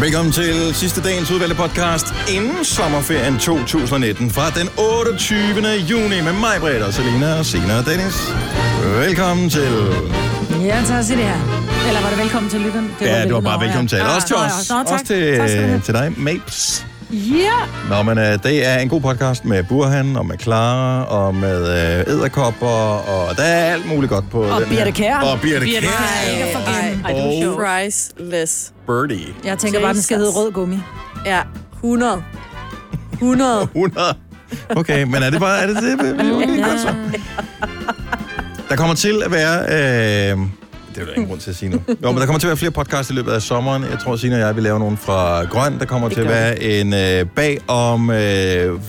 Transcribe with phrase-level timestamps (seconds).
[0.00, 2.06] Velkommen til sidste dagens udvalgte podcast
[2.36, 5.68] inden sommerferien 2019 fra den 28.
[5.90, 7.44] juni med mig, Britt og Selina og
[7.78, 8.16] og Dennis.
[8.98, 9.68] Velkommen til...
[10.64, 11.40] Ja, tak til det her.
[11.88, 12.90] Eller var det velkommen til lytteren?
[13.00, 13.98] Det Ja, det var bare velkommen til.
[13.98, 14.14] ja.
[14.14, 14.70] Også til os.
[14.70, 14.92] Nå, tak.
[14.92, 15.36] Også til,
[15.74, 16.86] Tak til dig, Mapes.
[17.14, 17.58] Ja.
[17.88, 21.62] Nå, men uh, det er en god podcast med Burhan og med Clara og med
[21.62, 22.66] uh, æderkopper,
[22.98, 24.90] og der er alt muligt godt på Og den Birte her.
[24.90, 25.16] Kjær.
[25.16, 27.04] Og Birte forglemme.
[27.04, 27.56] Ej, Og.
[27.56, 28.72] Priceless.
[28.86, 29.34] Birdie.
[29.44, 30.78] Jeg tænker bare, den skal hedde rød gummi.
[31.26, 31.40] Ja,
[31.74, 32.24] 100.
[33.12, 33.62] 100.
[33.62, 34.14] 100.
[34.76, 35.62] Okay, men er det bare...
[35.62, 35.92] Er det det?
[36.34, 36.94] Okay, godt så.
[38.68, 40.32] Der kommer til at være...
[40.32, 40.38] Øh,
[40.94, 41.80] det er der ingen grund til at sige nu.
[42.02, 43.82] Jo, men der kommer til at være flere podcasts i løbet af sommeren.
[43.82, 45.78] Jeg tror, Signe og jeg vil lave nogle fra Grøn.
[45.78, 48.80] Der kommer til at være en øh, bag om øh,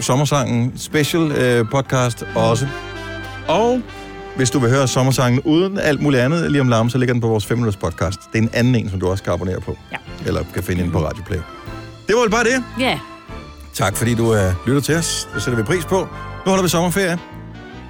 [0.00, 2.66] sommersangen special øh, podcast også.
[3.48, 3.82] Og
[4.36, 7.20] hvis du vil høre sommersangen uden alt muligt andet lige om larm, så ligger den
[7.20, 8.20] på vores 5 minutters podcast.
[8.32, 9.78] Det er en anden en, som du også kan abonnere på.
[9.92, 9.96] Ja.
[10.26, 11.38] Eller kan finde ind på Radioplay.
[12.06, 12.64] Det var vel bare det.
[12.80, 12.98] Ja.
[13.74, 15.28] Tak fordi du uh, lytter til os.
[15.34, 15.98] Det sætter vi pris på.
[16.46, 17.18] Nu holder vi sommerferie.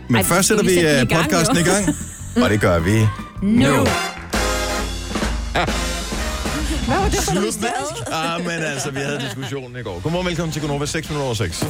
[0.09, 1.85] Men Ej, først sætter vi vi sætte gang, podcasten i gang.
[2.43, 3.09] Og det gør vi Nu.
[3.43, 3.87] nu.
[6.87, 7.57] Hvad var det for noget.
[8.13, 10.01] Ah, men altså, vi havde diskussionen i går.
[10.01, 11.65] Godmorgen, velkommen til Gonova 6 minutter over 6.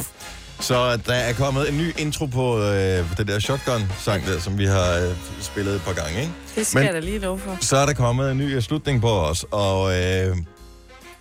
[0.59, 4.65] Så der er kommet en ny intro på øh, den der Shotgun-sang der, som vi
[4.65, 6.31] har øh, spillet et par gange, ikke?
[6.55, 7.57] Det skal Men- jeg da lige love for.
[7.61, 10.35] Så er der kommet en ny øh, slutning på os, og øh,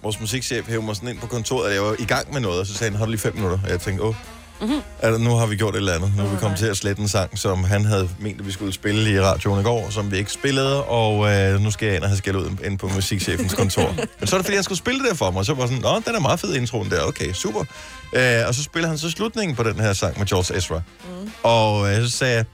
[0.02, 2.60] vores musikchef hævde mig sådan ind på kontoret, og jeg var i gang med noget,
[2.60, 3.58] og så sagde han, har du lige fem minutter?
[3.64, 4.14] Og jeg tænkte, åh,
[4.60, 4.80] mm-hmm.
[5.02, 6.12] altså, nu har vi gjort et eller andet.
[6.16, 8.52] Nu er vi kommet til at slette en sang, som han havde ment, at vi
[8.52, 11.96] skulle spille i radioen i går, som vi ikke spillede, og øh, nu skal jeg
[11.96, 13.94] ind og have skæld ud ind på musikchefens kontor.
[14.20, 15.66] Men så er det, fordi han skulle spille det der for mig, og så var
[15.66, 17.64] sådan, nå, den er meget fed introen der, okay, super.
[18.12, 20.76] Øh, og så spiller han så slutningen på den her sang med George Ezra.
[20.76, 21.30] Mm.
[21.42, 22.44] Og øh, så sagde jeg,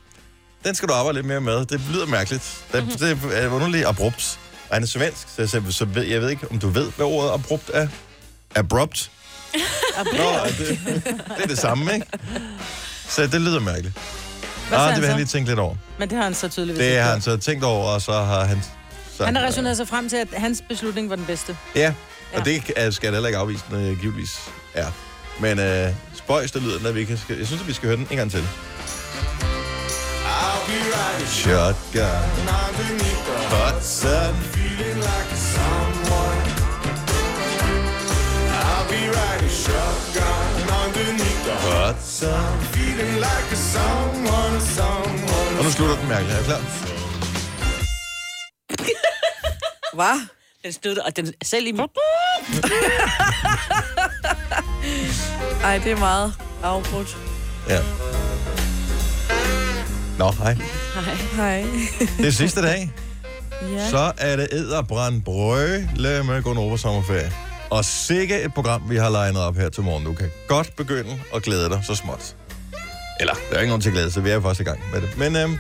[0.65, 1.65] den skal du arbejde lidt mere med.
[1.65, 2.65] Det lyder mærkeligt.
[2.73, 4.39] Det, det er underligt abrupt.
[4.69, 7.07] Og han er svensk, så jeg, så ved, jeg ved ikke, om du ved, hvad
[7.07, 7.89] ordet abrupt er.
[8.55, 9.11] Abrupt.
[10.13, 10.81] Nå, det,
[11.37, 12.07] det er det samme, ikke?
[13.09, 13.99] Så det lyder mærkeligt.
[14.69, 15.17] Hvad Ah, det vil han så?
[15.17, 15.75] lige tænke lidt over.
[15.99, 17.13] Men det har han så tydeligvis Det ikke har gjort.
[17.13, 18.63] han så tænkt over, og så har han...
[19.17, 21.57] Sagt, Han har resoneret sig frem til, at hans beslutning var den bedste.
[21.77, 21.95] Ja,
[22.33, 22.45] og Ja.
[22.45, 24.31] det er- skal jeg da heller ikke afvise, den øh, givetvis
[24.75, 24.87] er.
[25.41, 27.97] Men øh, spøjs, der lyder den, at vi kan, jeg synes, at vi skal høre
[27.97, 28.45] den en gang til.
[31.27, 32.03] Shotgun
[33.51, 34.35] Hot sun
[36.09, 36.62] Hot
[43.73, 44.23] sun
[45.59, 46.35] Og nu slutter den mærkeligt.
[46.35, 46.61] Er du klar?
[49.99, 50.27] Hvad?
[50.65, 51.73] Den stod og den selv i
[55.65, 57.17] Ej, det er meget afbrudt.
[57.69, 57.79] Ja.
[60.19, 60.57] Nå, hej.
[61.37, 61.65] Hej.
[62.19, 62.91] Det er sidste dag.
[63.77, 63.91] Ja.
[63.91, 65.89] Så er det æderbrand brøle
[66.25, 67.33] med Gonova Sommerferie.
[67.73, 70.05] Og sikke et program, vi har legnet op her til morgen.
[70.05, 72.37] Du kan godt begynde at glæde dig så småt.
[73.21, 74.81] Eller, der er ikke nogen til at glæde sig, vi er jo først i gang
[74.93, 75.19] med det.
[75.19, 75.59] Men øhm,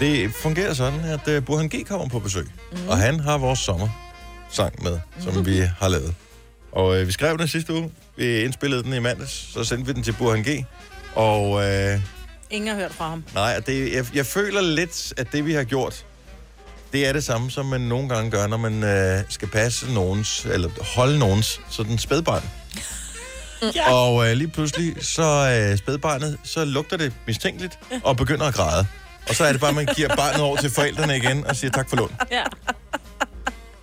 [0.00, 2.46] det fungerer sådan, at øh, Burhan G kommer på besøg.
[2.72, 2.88] Mm.
[2.88, 5.46] Og han har vores sommersang med, som mm.
[5.46, 6.14] vi har lavet.
[6.72, 7.90] Og øh, vi skrev den sidste uge.
[8.16, 9.52] Vi indspillede den i mandags.
[9.52, 10.64] Så sendte vi den til Burhan G.
[11.14, 12.00] Og øh,
[12.50, 13.24] Ingen har hørt fra ham.
[13.34, 16.06] Nej, det, jeg, jeg føler lidt, at det vi har gjort,
[16.92, 20.44] det er det samme, som man nogle gange gør, når man øh, skal passe nogens,
[20.44, 22.42] eller holde nogens sådan spædbarn.
[23.74, 23.92] Ja.
[23.92, 25.22] Og øh, lige pludselig, så
[25.72, 28.86] øh, spædbarnet, så lugter det mistænkeligt og begynder at græde.
[29.28, 31.70] Og så er det bare, at man giver barnet over til forældrene igen og siger
[31.70, 32.12] tak for lån.
[32.30, 32.42] Ja.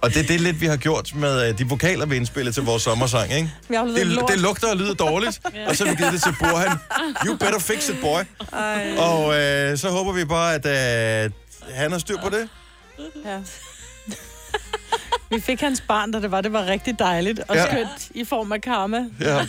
[0.01, 2.63] Og det er det lidt, vi har gjort med øh, de vokaler, vi indspillede til
[2.63, 3.51] vores sommersang, ikke?
[3.69, 6.77] Det, det lugter og lyder dårligt, og så har vi givet det til Burhan.
[7.25, 8.19] You better fix it, boy.
[8.53, 8.95] Ej.
[8.97, 10.65] Og øh, så håber vi bare, at
[11.25, 11.31] øh,
[11.73, 12.49] han har styr på det.
[13.25, 13.39] Ja.
[15.35, 17.65] Vi fik hans barn, da det var, det var rigtig dejligt og Ja.
[17.67, 19.05] skønt i form af karma.
[19.21, 19.45] Ja.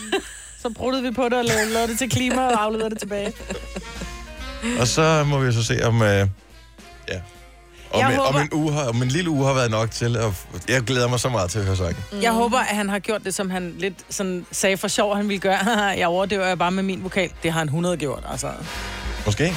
[0.61, 3.33] Så bruttede vi på det og lavede, lavede det til klima og afleverede det tilbage.
[4.79, 6.01] Og så må vi så se, om...
[6.01, 7.21] Øh, ja.
[7.93, 9.91] Om, Jeg en, om, håber- en uge har, om en lille uge har været nok
[9.91, 10.17] til.
[10.17, 10.31] At,
[10.67, 11.95] jeg glæder mig så meget til at høre sangen.
[12.11, 12.21] Mm.
[12.21, 15.27] Jeg håber, at han har gjort det, som han lidt sådan sagde for sjov, han
[15.29, 15.57] ville gøre.
[15.99, 17.31] jeg overdøver jeg bare med min vokal.
[17.43, 18.51] Det har han 100 gjort, altså.
[19.25, 19.53] Måske.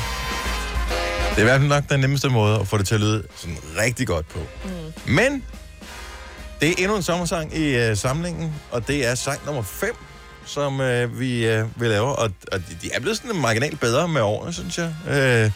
[1.32, 3.25] Det er i hvert fald nok den nemmeste måde at få det til at lyde
[3.37, 4.38] sådan rigtig godt på.
[4.64, 4.70] Mm.
[5.12, 5.44] Men
[6.61, 9.94] det er endnu en sommersang i øh, samlingen, og det er sang nummer 5,
[10.46, 12.06] som øh, vi øh, vil lave.
[12.17, 14.94] Og, og de, er blevet sådan marginalt bedre med årene, synes jeg.
[15.11, 15.50] Øh,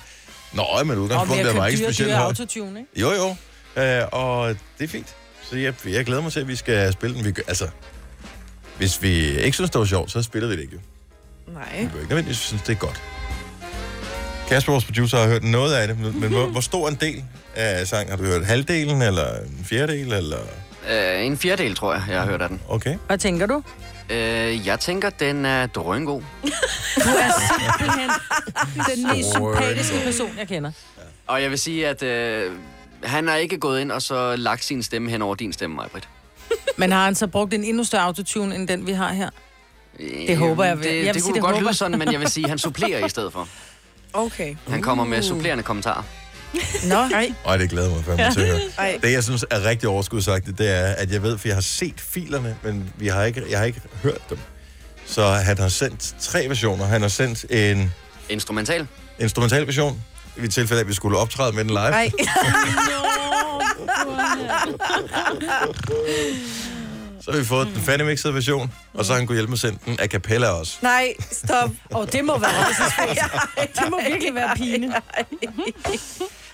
[0.52, 2.26] nå, men udgangspunktet er købt ikke dyre, specielt dyre højt.
[2.40, 3.00] autotune, ikke?
[3.00, 3.36] Jo, jo.
[3.82, 5.16] Øh, og det er fint.
[5.42, 7.24] Så jeg, jeg glæder mig til, at vi skal spille den.
[7.24, 7.68] Vi, gør- altså,
[8.76, 10.74] hvis vi ikke synes, det var sjovt, så spiller vi det ikke.
[10.74, 11.52] jo.
[11.52, 11.76] Nej.
[11.78, 13.02] Vi ikke nødvendigvis synes, det er godt.
[14.48, 17.86] Kasper, vores producer, har hørt noget af det, men hvor, hvor stor en del af
[17.86, 18.46] sangen har du hørt?
[18.46, 20.38] Halvdelen, eller en fjerdedel, eller...
[20.90, 22.60] Øh, en fjerdedel, tror jeg, jeg har hørt af den.
[22.68, 22.96] Okay.
[23.06, 23.62] Hvad tænker du?
[24.10, 26.22] Øh, jeg tænker, den er drøngod.
[26.96, 28.10] Du er simpelthen
[28.96, 30.70] den mest sympatiske person, jeg kender.
[31.26, 32.52] Og jeg vil sige, at øh,
[33.02, 36.08] han har ikke gået ind og så lagt sin stemme hen over din stemme, Majbrit.
[36.76, 39.30] Men har han så brugt en endnu større autotune, end den vi har her?
[40.26, 40.76] Det håber jeg.
[40.76, 42.44] Det, Jeg vil det sige, kunne det godt håber lyde sådan, men jeg vil sige,
[42.44, 43.48] at han supplerer i stedet for.
[44.12, 44.56] Okay.
[44.68, 46.02] Han kommer med supplerende kommentarer.
[46.88, 48.30] Nå, Ej, Ej, det glæder mig fandme ja.
[48.30, 48.60] til at høre.
[48.78, 48.98] ej.
[49.02, 52.00] Det, jeg synes er rigtig overskudsagtigt, det er, at jeg ved, for jeg har set
[52.00, 54.38] filerne, men vi har ikke, jeg har ikke hørt dem.
[55.06, 56.84] Så han har sendt tre versioner.
[56.86, 57.92] Han har sendt en
[58.28, 58.86] Instrumental.
[59.18, 60.02] instrumental version,
[60.36, 61.78] i tilfælde af, at vi skulle optræde med den live.
[61.80, 62.10] Ej.
[67.26, 69.60] Så har vi fået den fanimixede version, og så har han kunne hjælpe med at
[69.60, 70.78] sende den a cappella også.
[70.82, 71.70] Nej, stop.
[71.90, 72.50] og det må være
[73.74, 74.94] Det må virkelig være pine.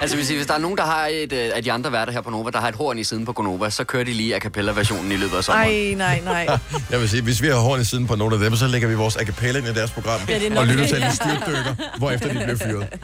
[0.00, 2.20] Altså, hvis, hvis der er nogen, der har et øh, af de andre værter her
[2.20, 4.38] på Nova, der har et horn i siden på Gonova, så kører de lige a
[4.38, 5.98] cappella-versionen i løbet af sommeren.
[5.98, 6.58] Nej, nej, nej.
[6.90, 8.88] Jeg vil sige, hvis vi har horn i siden på nogle af dem, så lægger
[8.88, 10.94] vi vores a cappella ind i deres program, Ja, det er og lytter det.
[10.94, 12.86] til en styrtdykker, hvorefter de bliver fyret.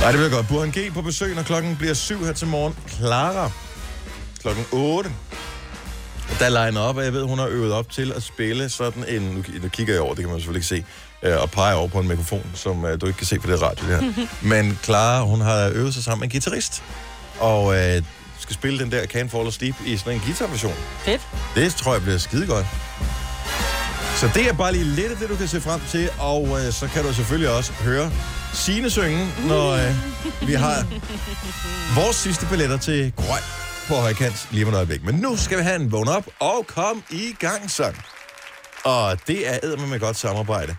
[0.00, 0.48] Nej, det bliver godt.
[0.48, 2.74] Burhan G på besøg, når klokken bliver syv her til morgen.
[2.88, 3.50] Clara,
[4.42, 5.10] klokken 8.
[6.38, 9.04] Der er legnet op, og jeg ved, hun har øvet op til at spille sådan
[9.08, 9.22] en...
[9.22, 10.84] Nu, nu kigger jeg over, det kan man selvfølgelig ikke
[11.22, 11.28] se.
[11.34, 13.62] øh, Og peger over på en mikrofon, som øh, du ikke kan se på det
[13.62, 14.12] radio her.
[14.48, 16.82] Men Clara, hun har øvet sig sammen med en guitarist.
[17.40, 18.02] Og øh,
[18.38, 20.74] skal spille den der Can't Fall Asleep i sådan en guitarversion.
[21.04, 21.20] Fedt.
[21.54, 22.66] Det tror jeg bliver skide godt.
[24.16, 26.72] Så det er bare lige lidt af det, du kan se frem til, og øh,
[26.72, 28.10] så kan du selvfølgelig også høre
[28.54, 29.94] Signe synge, når øh,
[30.48, 30.86] vi har
[32.00, 33.42] vores sidste billetter til Grøn
[33.88, 35.04] på højkant lige om et øjeblik.
[35.04, 37.96] Men nu skal vi have en vågn op og kom i gang sang.
[38.84, 40.76] Og det er eddermed med godt samarbejde.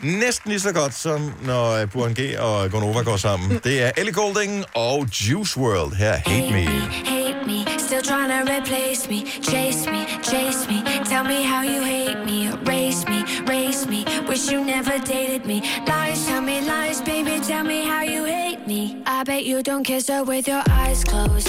[0.00, 3.60] Næsten lige så godt som når øh, G og Gonova går sammen.
[3.64, 7.23] Det er Ellie Golding og Juice World her, Hate Me.
[7.46, 12.24] Me, still trying to replace me, chase me, chase me, tell me how you hate
[12.24, 17.38] me, erase me, race me, wish you never dated me, lies, tell me lies, baby,
[17.44, 19.02] tell me how you hate me.
[19.06, 21.48] I bet you don't kiss her with your eyes closed.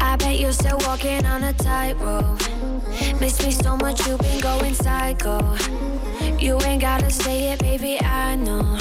[0.00, 2.40] I bet you're still walking on a tightrope.
[3.20, 5.56] Miss me so much, you've been going psycho.
[6.38, 8.76] You ain't gotta say it, baby, I know.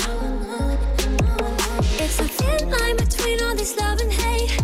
[1.99, 4.61] It's a thin line between all this love and hate.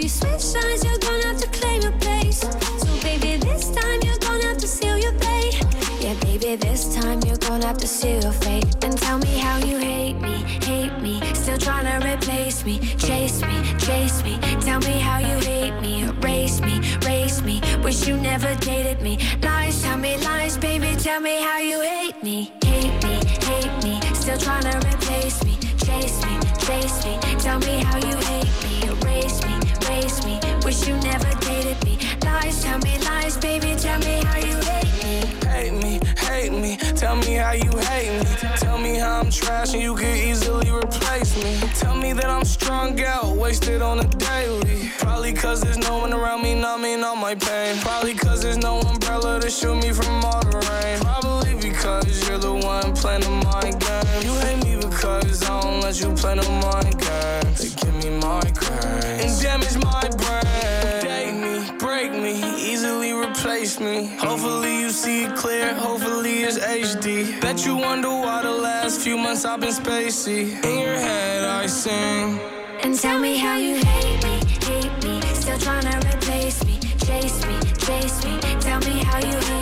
[0.00, 2.40] You switch sides, you're gonna have to claim your place.
[2.40, 5.62] So, baby, this time you're gonna have to seal your fate.
[6.00, 8.64] Yeah, baby, this time you're gonna have to seal your fate.
[8.82, 11.20] And tell me how you hate me, hate me.
[11.34, 14.38] Still trying to replace me, chase me, chase me.
[14.62, 17.60] Tell me how you hate me, erase me, race me.
[17.84, 19.18] Wish you never dated me.
[19.42, 20.96] Lies, tell me lies, baby.
[20.96, 24.00] Tell me how you hate me, hate me, hate me.
[24.14, 27.18] Still trying to replace me, chase me, chase me.
[27.38, 29.59] Tell me how you hate me, erase me,
[29.90, 30.38] race me.
[30.64, 31.98] Wish you never dated me.
[32.24, 33.74] Lies, tell me lies, baby.
[33.76, 35.16] Tell me how you hate me.
[35.54, 35.92] hate me,
[36.28, 36.76] hate me.
[37.02, 38.30] Tell me how you hate me.
[38.64, 41.52] Tell me how I'm trash and you could easily replace me.
[41.82, 44.90] Tell me that I'm strung out, wasted on a daily.
[44.98, 47.76] Probably cause there's no one around me numbing all my pain.
[47.80, 50.98] Probably cause there's no umbrella to shield me from all the rain.
[51.00, 51.49] Probably
[51.80, 53.80] because you're the one playing the mind.
[54.22, 57.54] You hate me because I don't let you play the mind game.
[57.56, 61.00] To give me my grace and damage my brain.
[61.00, 62.34] Date me, break me,
[62.70, 64.14] easily replace me.
[64.18, 67.40] Hopefully you see it clear, hopefully it's HD.
[67.40, 70.62] Bet you wonder why the last few months I've been spacey.
[70.62, 72.38] In your head I sing.
[72.82, 74.36] And tell me how you hate me,
[74.68, 75.20] hate me.
[75.34, 78.38] Still trying to replace me, chase me, chase me.
[78.60, 79.59] Tell me how you hate me,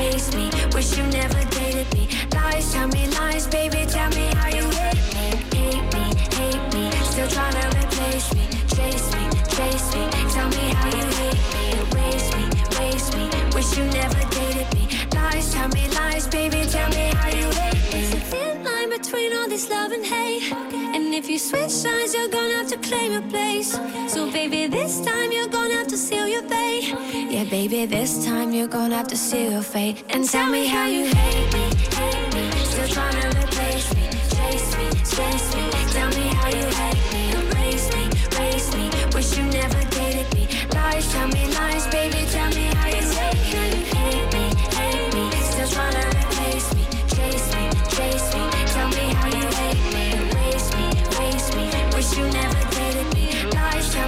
[0.00, 0.50] erase me.
[0.72, 2.08] Wish you never dated me.
[2.34, 3.84] Lies, tell me lies, baby.
[3.86, 5.26] Tell me how you hate me,
[5.56, 6.04] hate me,
[6.36, 6.90] hate me.
[7.04, 9.24] Still trying to replace me, chase me,
[9.56, 10.02] chase me.
[10.34, 12.44] Tell me how you hate me, erase me,
[12.78, 13.24] race me.
[13.54, 14.84] Wish you never dated me.
[15.14, 16.64] Lies, tell me lies, baby.
[16.66, 17.90] Tell me how you hate me.
[17.90, 20.79] There's a thin line between all this love and hate.
[21.10, 23.72] And if you switch sides, you're gonna have to claim your place.
[24.06, 26.94] So, baby, this time you're gonna have to seal your fate.
[27.28, 30.04] Yeah, baby, this time you're gonna have to seal your fate.
[30.10, 31.64] And tell me how you hate me,
[31.98, 32.64] hate me.
[32.64, 35.66] Still trying to replace me, chase me, chase me.
[35.90, 38.04] Tell me how you hate me, erase me,
[38.38, 38.88] race me.
[39.12, 40.46] Wish you never dated me.
[40.72, 42.24] Lies, tell me lies, baby.
[42.30, 43.49] Tell me how you hate me,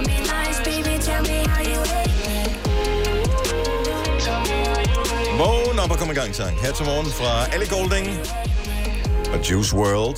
[0.09, 0.93] me lies, baby.
[1.07, 2.35] Tell me how you hate me.
[5.37, 6.61] Vågn op og kom i gang sang.
[6.61, 8.07] Her til morgen fra Ellie Golding
[9.33, 10.17] og Juice World.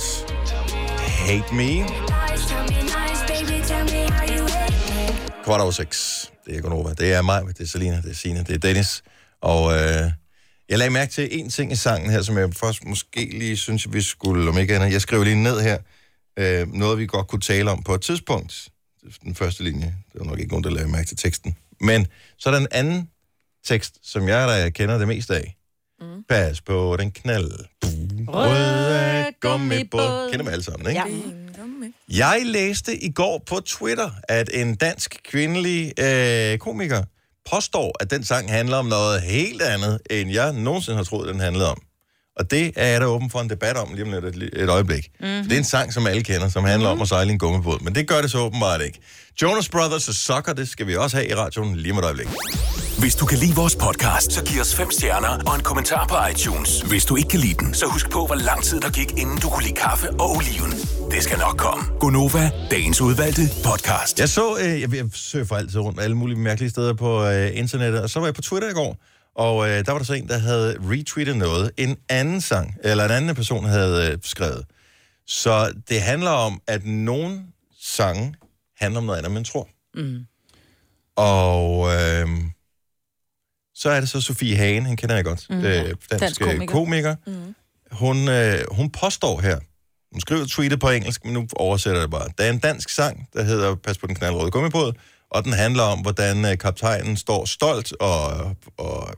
[1.26, 1.70] Hate Me.
[5.44, 6.30] Kvart over seks.
[6.46, 6.94] Det er Gunova.
[6.94, 9.02] Det er mig, det er Selina, det er Sina, det er Dennis.
[9.42, 10.10] Og øh,
[10.68, 13.92] jeg lagde mærke til en ting i sangen her, som jeg først måske lige synes,
[13.92, 14.92] vi skulle, om ikke andet.
[14.92, 15.78] Jeg skrev lige ned her,
[16.38, 18.68] øh, noget vi godt kunne tale om på et tidspunkt.
[19.24, 19.94] Den første linje.
[20.12, 21.56] Det var nok ikke nogen, der lavede mærke til teksten.
[21.80, 22.06] Men
[22.38, 23.10] så er der en anden
[23.64, 25.56] tekst, som jeg der kender det mest af.
[26.00, 26.24] Mm.
[26.28, 27.50] Pas på den knald.
[28.28, 30.30] Røde gummibåd.
[30.30, 31.02] Kender dem alle sammen, ikke?
[32.08, 32.26] Ja.
[32.26, 37.02] Jeg læste i går på Twitter, at en dansk kvindelig øh, komiker
[37.50, 41.40] påstår, at den sang handler om noget helt andet, end jeg nogensinde har troet, den
[41.40, 41.82] handlede om.
[42.36, 44.68] Og det er jeg da åben for en debat om lige om lidt et, et
[44.68, 45.10] øjeblik.
[45.20, 45.42] Mm-hmm.
[45.42, 47.78] Det er en sang, som alle kender, som handler om at sejle i en gummibåd.
[47.84, 48.98] Men det gør det så åbenbart ikke.
[49.42, 52.28] Jonas Brothers og Sucker, det skal vi også have i radioen lige om et øjeblik.
[52.98, 56.16] Hvis du kan lide vores podcast, så giv os fem stjerner og en kommentar på
[56.30, 56.80] iTunes.
[56.80, 59.38] Hvis du ikke kan lide den, så husk på, hvor lang tid der gik, inden
[59.38, 60.72] du kunne lide kaffe og oliven.
[61.10, 61.84] Det skal nok komme.
[62.00, 64.20] Gonova, dagens udvalgte podcast.
[64.20, 68.02] Jeg så, øh, jeg, jeg surfer altid rundt alle mulige mærkelige steder på øh, internettet,
[68.02, 68.96] og så var jeg på Twitter i går,
[69.36, 73.04] og øh, der var der så en, der havde retweetet noget, en anden sang, eller
[73.04, 74.64] en anden person havde øh, skrevet.
[75.26, 77.42] Så det handler om, at nogle
[77.80, 78.34] sange
[78.76, 79.68] handler om noget andet, man tror.
[79.94, 80.26] Mm.
[81.16, 82.28] Og øh,
[83.74, 85.56] så er det så Sofie Hagen, hende kender jeg godt, mm.
[85.56, 86.72] er dansk, Dansk dansk komiker.
[86.72, 87.14] komiker.
[87.24, 87.40] komiker.
[87.46, 87.54] Mm.
[87.90, 89.58] Hun, øh, hun påstår her,
[90.12, 92.28] hun skriver tweetet på engelsk, men nu oversætter jeg det bare.
[92.38, 94.92] Der er en dansk sang, der hedder Pas på den knaldrøde gummibåd,
[95.30, 98.28] og den handler om, hvordan øh, kaptajnen står stolt og,
[98.76, 99.08] og,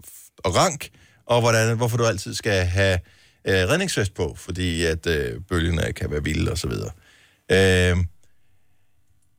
[0.44, 0.88] og rank,
[1.26, 2.98] og hvordan, hvorfor du altid skal have
[3.44, 6.90] øh, redningsvest på, fordi at øh, bølgerne kan være vilde og så videre.
[7.50, 7.96] Øh,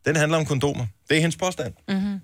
[0.05, 0.85] den handler om kondomer.
[1.09, 1.73] Det er hendes påstand.
[1.87, 2.19] Mm-hmm.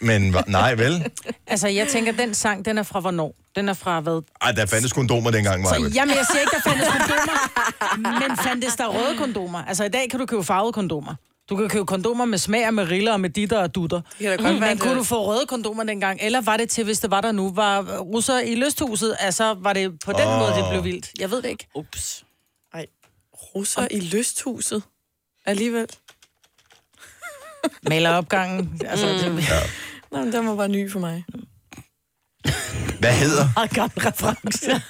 [0.00, 1.10] Men nej, vel?
[1.46, 3.34] Altså, jeg tænker, den sang, den er fra hvornår?
[3.56, 4.22] Den er fra hvad?
[4.42, 5.92] Ej, der fandtes kondomer dengang, Så, Maja.
[5.94, 9.64] jamen, jeg siger ikke, der fandtes kondomer, men fandtes der røde kondomer?
[9.64, 11.14] Altså, i dag kan du købe farvede kondomer.
[11.48, 14.00] Du kan købe kondomer med smag og med riller og med ditter og dutter.
[14.18, 16.18] kan da godt Mm, være, men kunne det- du få røde kondomer dengang?
[16.22, 19.16] Eller var det til, hvis det var der nu, var russer i lysthuset?
[19.20, 20.38] Altså, var det på den Åh.
[20.38, 21.10] måde, det blev vildt?
[21.20, 21.66] Jeg ved det ikke.
[21.74, 22.24] Ups.
[22.74, 22.86] Ej,
[23.54, 24.82] russer i lysthuset.
[25.46, 25.86] Alligevel.
[27.88, 28.80] Maleropgangen.
[28.86, 29.12] Altså, mm.
[29.36, 29.60] det er
[30.12, 31.24] Nå, men den var bare ny for mig.
[32.98, 34.82] Hvad hedder, meget gammel reference.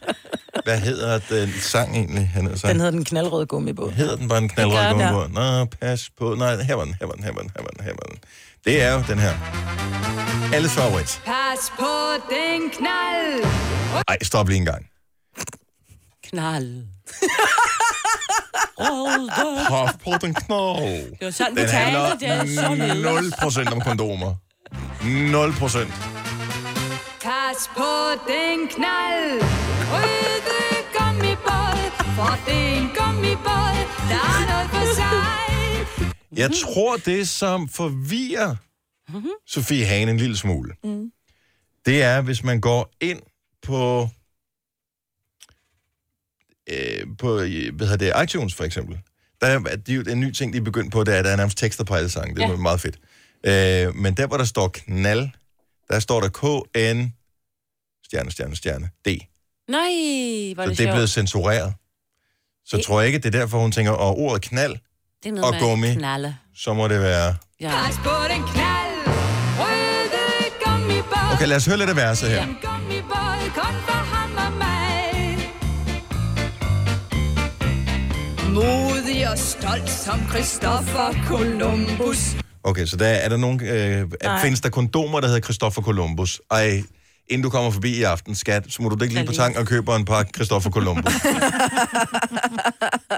[0.64, 2.28] hvad hedder den sang egentlig?
[2.28, 3.90] Han hedder, Den hedder den knaldrøde gummibåd.
[3.92, 4.90] hedder den bare den, ja.
[4.92, 5.28] gummibåd?
[5.28, 6.34] Nå, pas på.
[6.34, 8.06] Nej, her var den, her var den, her var den, her var den, her var
[8.10, 8.18] den.
[8.64, 9.32] Det er jo den her.
[10.54, 11.22] Alles favorit.
[11.24, 11.92] Pas på
[12.30, 13.44] den knald.
[14.08, 14.86] Ej, stop lige en gang.
[16.30, 16.82] Knald.
[19.68, 21.10] Pas på den knold.
[21.18, 21.98] Det var sådan, Den talte.
[22.20, 22.34] Det er
[22.76, 24.34] handler så 0% om kondomer.
[25.00, 26.25] 0%.
[27.26, 27.92] Pas på
[28.32, 29.42] den knald.
[29.92, 30.46] Røde
[30.98, 31.78] gummibåd.
[32.16, 33.76] For det er en gummibåd.
[34.10, 36.08] Der er noget for sig.
[36.38, 38.56] Jeg tror, det som forvirrer
[39.46, 40.74] Sofie Hane en lille smule,
[41.86, 43.20] det er, hvis man går ind
[43.62, 44.08] på,
[46.70, 48.98] øh, på hvad hedder det, iTunes for eksempel.
[49.40, 51.24] Der er, det er jo en ny ting, de er begyndt på, det er, at
[51.24, 52.34] der er nærmest tekster på alle sange.
[52.34, 52.56] Det er ja.
[52.56, 52.98] meget fedt.
[53.44, 55.28] Øh, men der, hvor der står knald,
[55.88, 57.15] der står der K-N,
[58.06, 59.08] stjerne, stjerne, stjerne, D.
[59.68, 59.90] Nej,
[60.54, 60.94] hvor er Så det det er sjovt.
[60.94, 61.74] blevet censureret.
[62.64, 64.76] Så tror jeg ikke, det er derfor, hun tænker, og ordet knald,
[65.22, 65.94] Det er noget og med gummi.
[65.94, 66.36] Knalle.
[66.56, 67.36] så må det være...
[67.60, 67.70] Ja.
[67.70, 68.94] Pas på den knald.
[69.60, 71.32] Røde gummibåd.
[71.34, 72.42] Okay, lad os høre lidt af verset her.
[72.42, 75.38] En gummibåd kun for ham og mig.
[78.54, 82.18] Modig og stolt som Christopher Columbus.
[82.64, 83.64] Okay, så der er der nogen...
[83.64, 84.40] Øh, Nej.
[84.42, 86.40] findes der kondomer, der hedder Christopher Columbus?
[86.50, 86.82] Ej,
[87.28, 89.66] inden du kommer forbi i aften, skat, så må du ikke lige på tanken og
[89.66, 91.12] købe en par Christopher Columbus.
[91.14, 91.24] det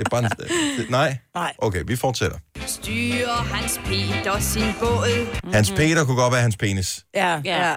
[0.06, 0.30] er bare en,
[0.78, 1.18] det, nej?
[1.34, 1.52] Nej.
[1.58, 2.38] Okay, vi fortsætter.
[2.66, 5.26] Styrer Hans Peter sin båd.
[5.52, 7.04] Hans Peter kunne godt være hans penis.
[7.14, 7.68] Ja, Ja.
[7.68, 7.74] ja.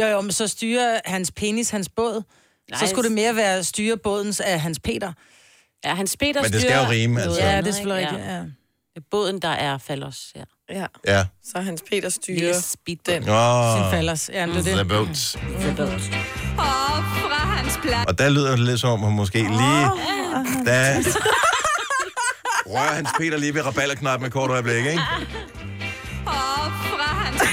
[0.00, 2.22] Jo, jo, men så styrer hans penis hans båd.
[2.70, 5.12] Nej, så skulle det mere være styre bådens af hans Peter.
[5.84, 7.40] Ja, hans Peter Men det skal jo rime, altså.
[7.40, 8.26] Ja, det er selvfølgelig rigtigt.
[8.26, 8.32] Ja.
[8.34, 8.44] Er
[9.10, 10.42] båden, der er fallos, ja.
[10.70, 11.26] Ja, Ja.
[11.52, 13.22] så Hans Peter styrer Lille speedboat.
[13.22, 13.28] den.
[13.30, 14.30] Åh, Sin fallers.
[14.32, 14.88] Ja, det er the det.
[14.88, 15.34] boats.
[16.58, 18.06] Og fra hans plads.
[18.08, 19.50] Og der lyder det lidt som om, hun måske lige...
[20.66, 20.96] Der
[22.72, 25.00] rører Hans Peter lige ved rabalderknappen med kort øjeblik, ikke?
[26.26, 27.42] Og fra hans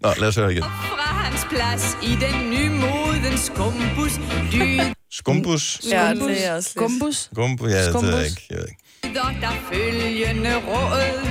[0.00, 0.62] Nå, lad os høre igen.
[0.62, 4.12] fra hans plads i den nymoden skumbus.
[4.52, 5.80] Lyder Skumbus.
[5.90, 6.90] Ja, det er også lidt.
[6.90, 7.16] Gumbus.
[7.32, 8.46] Skumbus, ja, det ved jeg ikke.
[8.50, 9.40] Jeg ved ikke.
[9.40, 11.26] der følgende råd.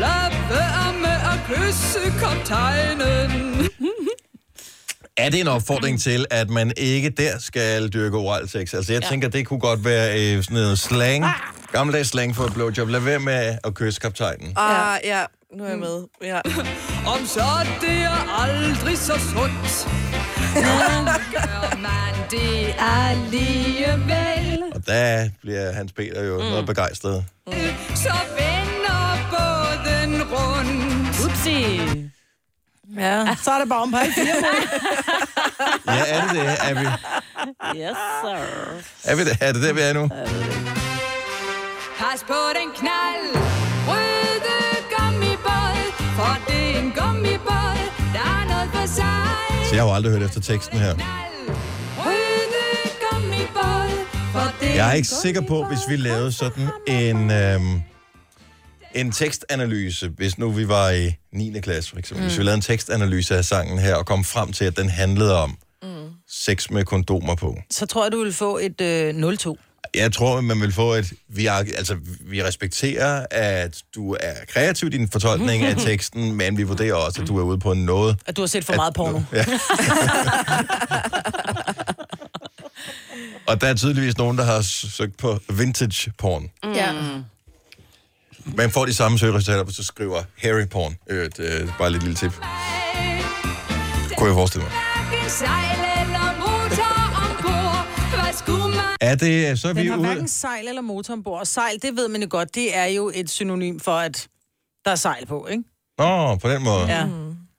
[0.00, 3.70] Lad være med at kysse kaptajnen.
[5.16, 8.74] Er det en opfordring til, at man ikke der skal dyrke oral sex?
[8.74, 9.08] Altså, jeg ja.
[9.08, 11.24] tænker, det kunne godt være øh, sådan noget slang.
[11.72, 12.88] Gammeldags slang for et blowjob.
[12.88, 14.52] Lad være med at kysse kaptajnen.
[14.56, 15.24] Ah, ja.
[15.56, 16.04] Nu er jeg med.
[16.22, 16.40] Ja.
[17.14, 17.44] Om så
[17.80, 19.88] det er aldrig så sundt.
[20.54, 26.44] Men gør man det alligevel, Og der bliver Hans Peter jo mm.
[26.44, 27.24] noget begejstret.
[27.94, 31.24] så vender båden rundt.
[31.24, 31.80] Upsi.
[32.98, 34.34] Ja, så er det bare om på alle fire.
[35.86, 36.42] Ja, er det det?
[36.68, 36.86] Er vi,
[37.80, 39.10] Yes, sir.
[39.10, 39.38] er vi det?
[39.40, 40.08] Er det der, vi er nu?
[41.98, 43.59] Pas på den knald.
[49.70, 50.94] Så jeg har jo aldrig hørt efter teksten her.
[54.62, 57.82] Jeg er ikke sikker på, hvis vi lavede sådan en, øhm,
[58.94, 61.60] en tekstanalyse, hvis nu vi var i 9.
[61.60, 62.28] klasse for eksempel, mm.
[62.28, 65.42] hvis vi lavede en tekstanalyse af sangen her, og kom frem til, at den handlede
[65.42, 65.88] om mm.
[66.28, 67.56] sex med kondomer på.
[67.70, 69.69] Så tror jeg, du vil få et øh, 0-2.
[69.94, 71.12] Jeg tror, man vil få et...
[71.28, 76.56] Vi, er, altså, vi respekterer, at du er kreativ i din fortolkning af teksten, men
[76.56, 78.16] vi vurderer også, at du er ude på en noget.
[78.26, 79.20] At du har set for meget porno.
[79.32, 79.44] Ja.
[83.46, 86.50] og der er tydeligvis nogen, der har søgt på vintage porn.
[86.74, 86.92] Ja.
[88.44, 90.96] Man får de samme søgeresultater, hvis du skriver Harry porn.
[91.10, 92.32] Øh, det er bare et lille tip.
[94.16, 95.89] Kunne jeg forestille mig.
[99.00, 100.06] Er det, så er vi Den har ude...
[100.06, 101.40] hverken sejl eller motor ombord.
[101.40, 104.28] Og sejl, det ved man jo godt, det er jo et synonym for, at
[104.84, 105.62] der er sejl på, ikke?
[105.98, 106.86] Nå, på den måde.
[106.86, 107.02] Ja.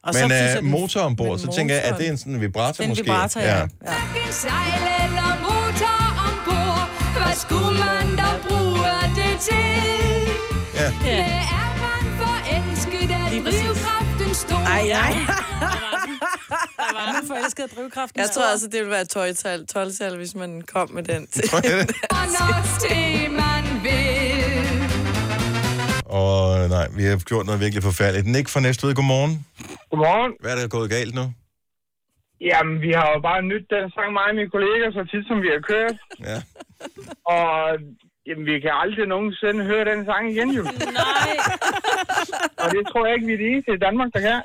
[0.03, 2.33] Og Men uh, den- motor ombord, så tænker jeg, at motoren- det er en sådan
[2.33, 3.03] en vibrator Den måske?
[3.03, 3.57] vibrator, ja.
[3.59, 3.65] ja.
[3.81, 6.89] hverken sejl eller motor ombord?
[7.23, 9.81] Hvad skulle man da bruge det til?
[10.75, 10.87] Ja.
[11.05, 11.19] Det
[11.59, 14.55] er man forelsket af drivkraften stor.
[14.57, 15.13] Ej, ej.
[16.51, 18.19] Er man forelsket af drivkraften?
[18.19, 21.27] Jeg tror altså, det ville være et 12-tal, 12 hvis man kom med den.
[21.27, 21.43] til.
[22.89, 24.61] Det man vil.
[26.05, 28.27] Og nej, vi har gjort noget virkelig forfærdeligt.
[28.27, 29.33] Nick fra Næstved, godmorgen.
[29.89, 30.31] Godmorgen.
[30.41, 31.25] Hvad er der gået galt nu?
[32.49, 35.37] Jamen, vi har jo bare nyt den sang, mig og mine kolleger, så tit som
[35.45, 35.97] vi har kørt.
[36.29, 36.37] Ja.
[37.37, 37.51] Og
[38.27, 40.63] jamen, vi kan aldrig nogensinde høre den sang igen, jo.
[41.01, 41.31] Nej.
[42.63, 44.39] Og det tror jeg ikke, vi er de eneste i Danmark, der kan.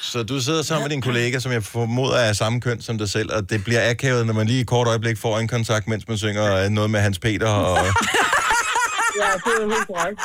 [0.00, 2.98] Så du sidder sammen med din kollega, som jeg formoder er af samme køn som
[2.98, 5.48] dig selv, og det bliver akavet, når man lige i et kort øjeblik får en
[5.48, 7.76] kontakt, mens man synger øh, noget med Hans Peter, og
[9.22, 10.20] Ja, det er helt korrekt.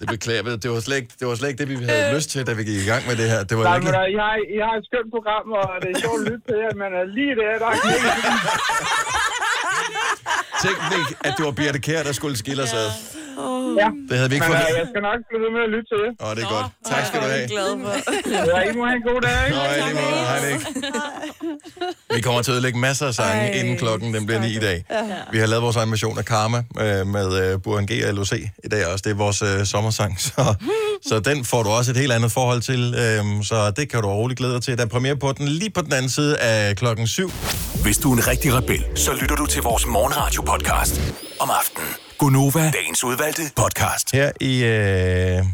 [0.00, 0.50] det beklager vi.
[0.64, 2.62] Det var slet ikke det, var slet ikke det vi havde lyst til, da vi
[2.70, 3.40] gik i gang med det her.
[3.48, 3.86] Det var Nej, ikke...
[3.86, 6.44] men uh, I, har, I har et skønt program, og det er sjovt at lytte
[6.48, 7.76] til jer, men uh, lige der, der er.
[10.62, 12.90] Tænk ikke, at det var Birte Kjær, der skulle skille os ad.
[13.82, 14.56] Ja, Det havde vi ikke fået.
[14.82, 16.12] jeg skal nok blive ved med at lytte til jer.
[16.24, 16.66] Åh, det er godt.
[16.92, 17.48] Tak skal du have.
[17.56, 17.90] glad for.
[18.50, 19.40] Ja, I må have en god dag?
[19.50, 20.20] Nå, i lige måde.
[20.30, 20.62] Hej, Nick.
[22.14, 24.58] Vi kommer til at ødelægge masser af sange, Ej, inden klokken den bliver 9 i
[24.58, 24.84] dag.
[25.32, 28.32] Vi har lavet vores egen version af Karma øh, med øh, Burhan G og LOC
[28.64, 29.02] i dag også.
[29.04, 30.54] Det er vores øh, sommersang, så,
[31.06, 32.94] så den får du også et helt andet forhold til.
[32.98, 34.78] Øh, så det kan du roligt glæde dig til.
[34.78, 37.30] Der er premiere på den lige på den anden side af klokken 7.
[37.82, 41.00] Hvis du er en rigtig rebel, så lytter du til vores morgenradio-podcast
[41.40, 42.07] om aftenen.
[42.18, 44.12] Gunova, dagens udvalgte podcast.
[44.12, 45.44] Her i, øh,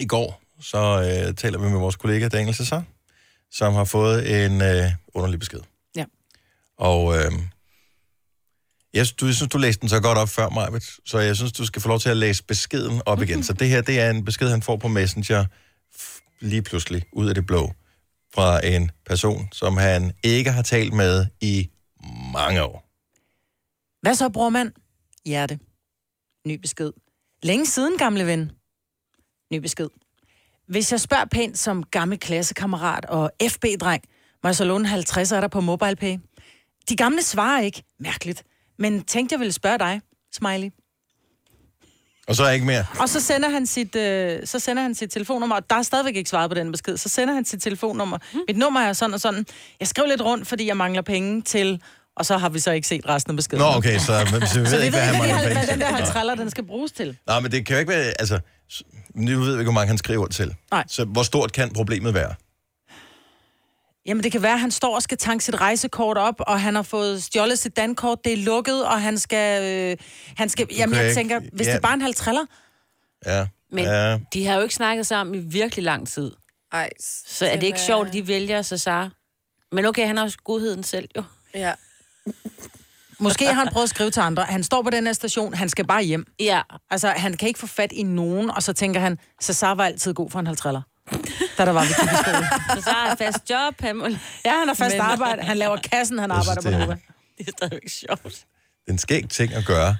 [0.00, 2.84] i går, så øh, taler vi med vores kollega Daniel Cesar,
[3.50, 5.60] som har fået en øh, underlig besked.
[5.96, 6.04] Ja.
[6.78, 7.32] Og øh,
[8.94, 11.36] jeg, synes, du, jeg synes, du læste den så godt op før, Marvitt, så jeg
[11.36, 13.42] synes, du skal få lov til at læse beskeden op igen.
[13.42, 15.44] Så det her, det er en besked, han får på Messenger
[15.96, 17.74] f- lige pludselig, ud af det blå,
[18.34, 21.70] fra en person, som han ikke har talt med i
[22.32, 22.82] mange år.
[24.02, 24.72] Hvad så, brormand?
[25.26, 25.58] Hjerte.
[26.46, 26.92] Ny besked.
[27.42, 28.50] Længe siden, gamle ven.
[29.52, 29.88] Ny besked.
[30.68, 34.02] Hvis jeg spørger pænt som gammel klassekammerat og FB-dreng,
[34.42, 36.18] må jeg så låne 50 af dig på MobilePay?
[36.88, 37.82] De gamle svarer ikke.
[38.00, 38.44] Mærkeligt.
[38.78, 40.00] Men tænkte, jeg ville spørge dig,
[40.32, 40.70] Smiley.
[42.28, 42.86] Og så er jeg ikke mere.
[43.00, 46.16] Og så sender han sit, øh, så sender han sit telefonnummer, og der er stadigvæk
[46.16, 46.96] ikke svaret på den besked.
[46.96, 48.18] Så sender han sit telefonnummer.
[48.48, 49.46] Mit nummer er sådan og sådan.
[49.80, 51.82] Jeg skriver lidt rundt, fordi jeg mangler penge til...
[52.16, 53.58] Og så har vi så ikke set resten af beskeden.
[53.60, 55.80] Nå, okay, så, men, så vi ved Så vi ikke, ved hvad ikke, hvad, den
[55.80, 55.86] der.
[55.86, 57.16] 50 den skal bruges til.
[57.26, 58.40] Nej, men det kan jo ikke være, altså,
[59.14, 60.54] nu ved vi ikke, hvor mange han skriver til.
[60.70, 60.84] Nej.
[60.88, 62.34] Så hvor stort kan problemet være?
[64.06, 66.74] Jamen, det kan være, at han står og skal tanke sit rejsekort op, og han
[66.74, 69.62] har fået stjålet sit dankort, det er lukket, og han skal...
[69.92, 69.96] Øh,
[70.36, 71.70] han skal jamen, kan jeg ikke- tænker, hvis ja.
[71.72, 72.44] det er bare en halv triller,
[73.26, 73.46] Ja.
[73.70, 74.18] Men ja.
[74.32, 76.32] de har jo ikke snakket sammen i virkelig lang tid.
[76.72, 76.90] Ej,
[77.28, 79.10] Så er det ikke sjovt, at de vælger Cesar?
[79.72, 81.22] Men okay, han har også godheden selv, jo.
[81.54, 81.72] Ja.
[83.20, 84.42] Måske har han prøvet at skrive til andre.
[84.44, 86.26] Han står på den her station, han skal bare hjem.
[86.40, 86.60] Ja,
[86.90, 90.14] Altså, han kan ikke få fat i nogen, og så tænker han, Cesar var altid
[90.14, 90.82] god for en halv triller.
[91.58, 92.48] da der var vi gik i skole.
[92.76, 94.06] Så så har han fast job, han må...
[94.44, 95.42] Ja, han har fast Men- arbejde.
[95.42, 96.96] Han laver kassen, han Jeg synes, arbejder på det er- Nova.
[97.38, 98.22] Det er stadigvæk sjovt.
[98.24, 99.96] Det er en skæg ting at gøre.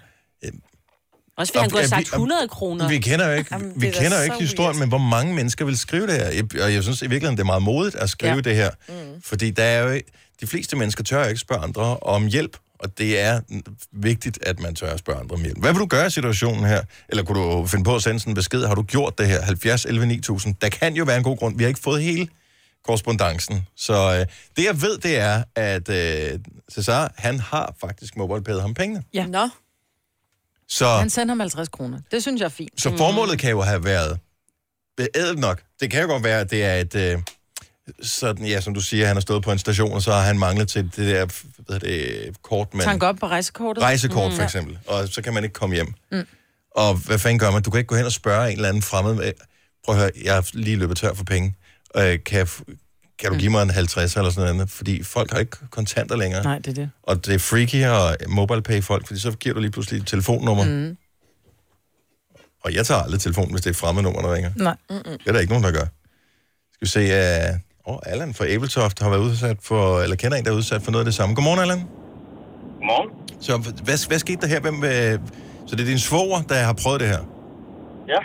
[1.39, 2.89] Også fordi han kunne have sagt vi- og- 100 kroner.
[2.89, 4.79] Vi kender jo ikke, Jamen, vi er kender jo så ikke historien, weird.
[4.81, 6.43] men hvor mange mennesker vil skrive det her.
[6.65, 8.37] Og jeg synes i virkeligheden, det er meget modigt at skrive ja.
[8.37, 8.41] Ja.
[8.41, 8.71] det her.
[8.89, 9.23] Mm.
[9.23, 10.01] Fordi der er jo,
[10.41, 12.57] de fleste mennesker tør ikke spørge andre om hjælp.
[12.79, 13.41] Og det er
[13.93, 15.59] vigtigt, at man tør at spørge andre om hjælp.
[15.59, 16.83] Hvad vil du gøre i situationen her?
[17.09, 18.65] Eller kunne du finde på at sende sådan en besked?
[18.65, 19.43] Har du gjort det her?
[19.43, 20.55] 70 11 9000.
[20.61, 21.57] Der kan jo være en god grund.
[21.57, 22.29] Vi har ikke fået hele
[22.85, 23.67] korrespondancen.
[23.77, 26.39] Så øh, det jeg ved, det er, at øh,
[26.73, 29.03] Cesar, han har faktisk MobilePayet ham pengene.
[29.15, 29.27] Ja.
[29.27, 29.49] Nå,
[30.69, 30.89] Så...
[30.89, 32.01] Han sender ham 50 kroner.
[32.11, 32.81] Det synes jeg er fint.
[32.81, 34.19] Så formålet kan jo have været
[35.15, 35.63] ædelt nok.
[35.81, 36.95] Det kan jo godt være, at det er et...
[36.95, 37.19] Øh,
[38.03, 40.39] sådan, ja, som du siger, han har stået på en station, og så har han
[40.39, 41.27] manglet til det der
[41.59, 42.85] hvad det, kort, man...
[42.85, 43.83] Tank op på rejsekortet.
[43.83, 44.79] Rejsekort, for eksempel.
[44.87, 45.95] Og så kan man ikke komme hjem.
[46.13, 46.27] Mm.
[46.71, 47.63] Og hvad fanden gør man?
[47.63, 49.25] Du kan ikke gå hen og spørge en eller anden fremmed...
[49.27, 49.33] øh,
[49.85, 51.55] Prøv at høre, jeg har lige løbet tør for penge.
[51.97, 52.49] Øh, kan, jeg,
[53.19, 54.71] kan du give mig en 50 eller sådan noget?
[54.71, 56.43] Fordi folk har ikke kontanter længere.
[56.43, 56.91] Nej, det er det.
[57.03, 60.65] Og det er freaky og mobile folk, fordi så giver du lige pludselig et telefonnummer.
[60.65, 60.97] Mm.
[62.65, 64.51] Og jeg tager aldrig telefonen, hvis det er et fremmed nummer, der ringer.
[64.57, 64.77] Nej.
[64.89, 65.87] Det er der ikke nogen, der gør.
[66.75, 67.01] Skal vi se,
[67.53, 67.59] uh,
[67.91, 70.91] oh, Allan fra Abeltoft har været udsat for, eller kender en, der er udsat for
[70.93, 71.35] noget af det samme.
[71.37, 71.83] Godmorgen, Allan.
[72.79, 73.11] Godmorgen.
[73.47, 73.53] Så
[73.87, 74.61] hvad, hvad skete der her?
[74.67, 75.13] Hvem, øh,
[75.67, 77.23] så det er din svoger, der har prøvet det her?
[78.13, 78.23] Ja,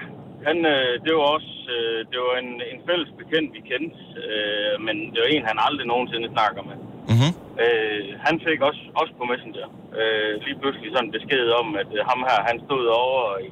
[0.47, 3.97] han, øh, det var også øh, det var en, en fælles bekendt, vi kendte,
[4.30, 6.78] øh, men det var en, han aldrig nogensinde snakker med.
[7.12, 7.32] Mm-hmm.
[7.63, 9.67] Øh, han fik også, også på Messenger
[10.00, 13.50] øh, lige pludselig sådan en besked om, at øh, ham her, han stod over i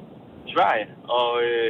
[0.54, 0.86] Sverige,
[1.18, 1.68] og øh,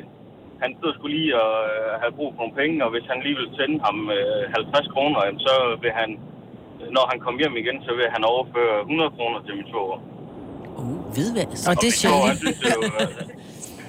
[0.62, 3.36] han stod skulle lige og øh, have brug for nogle penge, og hvis han lige
[3.40, 6.10] ville sende ham øh, 50 kroner, jamen, så vil han,
[6.96, 9.98] når han kom hjem igen, så vil han overføre 100 kroner til min svoger.
[10.80, 11.60] Uh, hvidvask.
[11.70, 13.06] Og det er svoger, han synes, det var,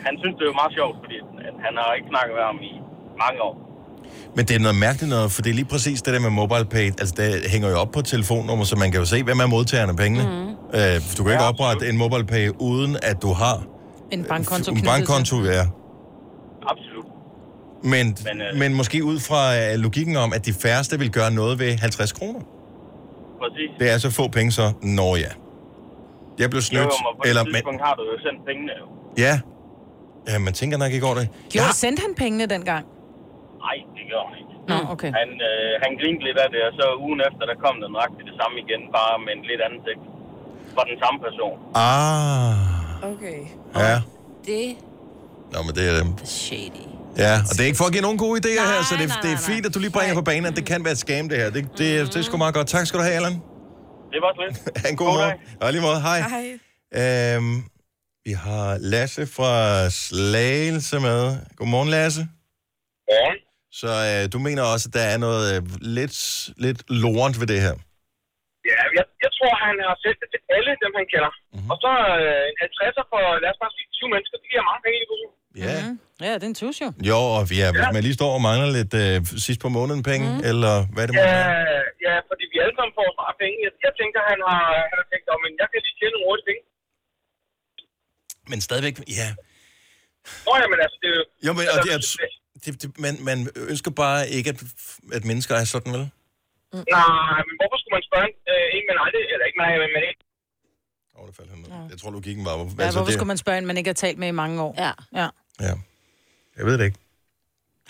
[0.08, 1.18] han synes, det var meget sjovt, fordi
[1.50, 2.74] at han har ikke snakket med ham i
[3.24, 3.56] mange år.
[4.36, 6.88] Men det er noget mærkeligt noget, for det er lige præcis det der med MobilePay.
[7.02, 9.48] Altså, det hænger jo op på et telefonnummer, så man kan jo se, hvem er
[9.56, 10.24] modtagerne af pengene.
[10.24, 10.50] Mm.
[10.78, 13.56] Øh, du kan ikke Ja, oprette en MobilePay, uden at du har
[14.12, 15.46] En bankkonto en bankkonto, til.
[15.58, 15.64] ja.
[17.84, 18.58] Men, men, Men, øh...
[18.62, 22.12] men måske ud fra øh, logikken om, at de færreste vil gøre noget ved 50
[22.12, 22.40] kroner.
[23.42, 23.70] Præcis.
[23.80, 24.66] Det er så få penge, så
[24.98, 25.32] når ja.
[26.42, 27.42] Jeg blev Jo, snydt, jo, men på eller...
[27.42, 28.86] et Men, tidspunkt har du jo sendt pengene jo.
[29.26, 29.36] ja.
[30.30, 31.28] ja, man tænker nok ikke over det.
[31.56, 32.84] Jo, Ja, sendte han pengene dengang?
[33.66, 34.54] Nej, det gør han ikke.
[34.72, 35.12] Nå, okay.
[35.20, 38.26] Han, øh, han grinte lidt af det, og så ugen efter, der kom den nøjagtigt
[38.32, 40.08] det samme igen, bare med en lidt anden tekst.
[40.76, 41.56] For den samme person.
[41.76, 43.40] ah, okay.
[43.86, 43.96] ja.
[44.50, 44.66] Det
[45.54, 46.00] Nå, men det er...
[46.02, 46.86] er shady.
[47.18, 49.08] Ja, og det er ikke for at give nogen gode idéer Nej, her, så det,
[49.08, 49.68] nej, det er nej, fint, nej.
[49.70, 51.50] at du lige bringer på banen, at det kan være et scam, det her.
[51.56, 52.68] Det, det, det, det er sgu meget godt.
[52.76, 53.36] Tak skal du have, Allan.
[54.14, 54.52] Det var slet.
[54.82, 55.38] Ha' en god, God morgen.
[55.60, 55.66] dag.
[55.66, 56.20] Og lige måde, hej.
[56.36, 56.48] Hej.
[57.02, 57.56] Øhm,
[58.28, 59.54] vi har Lasse fra
[60.06, 61.20] Slagelse med.
[61.58, 62.24] Godmorgen, Lasse.
[63.16, 63.28] Ja.
[63.82, 65.60] Så øh, du mener også, at der er noget øh,
[65.98, 66.18] lidt,
[66.66, 67.76] lidt lorent ved det her?
[68.72, 71.32] Ja, jeg, jeg tror, han har sendt det til alle dem, han kender.
[71.38, 71.70] Mm-hmm.
[71.72, 74.82] Og så øh, en 50'er for, lad os bare sige, 20 mennesker, det giver mange
[74.86, 75.18] penge i det
[75.66, 75.76] Ja.
[75.86, 75.96] Mm.
[76.28, 76.90] Ja, det er en tus jo.
[77.12, 77.92] Jo, og ja, hvis Ja.
[77.96, 80.50] man lige står og mangler lidt øh, sidst på måneden penge, mm.
[80.52, 81.50] eller hvad det må Ja, være.
[82.08, 83.56] ja, fordi vi alle sammen får snart penge.
[83.66, 86.28] Jeg, jeg tænker, han har, han har tænkt, om, men jeg kan lige tjene nogle
[86.30, 86.62] hurtige penge.
[88.52, 89.30] Men stadigvæk, ja.
[90.46, 91.24] Nå ja, men altså, det er jo...
[91.48, 92.00] Jo, men og det er,
[92.64, 93.38] det, det, man, man
[93.72, 94.60] ønsker bare ikke, at,
[95.18, 96.06] at mennesker er sådan, vel?
[96.98, 99.72] Nej, men hvorfor skulle man spørge en, øh, en med nej, det, eller ikke nej,
[99.84, 100.18] men med en?
[101.16, 101.70] Åh, oh, det faldt han ned.
[101.92, 102.52] Jeg tror, logikken var...
[102.52, 104.72] Ja, hvorfor det, skulle man spørge en, man ikke har talt med i mange år?
[104.86, 104.92] Ja.
[105.22, 105.28] ja.
[105.68, 105.74] Ja.
[106.58, 106.98] Jeg ved det ikke.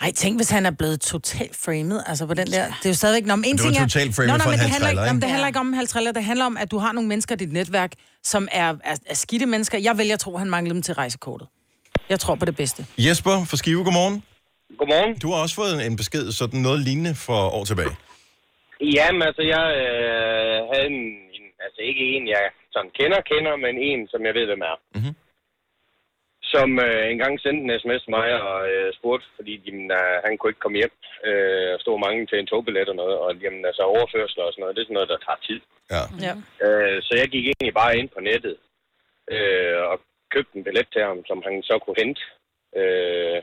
[0.00, 2.66] Ej, tænk, hvis han er blevet totalt framed, altså på den der...
[2.66, 3.26] Det er jo stadigvæk...
[3.26, 3.80] Nå, men en er ting er...
[3.80, 5.32] totalt framed Nå, nå, for men en det handler, ikke, jamen, det ikke?
[5.32, 7.52] handler ikke om en halvtræller, det handler om, at du har nogle mennesker i dit
[7.52, 9.78] netværk, som er, er, er skidte mennesker.
[9.78, 11.48] Jeg vælger at tro, at han mangler dem til rejsekortet.
[12.08, 12.86] Jeg tror på det bedste.
[12.98, 14.22] Jesper fra Skive, godmorgen.
[14.78, 15.18] Godmorgen.
[15.18, 17.94] Du har også fået en, besked, sådan noget lignende for år tilbage.
[18.96, 21.00] Jamen, altså, jeg øh, havde en,
[21.36, 22.42] en, altså ikke en, jeg
[22.74, 24.76] sådan kender, kender, men en, som jeg ved, hvem er.
[24.98, 25.12] Mhm.
[26.54, 30.32] Som øh, engang sendte en sms til mig og øh, spurgte, fordi jamen, øh, han
[30.34, 30.94] kunne ikke komme hjem
[31.28, 34.62] øh, og stod mange til en togbillet og noget, og jamen, altså overførsler og sådan
[34.62, 35.60] noget, det er sådan noget, der tager tid.
[35.94, 36.02] Ja.
[36.26, 36.34] Ja.
[36.66, 38.56] Øh, så jeg gik egentlig bare ind på nettet
[39.34, 39.96] øh, og
[40.34, 42.22] købte en billet til ham, som han så kunne hente
[42.80, 43.38] øh,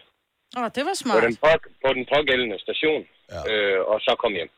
[0.59, 1.23] Åh, det var på, smart.
[1.25, 1.49] den på,
[1.85, 3.01] på den pågældende station,
[3.35, 3.41] Ja.
[3.51, 4.51] øh, og så kom hjem.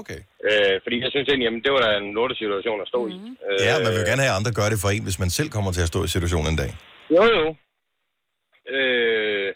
[0.00, 0.20] Okay.
[0.48, 3.12] Øh, fordi jeg synes egentlig, jamen, det var da en lorte situation at stå mm.
[3.14, 3.16] i.
[3.48, 5.30] Øh, Ja, man vil jo gerne have, at andre gør det for en, hvis man
[5.38, 6.72] selv kommer til at stå i situationen en dag.
[7.16, 7.44] Jo, jo.
[8.76, 9.48] Øh,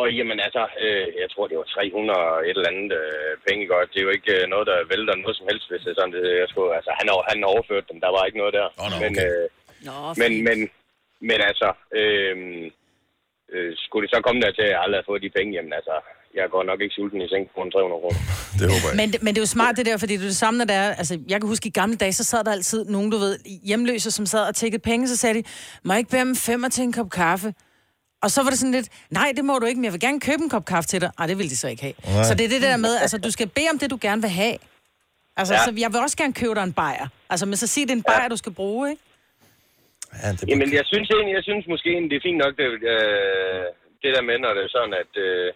[0.00, 3.64] og jamen altså, øh, jeg tror, det var 300 og et eller andet øh, penge
[3.72, 3.88] godt.
[3.92, 6.14] Det er jo ikke øh, noget, der vælter noget som helst, hvis det er sådan,
[6.16, 8.66] det, jeg skulle, altså, han har, han har overført dem, der var ikke noget der.
[8.80, 9.28] Nå, men, okay.
[9.42, 9.46] øh,
[9.88, 10.58] Nå, men, men,
[11.28, 11.68] men altså,
[12.00, 12.34] øh,
[13.54, 15.72] øh, skulle det så komme der til, at jeg aldrig har fået de penge, jamen
[15.80, 15.94] altså,
[16.38, 18.20] jeg går nok ikke sulten i seng på en 300 kroner.
[18.58, 18.96] Det håber jeg.
[19.00, 20.64] Men, det- men det er jo smart det der, fordi det er det samme, når
[20.70, 23.18] det er, altså jeg kan huske i gamle dage, så sad der altid nogen, du
[23.24, 23.34] ved,
[23.68, 25.42] hjemløse, som sad og tækkede penge, så sagde de,
[25.84, 27.54] må jeg ikke bede om femmer til en kop kaffe?
[28.24, 30.20] Og så var det sådan lidt, nej, det må du ikke, men jeg vil gerne
[30.28, 31.10] købe en kop kaffe til dig.
[31.18, 31.94] Nej, det vil de så ikke have.
[32.14, 32.24] Nej.
[32.28, 34.30] Så det er det der med, altså du skal bede om det, du gerne vil
[34.42, 34.56] have.
[35.36, 35.60] Altså, Ja.
[35.60, 35.64] ja.
[35.66, 37.06] så jeg vil også gerne købe dig en bajer.
[37.32, 39.02] Altså, men så sig, det er en bajer, du skal bruge, ikke?
[40.22, 42.66] Ja, det Jamen, jeg synes egentlig, jeg synes måske egentlig, det er fint nok, det,
[42.94, 43.64] øh,
[44.02, 45.48] det der med, når det er sådan, at, øh,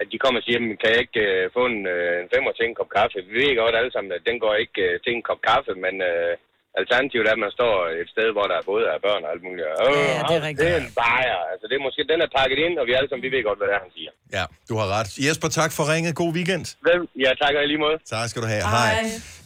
[0.00, 2.52] at de kommer og siger, "Men kan jeg ikke øh, få en, øh, en femmer
[2.54, 3.16] til en kop kaffe?
[3.30, 5.94] Vi ved godt alle sammen, at den går ikke øh, til en kop kaffe, men
[6.10, 6.32] øh,
[6.80, 9.42] alternativet er, at man står et sted, hvor der er både er børn og alt
[9.48, 9.66] muligt.
[9.66, 10.62] Åh, Ja, det er rigtigt.
[10.62, 11.40] Det er en bajer.
[11.52, 13.58] Altså, det er måske, den er pakket ind, og vi alle sammen, vi ved godt,
[13.60, 14.12] hvad det er, han siger.
[14.38, 15.08] Ja, du har ret.
[15.26, 16.10] Jesper, tak for ringet.
[16.22, 16.64] God weekend.
[16.88, 17.96] Vel, ja, tak og i lige måde.
[18.14, 18.64] Tak skal du have.
[18.76, 18.92] Hej.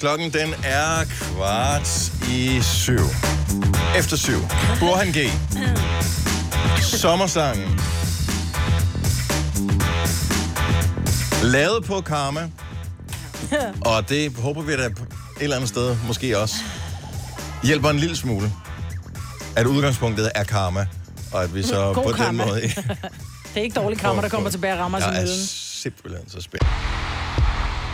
[0.03, 1.89] Klokken den er kvart
[2.39, 2.43] i
[2.85, 3.07] syv.
[4.01, 4.41] Efter syv.
[4.83, 5.21] Burhan G.
[7.03, 7.71] Sommersangen.
[11.57, 12.45] Lavet på Karma.
[13.93, 15.03] Og det håber vi da på
[15.37, 16.55] et eller andet sted måske også
[17.63, 18.53] hjælper en lille smule.
[19.57, 20.87] At udgangspunktet er karma.
[21.33, 22.45] Og at vi så God på karma.
[22.45, 22.61] den måde...
[23.55, 25.27] Det er ikke dårlig kammer, der kommer tilbage og rammer sin Jeg er
[25.83, 26.67] simpelthen så spændt.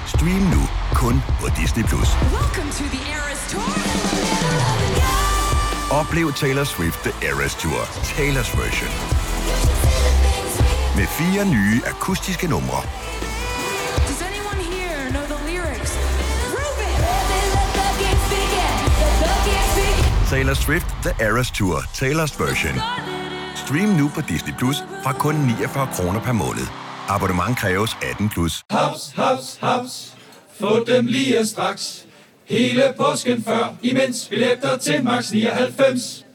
[0.07, 1.85] Stream nu kun på Disney+.
[1.85, 2.09] Plus.
[5.91, 7.81] Oplev Taylor Swift The Eras Tour,
[8.17, 8.93] Taylor's version.
[10.97, 12.83] Med fire nye akustiske numre.
[20.33, 22.75] Taylor Swift The Eras Tour, Taylor's version.
[23.55, 26.67] Stream nu på Disney Plus fra kun 49 kroner per måned.
[27.09, 28.63] Abonnement kræves 18 plus.
[28.71, 30.15] Haps, haps, haps.
[30.61, 32.07] Få dem lige straks.
[32.45, 36.27] Hele påsken før, imens billetter til max 99.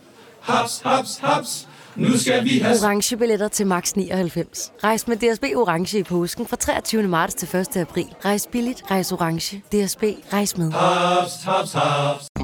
[0.42, 1.68] Haps, haps, haps.
[1.96, 2.78] Nu skal vi have...
[2.84, 4.72] orange billetter til max 99.
[4.84, 7.04] Rejs med DSB orange i påsken fra 23.
[7.04, 7.78] marts til 1.
[7.78, 8.08] april.
[8.26, 9.58] Rejs billigt, rejs orange.
[9.58, 10.72] DSB rejs med.
[10.72, 12.37] Haps, haps, haps.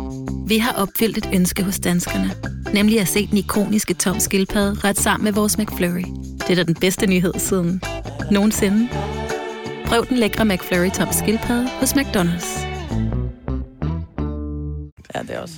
[0.53, 2.35] Vi har opfyldt et ønske hos danskerne.
[2.73, 6.03] Nemlig at se den ikoniske tom skildpadde ret sammen med vores McFlurry.
[6.39, 7.81] Det er da den bedste nyhed siden
[8.31, 8.89] nogensinde.
[9.85, 12.59] Prøv den lækre McFlurry tom skildpadde hos McDonald's.
[15.15, 15.55] Ja, det er også.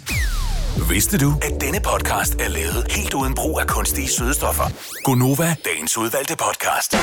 [0.89, 4.63] Vidste du, at denne podcast er lavet helt uden brug af kunstige sødestoffer?
[5.03, 6.95] Gonova, dagens udvalgte podcast.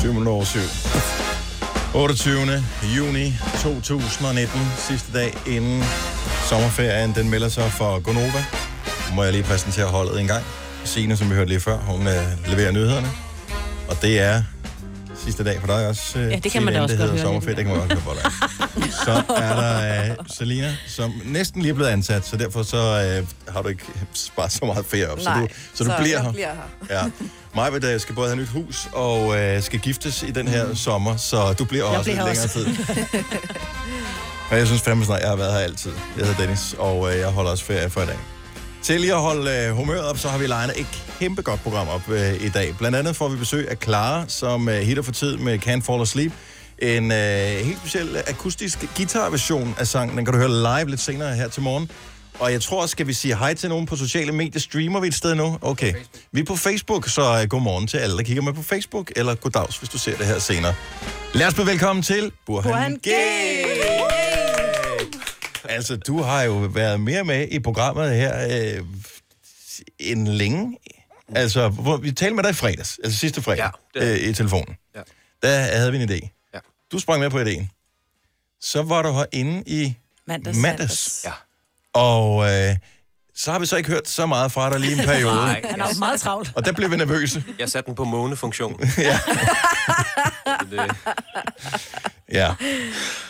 [0.00, 0.58] 7 minutter over 7.
[1.94, 2.64] 28.
[2.96, 4.60] juni 2019.
[4.76, 5.82] Sidste dag inden
[6.48, 7.14] sommerferien.
[7.14, 8.44] Den melder sig for Gonova.
[9.14, 10.44] Må jeg lige præsentere holdet en gang.
[10.84, 13.08] Signe, som vi hørte lige før, hun øh, leverer nyhederne.
[13.88, 14.42] Og det er
[15.24, 16.18] sidste dag for dig også.
[16.18, 17.56] Øh, Ja, det kan man da også godt hedder høre sommerferie.
[17.56, 18.32] Det kan man godt høre på dig.
[19.04, 23.26] Så er der øh, Selina, som næsten lige er blevet ansat, så derfor så øh,
[23.54, 25.18] har du ikke sparet så meget ferie op.
[25.20, 26.32] så Nej, du, så du så bliver jeg her.
[26.32, 26.48] bliver
[26.90, 26.96] her.
[27.02, 27.10] Ja.
[27.54, 31.16] Mig vil skal både have nyt hus og øh, skal giftes i den her sommer,
[31.16, 33.04] så du bliver Jeg også bliver lidt længere også.
[33.08, 33.46] tid.
[34.50, 35.90] Og jeg synes fandme snart, jeg har været her altid.
[36.18, 38.16] Jeg hedder Dennis, og øh, jeg holder også ferie for i dag.
[38.82, 41.88] Til lige at holde øh, humøret op, så har vi legnet et kæmpe godt program
[41.88, 42.74] op øh, i dag.
[42.78, 46.02] Blandt andet får vi besøg af Clara, som øh, hitter for tid med Can't Fall
[46.02, 46.32] Asleep.
[46.78, 50.16] En øh, helt speciel akustisk guitarversion af sangen.
[50.16, 51.90] Den kan du høre live lidt senere her til morgen.
[52.38, 54.60] Og jeg tror, skal vi sige hej til nogen på sociale medier?
[54.60, 55.58] Streamer vi et sted nu?
[55.60, 55.94] Okay.
[56.32, 59.12] Vi er på Facebook, så uh, god morgen til alle, der kigger med på Facebook.
[59.16, 60.74] Eller goddags, hvis du ser det her senere.
[61.34, 64.01] Lad os byde velkommen til Burhan, Burhan G.
[65.72, 68.46] Altså, du har jo været mere med i programmet her
[68.78, 68.84] øh,
[69.98, 70.78] end længe.
[71.34, 74.76] Altså, hvor, vi talte med dig i fredags, altså sidste fredag, Ja, øh, i telefonen.
[74.96, 75.00] Ja.
[75.42, 76.48] Der havde vi en idé.
[76.54, 76.58] Ja.
[76.92, 77.66] Du sprang med på idéen.
[78.60, 79.94] Så var du herinde i
[80.26, 80.58] Mandags.
[80.58, 81.20] mandags.
[81.24, 81.32] Ja.
[82.00, 82.76] Og øh,
[83.34, 85.34] så har vi så ikke hørt så meget fra dig lige en periode.
[85.36, 86.52] Nej, Han er jo meget travlt.
[86.56, 87.44] Og der blev vi nervøse.
[87.58, 88.80] Jeg satte den på månefunktion.
[88.98, 89.18] ja.
[90.70, 90.96] Det,
[92.32, 92.54] ja.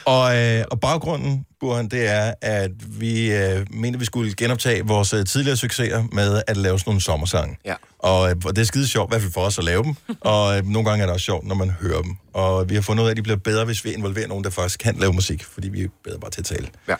[0.05, 5.13] Og, øh, og baggrunden, Burhan, det er, at vi øh, mente, vi skulle genoptage vores
[5.13, 7.57] øh, tidligere succeser med at lave sådan nogle sommersange.
[7.65, 7.75] Ja.
[7.99, 9.95] Og, øh, og det er skide sjovt, i hvert fald for os at lave dem.
[10.21, 12.17] Og øh, nogle gange er det også sjovt, når man hører dem.
[12.33, 14.51] Og vi har fundet ud af, at de bliver bedre, hvis vi involverer nogen, der
[14.51, 15.45] faktisk kan lave musik.
[15.45, 16.69] Fordi vi er bedre bare til at tale.
[16.89, 16.95] Ja.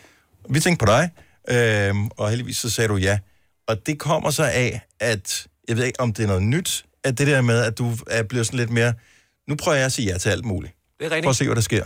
[0.51, 1.11] Vi tænkte på dig,
[1.49, 3.19] øh, og heldigvis så sagde du ja.
[3.69, 7.19] Og det kommer så af, at jeg ved ikke, om det er noget nyt, at
[7.19, 8.93] det der med, at du er blevet sådan lidt mere...
[9.49, 10.75] Nu prøver jeg at sige ja til alt muligt.
[11.11, 11.85] Det er Prøv at se, hvad der sker.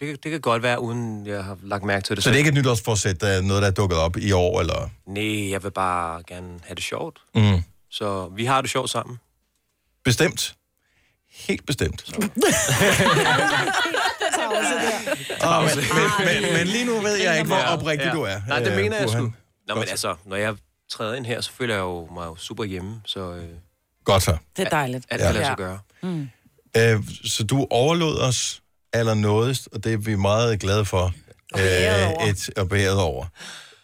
[0.00, 2.24] Det, kan- det kan godt være, uden jeg har lagt mærke til det.
[2.24, 4.60] Så det er ikke et nytårsforsæt, der er noget, der er dukket op i år,
[4.60, 4.90] eller...
[5.06, 7.18] Nej, jeg vil bare gerne have det sjovt.
[7.34, 7.62] Mm.
[7.90, 9.18] Så vi har det sjovt sammen.
[10.04, 10.54] Bestemt.
[11.48, 12.04] Helt bestemt.
[15.44, 18.40] Oh, men, men, men, men lige nu ved jeg ikke, hvor oprigtig du er.
[18.48, 19.32] Nej, det øh, mener jeg sgu.
[19.68, 20.54] Nå, men altså, når jeg
[20.90, 23.32] træder ind her, så føler jeg jo mig jo super hjemme, så...
[23.32, 23.44] Øh,
[24.04, 24.36] Godt så.
[24.56, 25.06] Det er dejligt.
[25.10, 25.78] Alt kan lade sig gøre.
[26.02, 26.28] Mm.
[26.76, 28.62] Øh, så du overlod os
[28.92, 31.12] allernådigst, og det er vi meget glade for.
[31.56, 33.26] Øh, et, og over.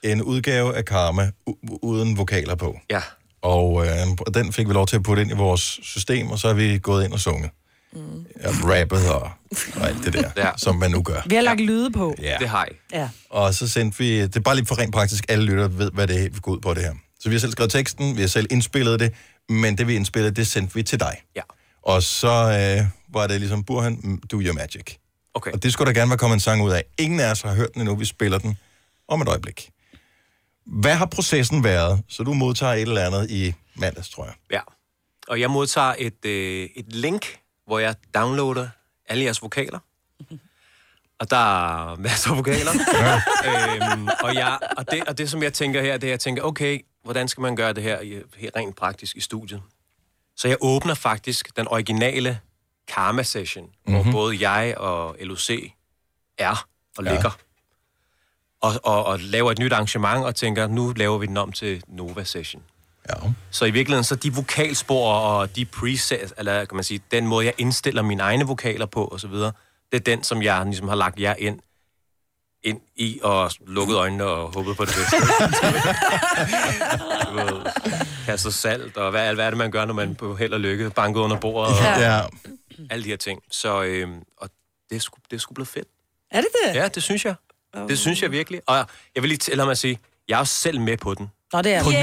[0.03, 2.79] En udgave af Karma u- uden vokaler på.
[2.91, 3.01] Ja.
[3.43, 6.39] Og øh, og den fik vi lov til at putte ind i vores system, og
[6.39, 7.51] så er vi gået ind og sunget.
[7.93, 8.01] Mm.
[8.43, 9.31] Ja, rappet og,
[9.81, 10.51] og alt det der, ja.
[10.57, 11.21] som man nu gør.
[11.27, 12.15] Vi har lagt lyde på.
[12.23, 12.37] Ja.
[12.41, 12.75] Det har I.
[12.93, 13.09] Ja.
[13.31, 16.07] Og så sendte vi, det er bare lige for rent praktisk, alle lytter ved, hvad
[16.07, 16.95] det går ud på det her.
[17.21, 19.13] Så vi har selv skrevet teksten, vi har selv indspillet det,
[19.49, 21.17] men det vi indspillede, det sendte vi til dig.
[21.37, 21.41] Ja.
[21.83, 24.97] Og så øh, var det ligesom, Burhan, mm, do your magic.
[25.35, 25.53] Okay.
[25.53, 26.85] Og det skulle der gerne være kommet en sang ud af.
[26.99, 28.59] Ingen af os har hørt den endnu, vi spiller den
[29.09, 29.71] om et øjeblik.
[30.67, 32.03] Hvad har processen været?
[32.09, 34.35] Så du modtager et eller andet i mandags, tror jeg.
[34.51, 34.61] Ja.
[35.29, 38.69] Og jeg modtager et, øh, et link, hvor jeg downloader
[39.09, 39.79] alle jeres vokaler.
[41.19, 41.37] Og der
[41.93, 42.71] er masser af vokaler.
[43.93, 46.43] øhm, og, jeg, og, det, og det, som jeg tænker her, det er, jeg tænker,
[46.43, 49.63] okay, hvordan skal man gøre det her i- helt rent praktisk i studiet?
[50.37, 52.39] Så jeg åbner faktisk den originale
[52.89, 53.93] Karma Session, mm-hmm.
[53.95, 54.13] hvor Mhm.
[54.13, 55.51] både jeg og LOC
[56.39, 56.67] er
[56.99, 57.13] og Ja.
[57.13, 57.31] ligger.
[58.61, 61.83] Og, og, og laver et nyt arrangement og tænker, nu laver vi den om til
[61.89, 62.63] Nova Session.
[63.09, 63.15] Ja.
[63.51, 67.47] Så i virkeligheden, så de vokalspor og de presets, eller kan man sige, den måde,
[67.47, 69.53] jeg indstiller mine egne vokaler på og så videre,
[69.93, 71.61] det er den, som jeg ligesom har lagt jer ind,
[72.65, 75.17] ind i og lukket øjnene og håbet på det bedste.
[78.27, 80.91] Kastet salt, og hvad, hvad er det, man gør, når man på held og lykke
[80.91, 82.21] banker under bordet, og Ja.
[82.91, 83.43] alle de her ting.
[83.51, 84.49] Så øhm, og
[84.91, 85.89] det er, sgu, det er sgu blevet fedt.
[86.31, 86.75] Er det det?
[86.75, 87.35] Ja, det synes jeg.
[87.89, 88.61] Det synes jeg virkelig.
[88.67, 88.77] Og
[89.15, 89.99] jeg vil lige tælle mig at sige,
[90.29, 91.31] jeg er også selv med på den.
[91.53, 91.95] Nå, det er På ny.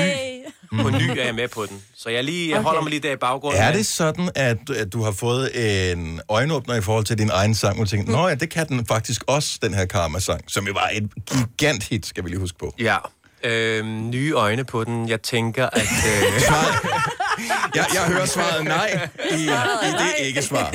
[0.81, 1.83] På ny er jeg med på den.
[1.97, 2.63] Så jeg, lige, jeg Okay.
[2.65, 3.61] holder mig lige der i baggrunden.
[3.61, 5.49] Er det sådan, at, at du har fået
[5.91, 8.67] en øjenåbner i forhold til din egen sang, og du tænker, nå ja, det kan
[8.67, 11.09] den faktisk også, den her Karma-sang, som jo var et
[11.57, 12.73] gigant hit, skal vi lige huske på.
[12.79, 12.97] Ja.
[13.43, 15.09] Øhm, nye øjne på den.
[15.09, 15.81] Jeg tænker, at...
[15.81, 16.23] Øh...
[17.75, 20.71] jeg, jeg hører svaret nej i, i det ikke-svar.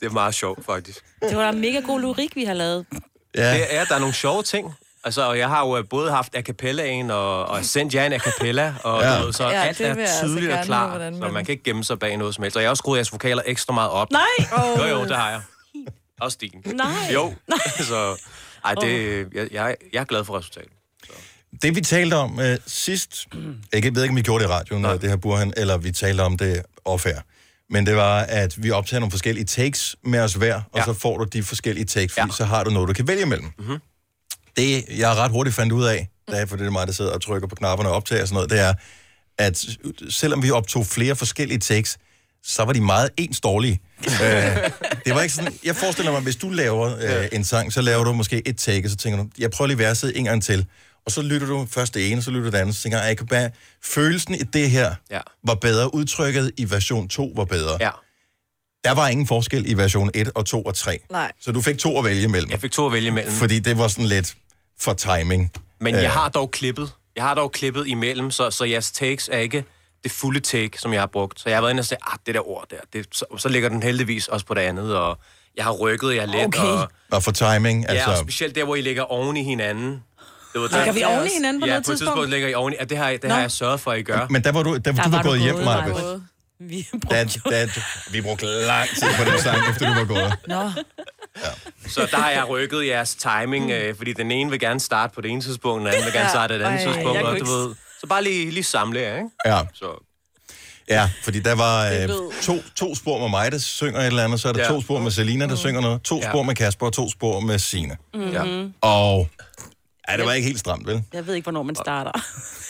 [0.00, 0.98] Det er meget sjovt, faktisk.
[1.22, 2.86] Det var da en mega god lyrik, vi har lavet.
[3.34, 3.54] Ja.
[3.54, 4.74] Det er, der er nogle sjove ting.
[5.04, 8.18] Altså, og jeg har jo både haft a cappellaen og, og sendt jer en a
[8.18, 9.18] cappella, og Ja.
[9.22, 11.52] ved, så Ja, alt det er altså tydeligt gerne og klart, hvordan så man- kan
[11.52, 12.56] ikke gemme sig bag noget som helst.
[12.56, 14.08] Og jeg har også skruet jeres vokaler ekstra meget op.
[14.10, 14.22] Nej!
[14.78, 15.40] Jo, jo, det har jeg.
[16.20, 16.50] Også din.
[16.76, 16.86] Nej.
[17.14, 17.34] Jo.
[17.88, 18.16] så,
[18.64, 20.70] ej, det, jeg, jeg, jeg er glad for resultatet.
[21.62, 23.26] Det vi talte om øh, sidst,
[23.72, 24.96] jeg ved ikke, om vi gjorde det i radioen, Nej.
[24.96, 27.20] det her Burhan, eller vi talte om det off-air,
[27.70, 30.84] men det var, at vi optager nogle forskellige takes med os hver, og Ja.
[30.84, 32.32] så får du de forskellige takes, fordi Ja.
[32.36, 33.50] så har du noget, du kan vælge imellem.
[33.58, 33.78] Mhm.
[34.58, 37.22] Det, jeg ret hurtigt fandt ud af, da, for det er mig, der sidder og
[37.22, 38.74] trykker på knapperne og optager og sådan noget, det er,
[39.38, 39.64] at
[40.10, 41.98] selvom vi optog flere forskellige takes,
[42.44, 43.80] så var de meget ens dårlige.
[44.06, 44.56] øh,
[45.04, 48.04] det var ikke sådan, jeg forestiller mig, hvis du laver øh, en sang, så laver
[48.04, 50.66] du måske et take, og så tænker du, jeg prøver lige verset en gang til.
[51.06, 53.08] Og så lytter du først det ene, så lytter du det andet, så tænker jeg,
[53.08, 53.50] jeg kan bare,
[53.84, 55.20] følelsen i det her Ja.
[55.46, 57.76] var bedre, udtrykket i version 2 var bedre.
[57.80, 57.90] Ja.
[58.84, 60.98] Der var ingen forskel i version 1 og 2 og 3.
[61.10, 61.32] Nej.
[61.40, 63.32] Så du fik to at vælge imellem, Jeg fik to at vælge imellem.
[63.32, 64.34] fordi det var sådan lidt
[64.80, 65.52] for timing.
[65.80, 66.92] Men Øh, jeg har dog klippet.
[67.16, 69.64] Jeg har dog klippet imellem, så, så jeres takes er ikke
[70.04, 71.40] det fulde take, som jeg har brugt.
[71.40, 73.48] Så jeg har været inde og sagt, ah, det der ord der, det, så, så
[73.48, 75.18] ligger den heldigvis også på det andet, og
[75.56, 76.46] jeg har rykket jer lidt.
[76.46, 76.62] Okay.
[76.62, 78.10] Og, Og for timing, ja, altså...
[78.10, 79.90] og specielt der, hvor I ligger oven i hinanden.
[80.52, 82.16] Det var Ligger vi oven i hinanden på ja, noget på et tidspunkt?
[82.16, 83.36] tidspunkt ligger I oven i, og det har, det har Nå.
[83.40, 84.26] jeg sørget for, at I gør.
[84.30, 85.54] Men der var du, der, der du var gået hjem.
[85.54, 85.94] Maja.
[86.60, 87.68] Vi Da, da,
[88.12, 90.34] vi brugte lang tid på den sang, efter du var gået.
[90.46, 90.70] Nå.
[91.86, 95.20] Så der har jeg rykket jeres timing, øh, fordi den ene vil gerne starte på
[95.20, 96.30] det ene tidspunkt, den anden vil gerne Ja.
[96.32, 97.74] starte på det andet Ej, tidspunkt, jeg og kunne du ikke- ved...
[98.00, 99.28] Så bare lige, lige samle jer, ikke?
[99.46, 99.60] Ja.
[99.74, 100.04] Så,
[100.90, 102.08] Ja, fordi der var øh,
[102.42, 104.68] to, to spor med mig, der synger et eller andet, så er der Ja.
[104.68, 106.28] to spor med Selina, der synger noget, to Ja.
[106.30, 107.96] spor med Kasper og to spor med Sine.
[108.14, 108.64] ja.
[108.80, 109.28] Og
[110.08, 111.02] ja, det var ikke helt stramt, vel?
[111.12, 112.12] Jeg ved ikke, hvornår man starter.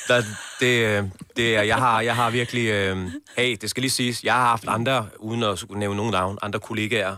[0.09, 0.23] Der,
[0.61, 1.05] det, øh,
[1.37, 2.99] det er, jeg har, jeg har virkelig, øh,
[3.37, 6.39] hey, det skal lige siges, jeg har haft andre, uden at skulle nævne nogen navn,
[6.43, 7.17] andre kollegaer,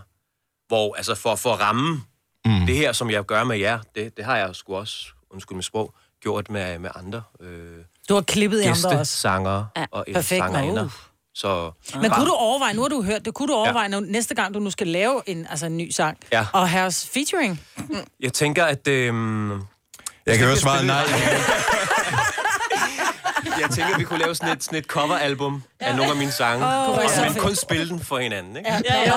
[0.71, 2.01] hvor, altså for, for at ramme
[2.45, 2.65] mm.
[2.65, 4.95] det her, som jeg gør med jer, det, det har jeg sgu også,
[5.31, 7.49] undskyld med sprog, gjort med, med andre øh,
[8.09, 8.89] Du har klippet i andre også.
[8.89, 10.83] gæstesanger Ja, og perfekt, sangerinder.
[10.83, 10.91] uh.
[11.33, 14.35] Så Men kunne du overveje, nu har du hørt det, kunne du overveje, når, næste
[14.35, 16.45] gang du nu skal lave en, altså en ny sang, Ja.
[16.53, 17.61] og have os featuring?
[18.19, 18.87] jeg tænker, at...
[18.87, 19.05] Øh,
[20.25, 21.03] Jeg kan høre svaret nej.
[23.45, 26.65] jeg tænker, vi kunne lave sådan et, sådan et coveralbum af nogle af mine sange,
[26.65, 27.23] Åh, oh, ja.
[27.29, 28.69] men kun spille den for hinanden, ikke?
[28.71, 29.13] Ja, ja,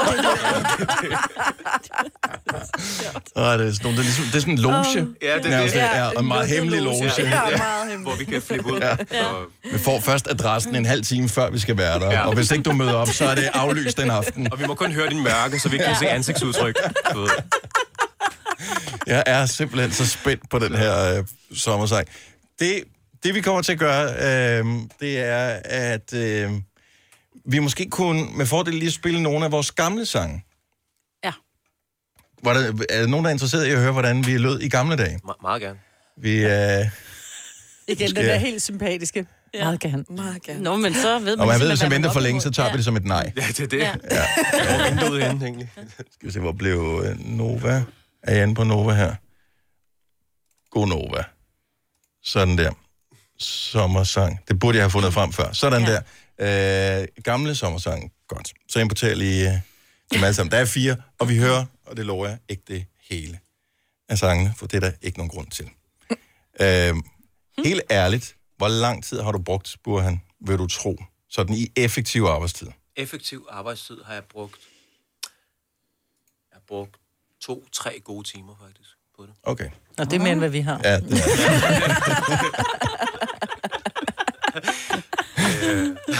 [3.35, 4.75] Og det, er sådan, nogle- det, er ligesom, det er sådan en loge.
[5.22, 5.75] Ja, det er Ja, det.
[5.75, 7.12] ja, og en meget hemmelig loge.
[7.18, 8.01] Ja, meget hemmeligt.
[8.03, 8.79] Hvor vi kan flippe ud.
[8.81, 8.97] Ja.
[8.97, 12.11] Så, Vi får først adressen en halv time, før vi skal være der.
[12.12, 12.27] Ja.
[12.27, 14.53] Og hvis ikke du møder op, så er det aflyst den aften.
[14.53, 16.75] og vi må kun høre din mørke, så vi kan se ansigtsudtryk.
[19.07, 21.25] Jeg er simpelthen så spændt på den her øh,
[21.57, 22.07] sommersang.
[22.59, 22.85] Det,
[23.25, 24.66] det, vi kommer til at gøre, øh,
[25.01, 26.51] det er, at øh,
[27.45, 30.45] vi måske kunne med fordel lige spille nogle af vores gamle sange.
[31.25, 31.33] Ja.
[32.43, 32.61] Var der,
[32.91, 35.20] er der nogen, der er interesseret i at høre, hvordan vi lød i gamle dage?
[35.29, 35.79] Me- meget gerne.
[36.16, 36.51] Vi, øh,
[37.89, 39.27] Igen, Måske- den er helt sympatiske.
[39.55, 39.64] Ja.
[39.64, 40.05] Meget gerne.
[40.11, 40.62] Meget gerne.
[40.62, 42.51] Nå, men så ved og man ved, simpelthen, hvis man venter er for længe, så
[42.51, 43.33] tager vi det som et nej.
[43.37, 43.79] Ja, det er det.
[43.79, 43.95] Ja.
[44.11, 44.27] Ja.
[44.53, 45.70] Hvor er vinduet henne, egentlig?
[46.12, 47.85] Skal vi se, hvor blev øh, Nova?
[48.22, 49.14] Er jeg inde på Nova her?
[50.70, 51.22] God Nova.
[52.22, 52.72] Sådan der.
[53.39, 54.41] Sommersang.
[54.49, 55.53] Det burde jeg have fundet frem før.
[55.53, 56.01] Sådan ja.
[56.39, 57.01] der.
[57.01, 58.12] Øh, gamle sommersang.
[58.28, 58.53] Godt.
[58.68, 59.59] Så importerer lige øh,
[60.12, 60.51] dem alle sammen.
[60.53, 63.39] Der er fire, og vi hører, og det lover jeg, ikke det hele
[64.09, 65.70] af sangene, for det er der ikke nogen grund til.
[66.61, 66.95] øh,
[67.64, 70.97] helt ærligt, hvor lang tid har du brugt, Burhan, vil du tro,
[71.30, 72.66] sådan i effektiv arbejdstid?
[72.97, 74.61] Effektiv arbejdstid har jeg brugt...
[76.51, 76.97] Jeg har brugt
[77.41, 79.35] to-tre gode timer, faktisk, på det.
[79.43, 79.70] Okay.
[79.99, 80.80] Nå, det er mere, end hvad vi har.
[80.85, 81.24] Ja, det er.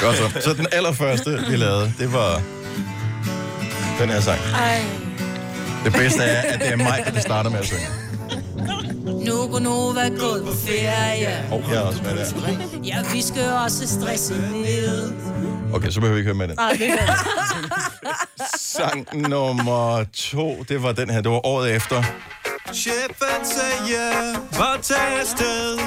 [0.03, 0.41] Godt så.
[0.41, 2.43] Så den allerførste, vi lavede, det var
[4.01, 4.41] den her sang.
[4.55, 4.81] Ej.
[5.85, 7.87] Det bedste er, at det er mig, der starter med at synge.
[9.27, 11.45] Nu går Nova gået på ferie.
[11.53, 12.25] Og jeg er også med der.
[12.85, 15.13] Ja, vi skal også stresse ned.
[15.75, 16.57] Okay, så behøver vi ikke høre med den.
[16.57, 17.15] Nej, det er
[18.59, 21.21] Sang nummer to, det var den her.
[21.21, 22.03] Det var året efter.
[22.75, 25.79] Chefen sagde bare tag afsted.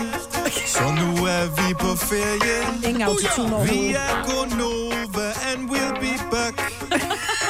[0.67, 2.89] Så nu er vi på ferie.
[2.89, 3.95] Ingen autotune Vi overhovedet.
[3.95, 6.55] er Gonova, and we'll be back.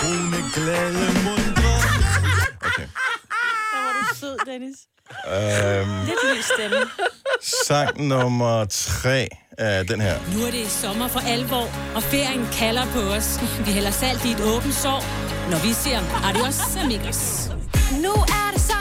[0.01, 1.73] Brune, glade mundre.
[2.67, 2.87] Okay.
[3.71, 4.77] Hvor var du sød, Dennis.
[5.27, 6.77] Øhm, Lidt lys stemme.
[7.67, 9.27] sang nummer tre
[9.57, 10.17] er den her.
[10.35, 13.39] Nu er det sommer for alvor, og ferien kalder på os.
[13.65, 15.03] Vi hælder salt i et åbent sår,
[15.51, 17.49] når vi siger adios amigos.
[18.03, 18.76] Nu er det sommer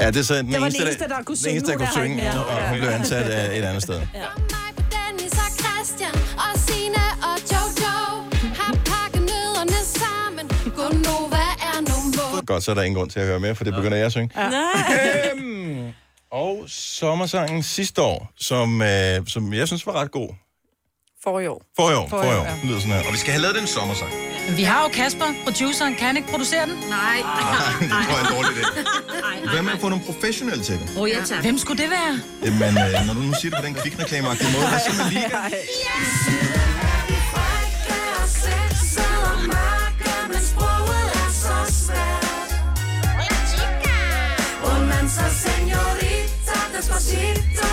[0.00, 1.50] Ja, det er så den, Det var eneste, den eneste, der kunne den synge.
[1.56, 2.44] eneste, der Nu kunne er der synge, mere.
[2.46, 3.94] og hun blev ansat af et andet sted.
[3.94, 4.08] Og og
[7.22, 7.36] og
[11.68, 12.44] er nummer.
[12.46, 14.12] Godt, så er der ingen grund til at høre mere, for det begynder jeg at
[14.12, 14.30] synge.
[14.36, 14.50] Ja.
[15.32, 15.86] Øhm,
[16.32, 20.28] og sommersangen sidste år, som, øh, som jeg synes var ret god.
[21.26, 21.60] For i år.
[21.78, 22.46] For i år, For for i år.
[22.62, 23.06] Den lyder sådan her.
[23.08, 24.10] Og vi skal have lavet den sommersang.
[24.56, 25.94] Vi har jo Kasper, produceren.
[25.94, 26.76] Kan han ikke producere den?
[26.88, 27.18] Nej.
[27.20, 29.50] Nej, det tror jeg er en dårlig idé.
[29.52, 30.86] Hvad med at få nogle professionelle til det?
[30.98, 31.40] Oh, ja, tak.
[31.40, 32.14] Hvem skulle det være?
[32.44, 35.38] Jamen, øh, når du nu siger det på den kvikreklameagtige måde, hvad så med Liga?
[45.46, 47.68] Señorita, despacito,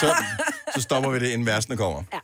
[0.00, 0.14] så,
[0.74, 2.02] så stopper vi det, inden versene kommer.
[2.12, 2.18] Ja.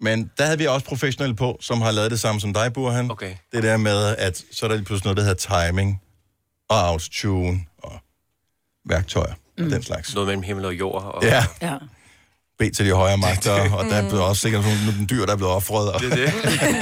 [0.00, 3.10] Men der havde vi også professionelle på, som har lavet det samme som dig, Burhan.
[3.10, 3.34] Okay.
[3.52, 6.02] Det der med, at så er der lige pludselig noget, der hedder timing,
[6.68, 7.98] og autotune, og
[8.84, 9.64] værktøjer, mm.
[9.64, 10.14] og den slags.
[10.14, 11.02] Noget mellem himmel og jord.
[11.02, 11.22] Og...
[11.22, 11.44] Ja.
[11.62, 11.76] ja.
[12.58, 15.32] Bed til de højere magter, og der er blevet også sikkert nogle nogle dyr, der
[15.32, 15.92] er blevet offret.
[15.92, 16.00] Og...
[16.00, 16.32] Det er det.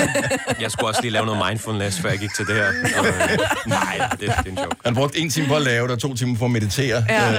[0.63, 2.67] Jeg skulle også lige lave noget mindfulness, før jeg gik til det her.
[2.99, 4.77] Og, øh, nej, det, det er en joke.
[4.85, 7.05] Han brugte en time på at lave det, og to timer på at meditere.
[7.09, 7.35] Ja, Øh,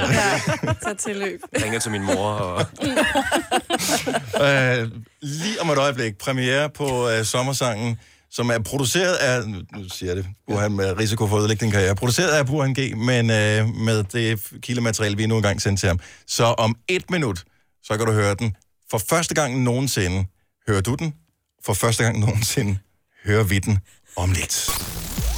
[0.63, 0.73] ja.
[0.83, 1.39] Tag tilløb.
[1.53, 2.65] Jeg ringede til min mor, og
[4.41, 4.89] Øh,
[5.21, 7.99] lige om et øjeblik, premiere på øh, sommersangen,
[8.31, 11.65] som er produceret af, nu nu siger jeg det, Burhan med risiko for at ødelægge
[11.65, 15.81] din karriere, produceret af Burhan G, men øh, med det kildemateriale, vi nu engang sendte
[15.81, 15.99] til ham.
[16.27, 17.43] Så om et minut,
[17.87, 18.55] så kan du høre den.
[18.91, 20.25] For første gang nogensinde
[20.67, 21.13] hører du den.
[21.65, 22.77] For første gang nogensinde
[23.25, 23.79] hører vi den
[24.15, 24.69] om lidt.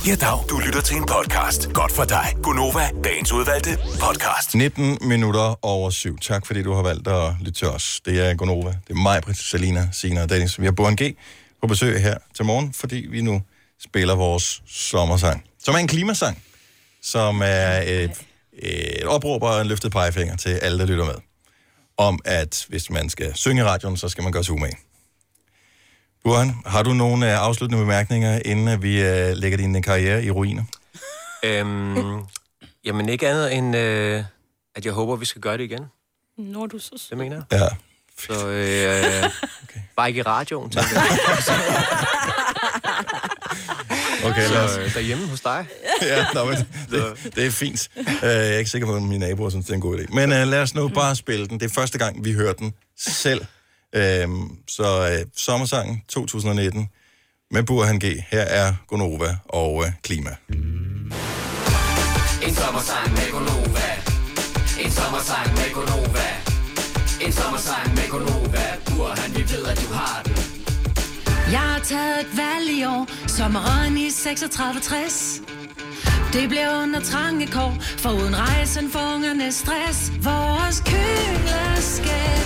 [0.08, 0.40] Ja, dag.
[0.50, 1.74] Du lytter til en podcast.
[1.74, 2.36] Godt for dig.
[2.44, 4.56] Gunova, dagens udvalgte podcast.
[4.56, 6.20] 19 minutter over syv.
[6.20, 8.02] Tak fordi du har valgt at lytte til os.
[8.06, 8.70] Det er Gonova.
[8.70, 10.60] Det er mig, Britt, Selina, Sina og Dennis.
[10.60, 11.18] Vi har Burhan G
[11.62, 13.42] på besøg her til morgen, fordi vi nu
[13.84, 15.44] spiller vores sommersang.
[15.64, 16.44] Som er en klimasang,
[17.02, 18.22] som er et,
[18.54, 21.27] et opråb og en løftet pegefinger til alle, der lytter med.
[21.98, 24.78] Om at hvis man skal synge i radioen, så skal man gøre sig umage.
[26.24, 30.32] Burhan, har du nogle øh, afsluttende bemærkninger, inden at vi øh, lægger din karriere i
[30.32, 30.64] ruiner?
[31.44, 32.24] øhm,
[32.86, 34.24] jamen ikke andet end, øh,
[34.76, 35.86] at jeg håber, vi skal gøre det igen.
[36.38, 37.10] Nu er du så sød.
[37.10, 37.60] Det mener jeg.
[37.60, 37.68] Ja.
[38.20, 39.24] Så øh,
[39.64, 39.80] okay.
[39.96, 41.08] bare ikke i radioen, tænker jeg.
[44.26, 44.72] Okay, lad os...
[44.72, 45.66] Så øh, derhjemme hos dig.
[46.02, 46.56] ja, nå, men
[46.92, 47.90] det, det er fint.
[47.98, 50.06] Uh, jeg er ikke sikker på, at mine naboer synes, det er en god idé.
[50.16, 51.60] Men uh, lad os nu bare spille den.
[51.60, 53.42] Det er første gang, vi hører den selv.
[53.98, 54.02] Uh,
[54.68, 56.90] så uh, sommersangen 2019
[57.52, 58.24] med Burhan G.
[58.30, 60.36] Her er Gonova og uh, Klima.
[62.42, 63.88] En sommersang med Gonova.
[64.80, 66.28] En sommersang med Gonova.
[67.22, 68.66] En sommersang med Gonova.
[68.86, 70.57] Burhan, vi ved, at du har den.
[71.52, 74.80] Jeg har taget et valg i år, sommeren i 36
[76.34, 80.12] Det bliver under trange kår, for uden rejsen for ungerne stress.
[80.24, 82.44] Vores køleskab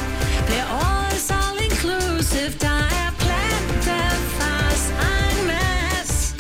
[0.48, 2.52] bliver årets all inclusive.
[2.66, 4.84] Der er plantefars
[5.22, 6.38] en masse.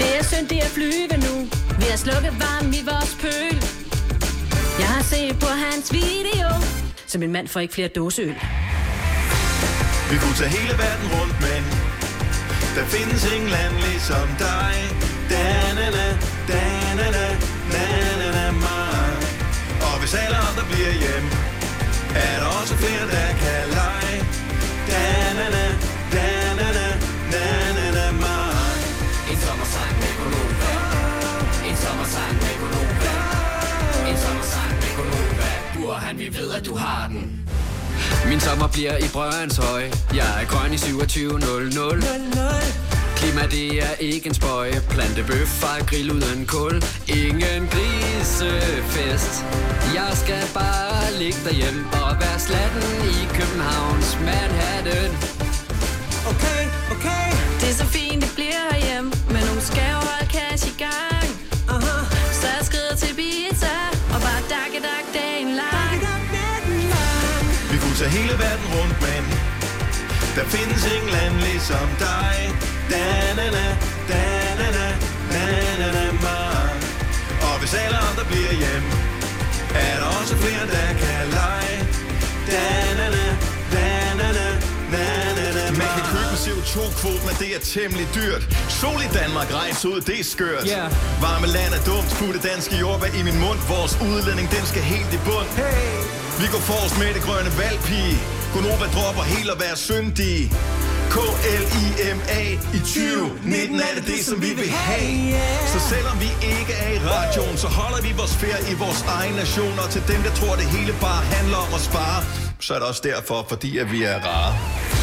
[0.00, 1.34] Det er synd, det er flyve nu.
[1.80, 3.56] Vi har slukket varmen i vores pøl.
[4.78, 6.48] Jeg har set på hans video,
[7.06, 8.61] så min mand får ikke flere dåseøl.
[10.12, 11.62] Vi kunne tage hele verden rundt, men
[12.76, 14.74] der findes ingen land ligesom dig.
[15.32, 16.06] Da-na-na,
[16.50, 17.26] da-na-na,
[17.74, 19.12] na-na-na, mig.
[19.86, 21.26] Og hvis alle andre bliver hjem,
[22.24, 24.18] er der også flere, der kan lege.
[24.90, 25.64] Da-na-na,
[26.14, 26.88] da-na-na,
[27.32, 28.76] na-na-na, mig.
[29.30, 30.72] En sommersang med Gonova.
[31.68, 33.14] En sommersang med Gonova.
[34.10, 35.50] En sommersang med Gonova.
[35.74, 37.41] Burhan, vi ved, at du har den.
[38.28, 39.82] Min sommer bliver i Brøndshøj.
[40.14, 42.02] Jeg er grøn i 2700.
[43.16, 44.72] Klima, det er ikke en spøj.
[44.90, 46.82] Plantebøf, far, grill uden kul.
[47.08, 49.44] Ingen grisefest.
[49.94, 52.82] Jeg skal bare ligge derhjemme og være slatten
[53.14, 55.10] i Københavns Manhattan.
[56.32, 56.62] Okay,
[56.94, 57.26] okay.
[57.60, 59.12] Det er så fint, det bliver herhjemme.
[59.28, 61.28] Men nogle skal jo holde cash i gang.
[61.68, 62.01] Aha.
[68.02, 69.24] Rejser hele verden rundt, men
[70.36, 72.36] der findes ingen land ligesom dig.
[72.90, 73.66] Da-na-na,
[74.08, 74.88] da-na-na,
[75.32, 76.72] na-na-na, mig.
[77.42, 78.84] Og hvis alle andre bliver hjem,
[79.74, 81.78] er der også flere, der kan lege.
[82.50, 83.51] Da-na-na, da-na-na,
[86.70, 88.42] CO2-kvote, men det er temmelig dyrt.
[88.80, 90.64] Sol i Danmark, rejse ud, det er skørt.
[90.68, 91.22] Yeah.
[91.24, 93.58] Varme land er dumt, putte danske jordbær i min mund.
[93.74, 95.48] Vores udledning, den skal helt i bund.
[95.62, 96.22] Hey!
[96.42, 98.16] Vi går forrest med det grønne valgpige.
[98.52, 100.44] Gunova dropper helt at være syndige.
[101.14, 102.42] K-L-I-M-A
[102.78, 105.40] i 2019 er det det, som vi vil have.
[105.72, 109.34] Så selvom vi ikke er i radioen, så holder vi vores ferie i vores egen
[109.34, 109.74] nation.
[109.82, 112.24] Og til dem, der tror, det hele bare handler om at spare,
[112.60, 115.01] så er det også derfor, fordi at vi er rare.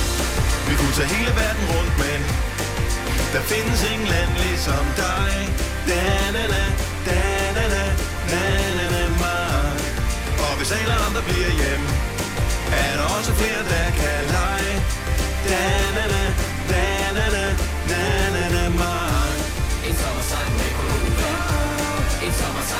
[0.69, 2.19] Vi kunne tage hele verden rundt, men
[3.33, 5.33] der findes ingen land ligesom dig.
[5.89, 6.01] Da,
[6.35, 6.63] da, da,
[7.07, 7.19] da,
[7.57, 7.85] da, da,
[8.31, 8.43] da,
[8.77, 9.71] da, da, mig.
[10.45, 11.83] Og hvis alle andre bliver hjem,
[12.83, 14.75] er der også flere, der kan lege.
[15.49, 15.63] Da,
[15.97, 16.23] da, da,
[16.71, 16.83] da,
[17.17, 17.45] da, da,
[17.91, 18.03] da,
[18.35, 19.31] da, da, mig.
[19.87, 21.33] En sommersang med Gonova.
[22.25, 22.78] En sommersang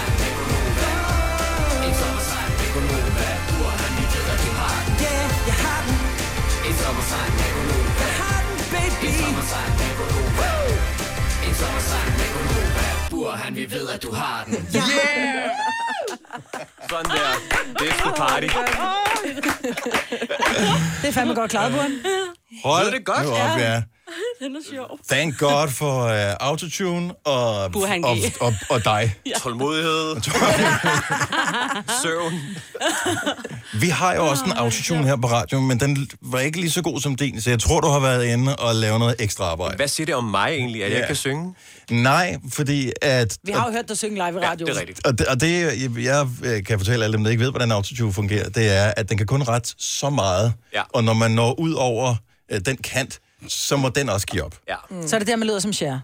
[6.69, 8.05] En sommersang med Gonova.
[8.05, 9.05] Jeg har den, baby.
[9.07, 10.49] En sommersang med Gonova.
[11.47, 12.85] En sommersang med Gonova.
[13.09, 14.53] Burhan, vi ved, at du har den.
[14.75, 15.49] Yeah!
[16.89, 17.31] Sådan der.
[17.79, 18.47] Det er sgu party.
[21.01, 21.91] Det er fandme godt klaret, Buren.
[22.63, 23.23] Hold det godt?
[23.25, 23.81] nu op, ja.
[24.41, 24.99] Den er sjov.
[25.09, 28.05] Thank God for uh, autotune og, Burhan G.
[28.05, 29.15] og, og, og dig.
[29.43, 30.15] Tålmodighed.
[32.03, 32.33] Søvn.
[33.81, 36.81] Vi har jo også en autotune her på radioen, men den var ikke lige så
[36.81, 39.75] god som din, så jeg tror, du har været inde og lavet noget ekstra arbejde.
[39.75, 41.07] Hvad siger det om mig egentlig, at jeg Ja.
[41.07, 41.53] kan synge?
[41.91, 43.37] Nej, fordi at...
[43.43, 44.67] Vi har jo hørt dig synge live i Ja, radioen.
[44.69, 45.07] det er rigtigt.
[45.07, 45.61] Og det, og det,
[46.03, 49.09] jeg, jeg kan fortælle alle dem, der ikke ved, hvordan autotune fungerer, det er, at
[49.09, 50.81] den kan kun rette så meget, Ja.
[50.93, 52.15] og når man når ud over
[52.51, 54.55] øh, den kant, så må den også give op.
[54.67, 54.75] Ja.
[54.89, 55.07] Mm.
[55.07, 55.99] Så er det der, man lyder som Cher.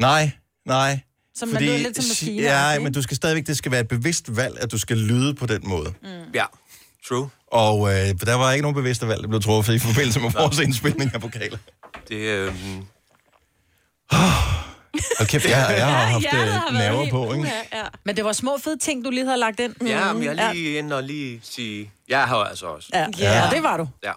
[0.00, 0.30] Nej,
[0.66, 1.00] nej.
[1.34, 2.72] Så man lyder lidt som maskiner.
[2.72, 5.34] Ja, men du skal stadigvæk, det skal være et bevidst valg, at du skal lyde
[5.34, 5.94] på den måde.
[6.02, 6.08] Mm.
[6.34, 6.44] Ja,
[7.08, 7.30] true.
[7.46, 10.58] Og øh, der var ikke nogen bevidste valg, der blev truffet i forbindelse med vores
[10.58, 11.58] indspilning af vokaler.
[12.08, 12.54] Det, øh,
[15.20, 17.46] Og kæft, jeg, jeg har haft hjertet øh, har på, ikke?
[17.72, 17.84] Ja, ja.
[18.04, 19.74] Men det var små fede ting, du lige havde lagt ind.
[19.86, 21.90] ja, men jeg er lige inde og lige sige...
[22.08, 22.88] Jeg har altså også.
[22.92, 23.44] Ja, Ja.
[23.44, 23.50] ja.
[23.54, 23.88] det var du.
[24.04, 24.12] Ja.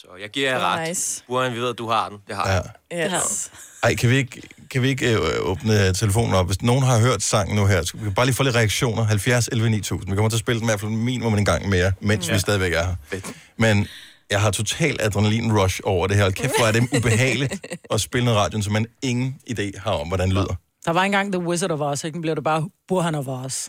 [0.00, 0.88] Så jeg giver jer ret.
[0.88, 1.24] nice.
[1.26, 2.18] Burhan, vi ved, at du har den.
[2.28, 2.48] Det har
[2.90, 3.12] jeg.
[3.14, 3.50] Yes.
[3.82, 6.46] Ej, kan vi ikke, kan vi ikke øh, åbne telefonen op?
[6.46, 9.04] Hvis nogen har hørt sangen nu her, så vi kan bare lige få lidt reaktioner.
[9.04, 10.10] 70 11 9000.
[10.10, 12.32] Vi kommer til at spille den i hvert fald minimum en gang mere, mens ja.
[12.32, 13.20] vi stadigvæk er her.
[13.56, 13.86] Men
[14.30, 16.22] jeg har total adrenalin-rush over det her.
[16.22, 19.92] Hold Kæft, hvor er det ubehageligt at spille noget radioen, som man ingen idé har
[19.92, 20.54] om, hvordan det lyder.
[20.84, 22.18] Der var engang The Wizard of Oz, ikke?
[22.18, 23.68] Nu blev det bare Burhan of Oz.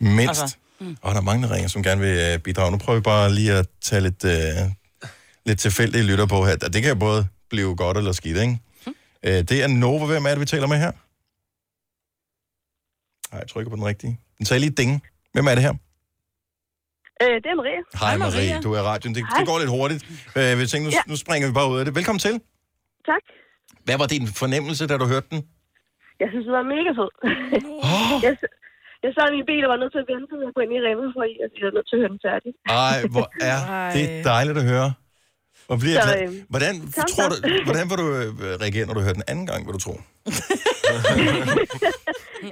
[0.00, 0.42] Mindst.
[0.42, 0.96] Altså, mm.
[1.02, 2.70] Og der er mange, der ringer, som gerne vil øh, bidrage.
[2.70, 4.32] Nu prøver vi bare lige at tage lidt, øh,
[5.46, 6.56] lidt tilfældige lytter på her.
[6.74, 7.20] Det kan jo både
[7.50, 8.58] blive godt eller skidt, ikke?
[8.86, 8.94] Mm.
[9.26, 10.04] Øh, det er Nova.
[10.12, 10.92] Hvem er det, vi taler med her?
[13.30, 14.14] Nej, jeg trykker på den rigtige.
[14.38, 14.90] Den sagde lige ding.
[15.34, 15.74] Hvem er det her?
[17.22, 17.80] Øh, det er Maria.
[18.02, 19.14] Hej Marie, du er i radioen.
[19.16, 19.38] Det, Hej.
[19.38, 20.02] det går lidt hurtigt.
[20.38, 21.02] Øh, vi tænker, nu, Ja.
[21.10, 21.92] nu springer vi bare ud af det.
[21.98, 22.34] Velkommen til.
[23.10, 23.24] Tak.
[23.86, 25.40] Hvad var din fornemmelse, da du hørte den?
[26.22, 27.10] Jeg synes, det var mega fed.
[27.88, 28.14] Oh.
[28.26, 28.32] jeg,
[29.04, 30.72] jeg sad i min bil og var nødt til at vente, til jeg gå ind
[30.78, 32.50] i remmet, fordi jeg jeg var nødt til at høre den færdig.
[32.88, 33.58] Ej, hvor er
[33.96, 34.88] det dejligt at høre.
[35.66, 36.28] Hvor bliver Så, glad.
[36.28, 37.34] øh, Hvordan, tak, tror du,
[37.64, 39.92] hvordan vil du øh, reagere, når du hører den anden gang, vil du tro?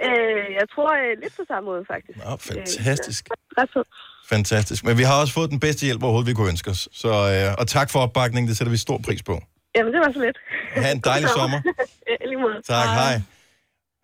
[0.09, 2.19] øh, jeg tror øh, lidt på samme måde, faktisk.
[2.19, 3.29] Nå, fantastisk.
[3.77, 3.85] Øh.
[4.29, 4.85] Fantastisk.
[4.85, 6.89] Men vi har også fået den bedste hjælp overhovedet, vi kunne ønske os.
[6.93, 9.43] Så, øh, og tak for opbakningen, det sætter vi stor pris på.
[9.77, 10.39] Jamen, det var så lidt.
[10.85, 11.61] Ha' en dejlig sommer.
[12.09, 12.55] Ja, i lige måde.
[12.69, 13.21] Tak, hej.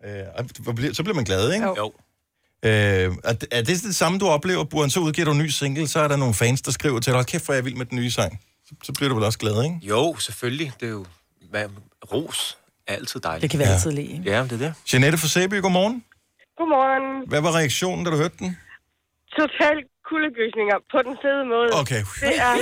[0.05, 1.65] Øh, og hvor bliver- så bliver man glad, ikke?
[1.77, 1.91] Jo.
[2.65, 4.89] Øh, er, det- er det det samme, du oplever, Buren?
[4.89, 7.15] Så udgiver du en ny single, så er der nogle fans, der skriver til dig,
[7.17, 8.39] "Hold kæft, hvor er jeg vild med den nye sang.
[8.69, 9.79] Så, så bliver du vel også glad, ikke?
[9.81, 10.71] Jo, selvfølgelig.
[10.79, 11.05] Det er jo...
[11.49, 11.65] Hvad,
[12.13, 12.57] ros
[12.87, 13.41] er altid dejligt.
[13.41, 13.71] Det kan vi Ja.
[13.71, 14.21] altid lide.
[14.25, 14.73] Ja, det er det.
[14.93, 16.03] Jeanette fra Sæby, godmorgen.
[16.57, 17.29] Godmorgen.
[17.29, 18.57] Hvad var reaktionen, da du hørte den?
[19.39, 19.77] Total
[20.09, 21.69] kuldegysninger på den fede måde.
[21.81, 22.01] Okay.
[22.25, 22.53] Det er.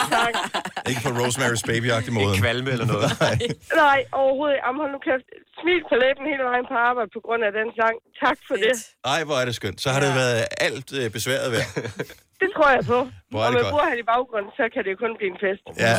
[0.90, 2.30] Ikke på Rosemary's Baby-agtig måde.
[2.34, 3.08] Ikke kvalme eller noget.
[3.26, 3.36] Nej.
[3.84, 4.64] Nej, overhovedet ikke.
[4.66, 5.26] Jamen, hold nu kæft.
[5.60, 7.94] Smil på læben hele vejen på arbejde på grund af den sang.
[8.24, 8.74] Tak for det.
[9.14, 9.78] Ej, hvor er det skønt.
[9.84, 10.38] Så har det været
[10.68, 11.68] alt øh, besværet værd.
[12.42, 12.98] Det tror jeg på.
[13.30, 13.72] Hvor er Og det med godt.
[13.74, 15.64] Burhan i baggrunden, så kan det jo kun blive en fest.
[15.86, 15.94] Ja,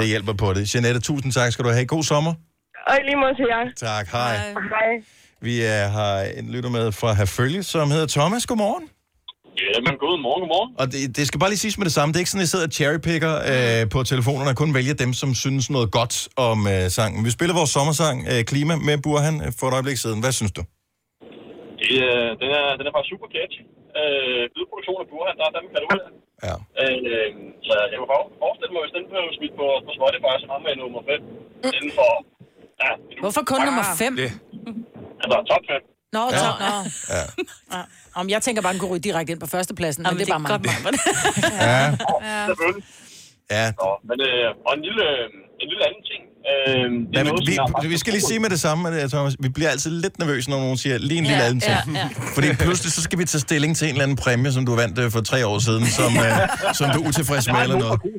[0.00, 0.62] det hjælper på det.
[0.74, 1.86] Jeanette, tusind tak skal du have.
[1.96, 2.32] God sommer.
[2.88, 3.64] Og lige måde til jer.
[3.88, 4.36] Tak, hej.
[4.74, 4.90] Hej.
[5.40, 8.46] Vi er, har en lytter med fra Herfølge, som hedder Thomas.
[8.46, 8.84] Godmorgen.
[9.74, 10.70] Jamen, god morgen, god morgen.
[10.80, 12.08] Og det, det skal bare lige siges med det samme.
[12.12, 14.96] Det er ikke sådan, at jeg sidder og cherrypicker øh, på telefonerne og kun vælger
[15.04, 16.14] dem, som synes noget godt
[16.48, 17.20] om øh, sangen.
[17.26, 20.18] Vi spiller vores sommersang øh, Klima med Burhan øh, for et øjeblik siden.
[20.24, 20.62] Hvad synes du?
[21.82, 23.62] Det, øh, den, er, den er bare super catchy.
[24.00, 26.02] Øh, lydproduktion af Burhan, der, der kan du ud.
[26.48, 26.54] Ja.
[26.82, 27.28] Øh,
[27.68, 30.74] så jeg for- forestille mig, hvis den blev smidt på, på Spotify, som ham med
[30.82, 31.20] nummer 5.
[31.76, 32.10] Inden for...
[32.82, 32.90] Ja,
[33.24, 34.12] Hvorfor kun nummer 5?
[35.22, 35.95] altså top 5.
[36.12, 36.36] Nå, Ja.
[36.36, 36.50] ja.
[36.60, 36.90] nå.
[37.10, 37.22] Ja.
[37.76, 37.82] Ja.
[38.14, 40.38] Om jeg tænker bare, den kunne ryge direkte ind på førstepladsen, men, Jamen, det er
[40.38, 40.92] bare mig.
[41.60, 41.84] Ja.
[42.22, 42.46] Ja.
[42.46, 42.84] Selvfølgelig.
[43.50, 43.66] Ja.
[43.80, 45.04] Nå, men, øh, og en lille,
[45.62, 46.22] en lille anden ting.
[46.50, 49.02] Øh, det Ja, er men noget, vi, har vi skal lige sige med det samme,
[49.02, 49.36] øh, Thomas.
[49.40, 51.76] Vi bliver altid lidt nervøse, når nogen siger lige en lille Ja, anden ting.
[51.94, 52.08] ja, ja.
[52.34, 54.98] Fordi pludselig så skal vi tage stilling til en eller anden præmie, som du vandt
[54.98, 56.32] øh, for tre år siden, som, øh,
[56.78, 58.00] som du er utilfreds med eller noget.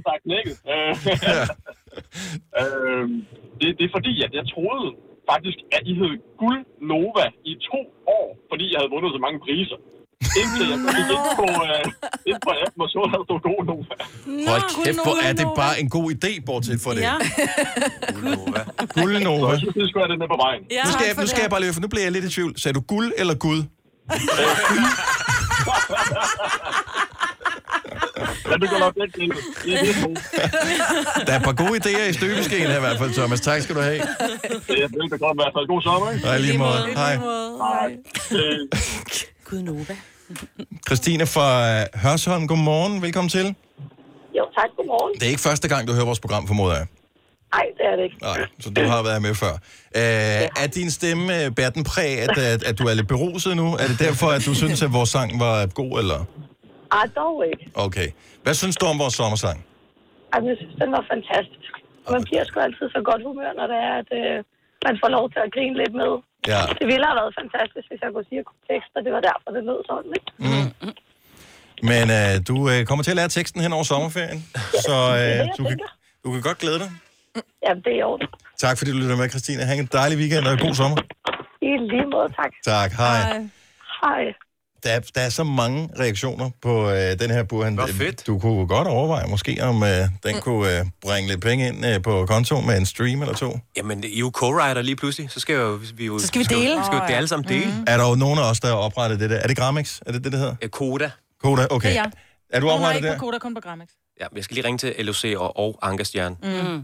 [2.59, 3.03] Øh,
[3.59, 4.88] det, det er fordi, at jeg troede
[5.32, 6.61] faktisk, at I hed Guld
[6.91, 7.80] Nova i to
[8.17, 9.80] år, fordi jeg havde vundet så mange priser.
[10.41, 11.84] Indtil jeg så gik ind på, øh,
[12.30, 13.95] ind på appen og så, at der stod God Nova.
[14.51, 17.01] Hold kæft, hvor er det bare en god idé, bortset fra det.
[17.09, 17.15] Ja.
[18.97, 19.47] Guld Nova.
[19.47, 20.61] Så jeg synes, det skulle have det med på vejen.
[20.78, 22.32] Ja, nu skal, jeg, nu skal jeg bare lige, for nu bliver jeg lidt i
[22.36, 22.51] tvivl.
[22.61, 23.59] Sagde du guld eller gud?
[28.50, 29.30] Ja, det går nok til.
[29.66, 33.14] Det er det, Der er et par gode idéer i støbeskeen her i hvert fald,
[33.14, 33.41] Thomas.
[33.41, 34.00] Tak skal du have.
[34.68, 35.68] det er velbekomme i hvert fald.
[35.68, 36.26] God sommer, ikke?
[36.26, 36.80] Nej, lige måde.
[36.95, 37.16] Hej.
[37.16, 37.98] Hej.
[39.50, 39.95] Gud Nova.
[40.88, 41.48] Christine fra
[41.80, 43.02] øh, Hørsholm, godmorgen.
[43.02, 43.56] Velkommen til.
[44.38, 44.70] Jo, tak.
[44.78, 45.14] Godmorgen.
[45.14, 46.86] Det er ikke første gang, du hører vores program, formoder jeg.
[47.54, 48.18] Nej, det er det ikke.
[48.22, 49.54] Nej, så du har været med før.
[49.95, 53.56] Øh, er din stemme, øh, bærer den præg, at, at, at du er lidt beruset
[53.58, 53.74] nu?
[53.74, 56.26] Er det derfor, at du synes, at vores sang var god, eller?
[57.00, 57.64] Ej, dog ikke.
[57.86, 58.08] Okay.
[58.43, 59.58] Hvad synes du om vores sommersang?
[60.34, 61.74] Ej, men jeg synes, den var fantastisk.
[62.16, 64.38] Man bliver sgu altid så godt humør, når det er, at øh,
[64.88, 66.12] man får lov til at grine lidt med.
[66.54, 66.62] Ja.
[66.80, 69.64] Det ville have været fantastisk, hvis jeg kunne sige tekst, og det var derfor, det
[69.70, 70.30] lød sådan, ikke?
[70.45, 70.68] Mm.
[71.91, 74.39] Men øh, du øh, kommer til at lære teksten hen over sommerferien,
[74.88, 75.78] så øh, det, du, kan,
[76.24, 76.91] du kan godt glæde dig.
[77.66, 78.28] Jamen, det er i orden.
[78.66, 79.62] Tak fordi du lytter med, Christine.
[79.70, 80.98] Ha' en dejlig weekend og en god sommer.
[81.70, 82.52] I lige måde, tak.
[82.74, 83.20] Tak, hej.
[84.04, 84.24] Hej.
[84.88, 87.73] Der er, der er så mange reaktioner på øh, den her burhan.
[87.75, 88.27] Hvor fedt.
[88.27, 89.89] Du kunne godt overveje måske, om øh,
[90.23, 93.59] den kunne øh, bringe lidt penge ind øh, på kontoen med en stream eller to.
[93.77, 95.31] Jamen, I er jo co-writer lige pludselig.
[95.31, 96.71] Så skal, jo, vi jo, Så skal vi dele.
[96.71, 97.65] Skal, skal vi det alle sammen dele.
[97.65, 97.83] Mm.
[97.88, 99.35] Er der jo nogen af os, der har oprettet det der?
[99.38, 99.99] Er det Gramex?
[100.05, 100.55] Er det det, det hedder?
[100.71, 101.11] Koda.
[101.43, 101.89] Koda, okay.
[101.89, 102.11] Det er jeg.
[102.49, 103.13] Er du oprettet ikke der?
[103.17, 103.88] på Koda, kun på Gramex.
[104.21, 106.35] Ja, jeg skal lige ringe til LOC og, og Ankerstjern.
[106.43, 106.81] Mm.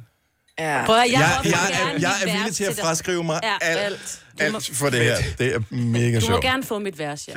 [0.59, 0.83] Ja.
[0.85, 3.39] Prøv at, jeg, Jeg, vil jeg, gerne er, jeg er villig til at fraskrive mig
[3.43, 4.19] Ja, alt, alt.
[4.39, 5.15] Alt for det her.
[5.37, 6.41] Det er mega Du må sjovt.
[6.43, 7.33] gerne få mit vers, ja.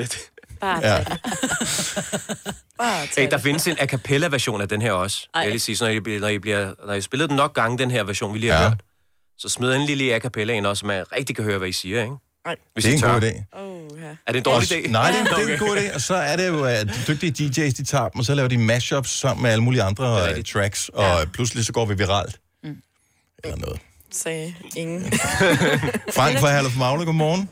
[0.61, 0.95] Bare Ja.
[0.97, 1.05] ja.
[1.05, 1.19] det.
[3.17, 5.29] Hey, der findes en a cappella version af den her også.
[5.35, 5.41] Ej.
[5.41, 7.37] Jeg vil lige sige, så når I, bliver- når I, bliver, når I spiller den
[7.37, 8.63] nok gange, den her version, vi lige har Ja.
[8.65, 8.69] ja.
[8.69, 8.81] hørt,
[9.39, 11.73] så smid en lille a cappella ind også, så man rigtig kan høre, hvad I
[11.73, 12.15] siger, ikke?
[12.47, 12.57] Nej.
[12.75, 13.13] Hvis Det er I en tør.
[13.13, 13.59] god idé.
[13.61, 14.09] Oh, ja.
[14.27, 14.91] Er det en dårlig idé?
[14.91, 15.59] Nej, det er, det er en Okay.
[15.59, 15.95] god idé.
[15.95, 17.33] Og så er det jo, at de dygtige
[17.67, 20.45] DJ's, de tager dem, og så laver de mashups sammen med alle mulige andre øh,
[20.45, 22.41] tracks, og pludselig så går vi viralt.
[23.45, 23.81] Eller noget.
[24.13, 25.13] Sagde ingen.
[26.17, 27.49] Frank fra Herluf Magle, godmorgen.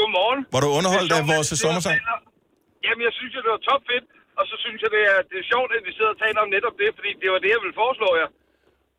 [0.00, 0.40] Godmorgen.
[0.54, 1.98] Var du underholdt af vores sommersang?
[2.86, 4.06] Jamen, jeg synes det var topfedt.
[4.38, 6.50] Og så synes jeg, det er, det er sjovt, at vi sidder og taler om
[6.56, 8.28] netop det, fordi det var det, jeg ville foreslå jer.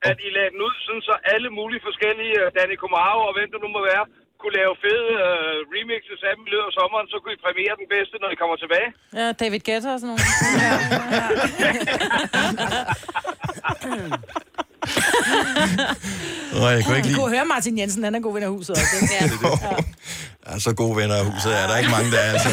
[0.10, 3.50] At I lagde den ud, sådan så alle mulige forskellige, uh, Danny Comaro og hvem
[3.54, 4.04] det nu må være,
[4.42, 7.76] kunne lave fede uh, remixes af dem i løbet af sommeren, så kunne I premiere
[7.82, 8.90] den bedste, når I kommer tilbage.
[9.20, 10.24] Ja, David Guetta og sådan noget.
[16.54, 17.20] Nå, jeg kunne ikke Vi lide...
[17.20, 18.84] kunne høre Martin Jensen, han er god ven af huset også.
[19.02, 19.14] ikke?
[19.22, 19.30] Ja.
[20.54, 22.32] Ja, så gode venner af huset er der ikke mange, der er.
[22.32, 22.50] Altså.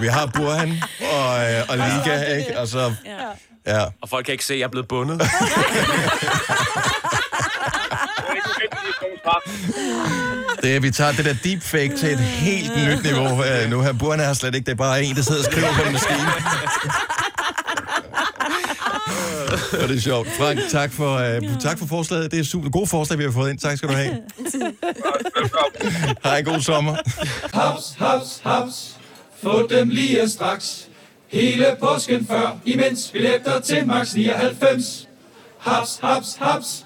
[0.00, 0.72] Vi har Burhan
[1.12, 2.58] og, øh, og Liga, ikke?
[2.58, 2.92] Og så...
[3.66, 3.84] Ja.
[4.02, 5.22] Og folk kan ikke se, at jeg er blevet bundet.
[10.62, 13.92] Det vi tager det der deepfake til et helt nyt niveau øh, nu her.
[13.92, 16.18] Burne har slet ikke, det er bare en, der sidder og skriver på en maskine.
[19.82, 20.28] Og det er sjovt.
[20.28, 22.30] Frank, tak for, øh, tak for forslaget.
[22.30, 23.58] Det er super gode forslag, vi har fået ind.
[23.58, 24.16] Tak skal du have.
[26.24, 26.96] Hej, god sommer.
[27.54, 28.96] Haps, haps, haps.
[29.42, 30.88] Få dem lige straks.
[31.28, 35.08] Hele påsken før, imens billetter til max 99.
[35.58, 36.85] Haps, haps, haps.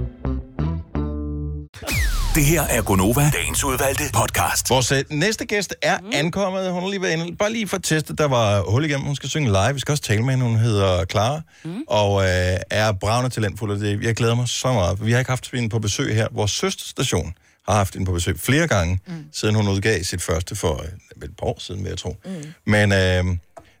[2.35, 4.69] Det her er Gonova, dagens udvalgte podcast.
[4.69, 6.09] Vores øh, næste gæst er mm.
[6.13, 6.71] ankommet.
[6.71, 7.35] Hun har lige været inde.
[7.35, 9.05] Bare lige for at teste, der var hul igennem.
[9.05, 9.73] Hun skal synge live.
[9.73, 10.45] Vi skal også tale med hende.
[10.45, 11.41] Hun hedder Clara.
[11.63, 11.83] Mm.
[11.87, 13.71] Og øh, er bravende talentfuld.
[13.71, 15.05] Og det, jeg glæder mig så meget.
[15.05, 16.27] Vi har ikke haft hende på besøg her.
[16.31, 17.33] Vores søsterstation
[17.67, 19.13] har haft hende på besøg flere gange, mm.
[19.33, 20.89] siden hun udgav sit første for øh,
[21.21, 22.15] vel et par år siden, vil jeg tro.
[22.25, 22.31] Mm.
[22.65, 23.25] Men øh,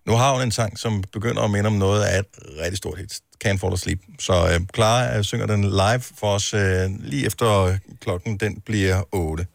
[0.07, 2.25] nu har hun en sang, som begynder at minde om noget af et
[2.61, 3.13] rigtig stort hit.
[3.45, 3.99] Can't Fall Asleep.
[4.19, 9.03] Så øh, Clara øh, synger den live for os øh, lige efter klokken den bliver
[9.11, 9.45] 8.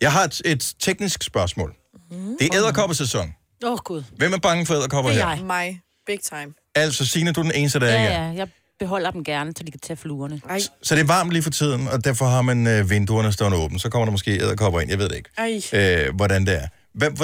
[0.00, 1.74] Jeg har et, et teknisk spørgsmål.
[2.10, 2.36] Mm.
[2.40, 3.34] Det er æderkoppesæson.
[3.64, 4.02] Åh, oh, Gud.
[4.16, 5.34] Hvem er bange for æderkopper Det er her?
[5.36, 5.44] jeg.
[5.44, 5.80] Mig.
[6.06, 6.52] Big time.
[6.74, 8.26] Altså, Signe, du er den eneste, der Ja, ikke er.
[8.26, 10.40] ja, jeg beholder dem gerne, så de kan tage fluerne.
[10.50, 10.60] Ej.
[10.82, 13.80] Så det er varmt lige for tiden, og derfor har man øh, vinduerne stående åbne.
[13.80, 16.06] Så kommer der måske æderkopper ind, jeg ved det ikke, Ej.
[16.08, 16.66] øh, hvordan det er.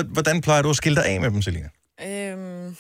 [0.05, 1.69] Hvordan plejer du at skille dig af med dem, Selina?
[2.07, 2.77] Øhm,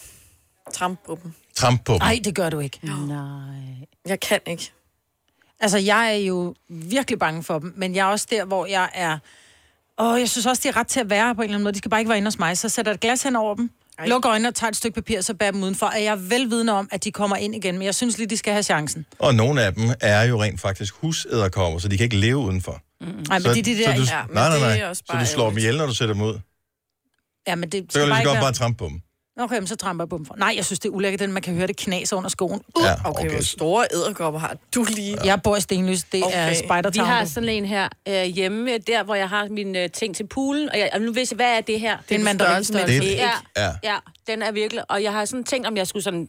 [0.75, 1.33] tramp på dem.
[1.55, 1.99] Tramp på dem.
[2.01, 2.81] Nej, det gør du ikke.
[2.83, 3.87] Nej.
[4.07, 4.73] Jeg kan ikke.
[5.61, 8.91] Altså, jeg er jo virkelig bange for dem, men jeg er også der, hvor jeg
[8.95, 9.19] er...
[9.99, 11.73] Åh, jeg synes også, de er ret til at være på en eller anden måde.
[11.73, 12.59] De skal bare ikke være inde hos mig.
[12.59, 14.07] Så sætter jeg et glas hen over dem, Ej.
[14.07, 15.87] lukker øjnene og tager et stykke papir, så bærer dem udenfor.
[15.87, 18.37] Og jeg er velvidende om, at de kommer ind igen, men jeg synes lige, de
[18.37, 19.07] skal have chancen.
[19.19, 22.83] Og nogle af dem er jo rent faktisk husæderkopper, så de kan ikke leve udenfor.
[23.01, 23.07] Mm.
[23.07, 23.95] Nej, men det er de der...
[23.95, 24.79] så du, ja, nej, nej, det nej.
[24.79, 26.39] er også Så du slår dem ihjel, når du sætter dem ud.
[27.47, 29.03] Ja, men det Så kan du lige så godt bare trampe på dem.
[29.41, 30.35] Okay, men så tramper jeg på dem for.
[30.39, 32.61] Nej, jeg synes, det er ulækkert, den man kan høre det knas under skoen.
[32.79, 35.19] Uh, ja, Okay, hvor store æderkopper har du lige?
[35.25, 36.37] Jeg bor i Stenløs, det okay.
[36.47, 39.91] er Vi Spider har sådan en her øh, hjemme, der hvor jeg har mine øh,
[39.91, 40.69] ting til poolen.
[40.71, 41.97] Og, jeg, og nu ved jeg, hvad er det her?
[42.09, 43.01] Det er en mandarinstørrelse.
[43.01, 43.93] Det er- Ja, Ja.
[43.93, 44.83] ja, den er virkelig...
[44.91, 46.29] Og jeg har sådan tænkt, om jeg skulle sådan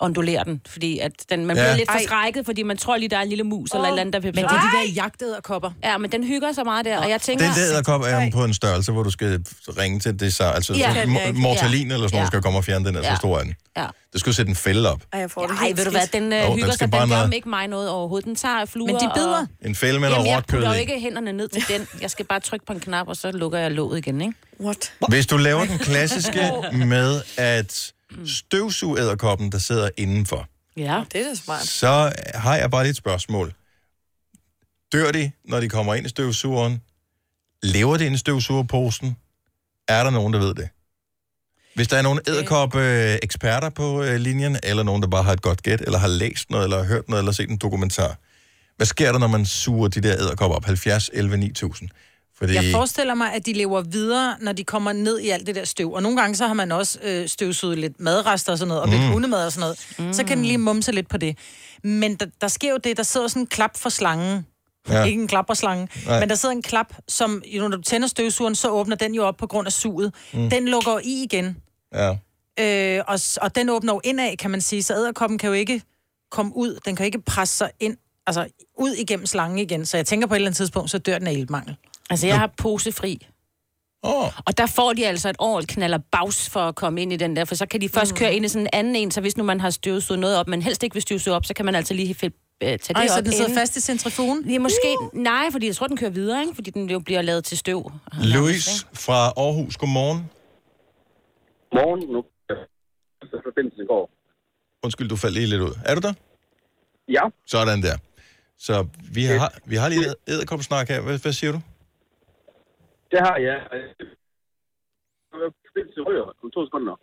[0.00, 1.62] ondulere den, fordi at den, man Ja.
[1.62, 3.76] bliver lidt forskrækket, fordi man tror lige, der er en lille mus oh.
[3.78, 5.70] eller et eller andet, der Men det er de der jagtæderkopper.
[5.84, 7.44] Ja, men den hygger så meget der, og jeg tænker...
[7.44, 9.44] Den der æderkop er på en størrelse, hvor du skal
[9.78, 10.92] ringe til det så, altså Ja.
[10.92, 11.00] ja.
[11.00, 12.26] Jeg mortalin eller sådan noget, Ja.
[12.26, 13.16] skal komme og fjerne den, er så Ja.
[13.16, 13.54] stor er den.
[13.76, 13.86] Ja.
[14.14, 15.00] Du skal sætte en fælde op.
[15.12, 17.02] Ej, jeg får det Ej, ved du hvad, den øh, den hygger skal sig, bare
[17.02, 18.26] den gør ikke mig noget overhovedet.
[18.26, 19.38] Den tager fluer Men de bider.
[19.38, 19.46] Og...
[19.68, 21.86] En fælde med noget jeg råt kød putter ikke hænderne ned til den.
[22.02, 24.34] Jeg skal bare trykke på en knap, og så lukker jeg låget igen, ikke?
[24.60, 24.92] What?
[25.08, 26.50] Hvis du laver den klassiske
[26.86, 27.92] med at
[28.26, 31.04] støvsuge æderkoppen, der sidder indenfor, Ja.
[31.12, 31.62] Det er da smart.
[31.66, 33.54] så har jeg bare lidt spørgsmål.
[34.92, 36.82] Dør de, når de kommer ind i støvsugeren?
[37.62, 39.16] Lever de inde i støvsugerposen?
[39.88, 40.68] Er der nogen, der ved det?
[41.74, 45.62] Hvis der er nogle æderkop-eksperter på øh, linjen, eller nogen, der bare har et godt
[45.62, 48.16] gæt, eller har læst noget, eller hørt noget, eller set en dokumentar.
[48.76, 50.64] Hvad sker der, når man suger de der æderkopper op?
[50.64, 51.90] 70, 11, 9000?
[52.40, 52.54] Fordi...
[52.54, 55.64] Jeg forestiller mig, at de lever videre, når de kommer ned i alt det der
[55.64, 55.92] støv.
[55.92, 58.88] Og nogle gange så har man også øh, støvsuget lidt madrester og sådan noget, og
[58.88, 59.08] lidt Mm.
[59.08, 60.06] hundemad og sådan noget.
[60.08, 60.12] Mm.
[60.12, 61.38] Så kan den lige mumse lidt på det.
[61.84, 64.46] Men der, der sker jo det, der sidder sådan en klap for slangen.
[64.88, 65.04] Ja.
[65.04, 66.20] Ikke en klapperslange, Nej.
[66.20, 69.24] men der sidder en klap, som jo, når du tænder støvsugeren, så åbner den jo
[69.24, 70.14] op på grund af suget.
[70.32, 70.50] Mm.
[70.50, 71.56] Den lukker i igen,
[71.94, 72.16] Ja.
[72.60, 74.82] øh, og, og den åbner jo indad, kan man sige.
[74.82, 75.82] Så æderkoppen kan jo ikke
[76.30, 78.46] komme ud, den kan jo ikke presse sig ind, altså
[78.78, 79.86] ud igennem slangen igen.
[79.86, 81.76] Så jeg tænker på et eller andet tidspunkt, så dør den af iltmangel.
[82.10, 83.26] Altså, jeg har posefri.
[84.02, 84.28] Oh.
[84.46, 87.36] Og der får de altså et år knaller bags for at komme ind i den
[87.36, 88.16] der, for så kan de først mm.
[88.16, 90.48] køre ind i sådan en anden en, så hvis nu man har støvsuget noget op,
[90.48, 92.30] men helst ikke vil støvsuge op, så kan man altså lige øh,
[92.60, 93.08] tage det Ej, op.
[93.08, 93.58] så den sidder inden.
[93.58, 94.50] fast i centrifugen?
[94.50, 94.96] Ja, måske.
[95.12, 96.54] Nej, fordi jeg tror, den kører videre, ikke?
[96.54, 97.92] Fordi den jo bliver lavet til støv.
[98.22, 100.30] Louis fra Aarhus, godmorgen.
[101.72, 102.24] Morgen nu.
[103.44, 104.10] Forbindelsen går.
[104.82, 105.78] Undskyld, du faldt lige lidt ud.
[105.84, 106.12] Er du der?
[107.08, 107.22] Ja.
[107.46, 107.96] Sådan der.
[108.58, 111.00] Så vi har, vi har lige æderkopsnak her.
[111.00, 111.60] Hvad, hvad siger du?
[113.10, 113.58] Det har jeg.
[115.66, 116.94] Forbindelsen ryger om to sekunder.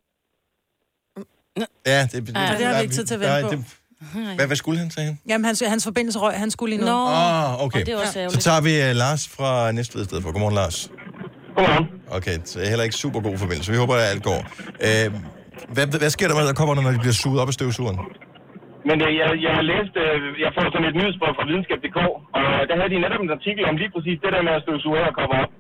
[1.92, 3.50] Ja, det, det, Ja, det har vi ikke tid til at vente på.
[3.52, 3.60] Det,
[4.38, 5.12] hvad, hvad skulle han sige?
[5.30, 6.92] Jamen, hans, hans forbindelse røg, han skulle lige nu.
[6.92, 7.00] Nå.
[7.08, 7.84] Ah, okay.
[8.36, 10.30] Så tager vi uh, Lars fra Næstved i stedet for.
[10.32, 10.78] Godmorgen, Lars.
[11.56, 11.86] Godmorgen.
[12.18, 13.72] Okay, så heller ikke super god forbindelse.
[13.76, 14.40] Vi håber, at alt går.
[14.88, 15.08] Uh,
[15.76, 17.98] hvad, hvad sker der med æderkopperne, når de bliver suget op af støvsugeren?
[18.90, 22.00] Men øh, jeg, jeg har læst, øh, jeg får sådan et nyhedsbrev fra videnskab.dk,
[22.38, 24.96] og der havde de netop en artikel om lige præcis det der med at støvsuge
[25.02, 25.52] æderkopper op.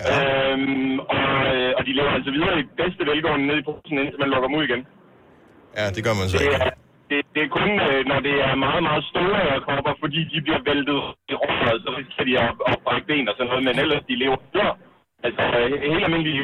[0.00, 0.52] Ja.
[0.52, 4.20] Øhm, og, øh, og de lever altså videre i bedste velgående nede i posen, indtil
[4.22, 4.82] man lukker dem ud igen.
[5.78, 6.58] Ja, det gør man så Det ikke.
[6.66, 6.70] er,
[7.10, 10.60] det, det er kun, øh, når det er meget, meget store kopper, fordi de bliver
[10.70, 10.98] væltet
[11.32, 14.14] i røret, så risikerer de at, at brække ben og sådan noget, men ellers de
[14.22, 14.74] lever videre.
[15.26, 16.40] Altså, øh, helt almindelige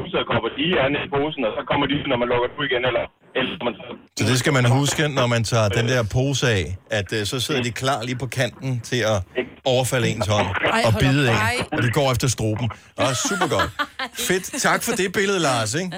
[0.00, 2.82] udsagerkopper, de er nede i posen, og så kommer de, når man lukker ud igen,
[2.90, 3.04] eller,
[3.38, 3.74] eller man
[4.18, 6.64] så det skal man huske, når man tager den der pose af,
[6.98, 9.18] at øh, så sidder de klar lige på kanten til at
[9.64, 10.46] overfalde ens hånd
[10.88, 11.36] og bide en.
[11.76, 12.66] Og de går efter struben.
[12.96, 13.70] Og super godt.
[14.28, 14.44] Fedt.
[14.62, 15.74] Tak for det billede, Lars.
[15.74, 15.90] Ikke?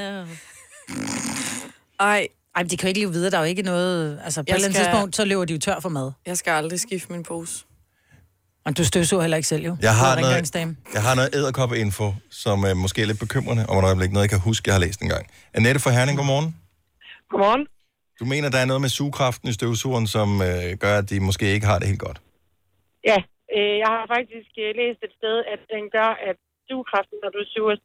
[2.01, 2.28] Ej.
[2.57, 3.30] Ej, men de kan jo ikke leve videre.
[3.30, 4.20] Der er jo ikke noget...
[4.24, 6.12] Altså, på et eller andet skal- tidspunkt, så løber de jo tør for mad.
[6.26, 7.64] Jeg skal aldrig skifte min pose.
[8.66, 9.72] Og du støvsuger heller ikke selv, jo.
[9.88, 10.54] Jeg har noget,
[10.96, 12.06] jeg har noget æderkoppe-info,
[12.44, 14.84] som er måske er lidt bekymrende, om et øjeblik noget, jeg kan huske, jeg har
[14.86, 15.24] læst en gang.
[15.56, 16.48] Annette fra Herning, godmorgen.
[17.30, 17.64] Godmorgen.
[18.20, 21.44] Du mener, der er noget med sugekraften i støvsugeren, som øh, gør, at de måske
[21.54, 22.18] ikke har det helt godt?
[23.10, 23.18] Ja,
[23.56, 26.36] øh, jeg har faktisk øh, læst et sted, at den gør, at
[26.68, 27.76] sugekraften, når du suger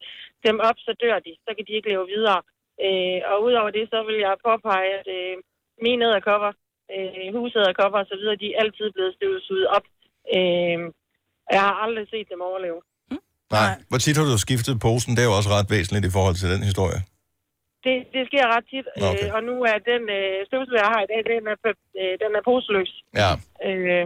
[0.47, 1.31] dem op, så dør de.
[1.45, 2.39] Så kan de ikke leve videre.
[2.85, 5.35] Øh, og udover det, så vil jeg påpege, at øh,
[5.85, 6.51] mine æderkopper,
[6.95, 9.85] øh, husæderkopper og så videre, de er altid blevet støvsuget op.
[10.37, 10.77] Øh,
[11.55, 12.79] jeg har aldrig set dem overleve.
[13.57, 13.71] Nej.
[13.89, 15.11] Hvor tit har du skiftet posen?
[15.15, 16.99] Det er jo også ret væsentligt i forhold til den historie.
[17.85, 19.25] Det, det sker ret tit, okay.
[19.27, 21.57] øh, og nu er den øh, støvsuger, jeg har i dag, den er,
[22.01, 22.91] øh, den er poseløs.
[23.21, 23.31] Ja.
[23.67, 24.03] Øh,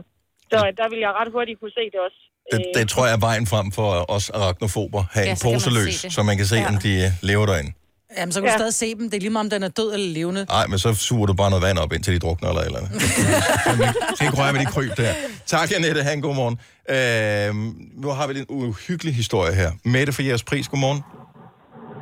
[0.51, 2.19] så der vil jeg ret hurtigt kunne se det også.
[2.51, 5.01] Det, det tror jeg er vejen frem for os arachnofober.
[5.15, 6.67] Have Ja, en pose se løs, så man kan se, Ja.
[6.71, 7.71] om de øh, lever derinde.
[8.17, 8.57] Jamen, så kan du Ja.
[8.57, 9.09] stadig se dem.
[9.09, 10.45] Det er lige meget, om den er død eller levende.
[10.49, 12.91] Nej, men så suger du bare noget vand op, indtil de drukner eller eller andet.
[14.15, 15.13] Skal ikke røre ved de kryb der.
[15.45, 16.03] Tak, Annette.
[16.03, 16.59] Ha' en god morgen.
[16.89, 17.55] Øh,
[18.01, 19.71] nu har vi en uhyggelig historie her.
[19.83, 21.03] Mette for jeres pris, godmorgen.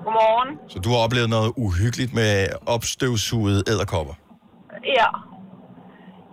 [0.04, 0.58] Godmorgen.
[0.70, 4.14] Så du har oplevet noget uhyggeligt med opstøvsugede æderkopper.
[4.86, 5.06] Ja.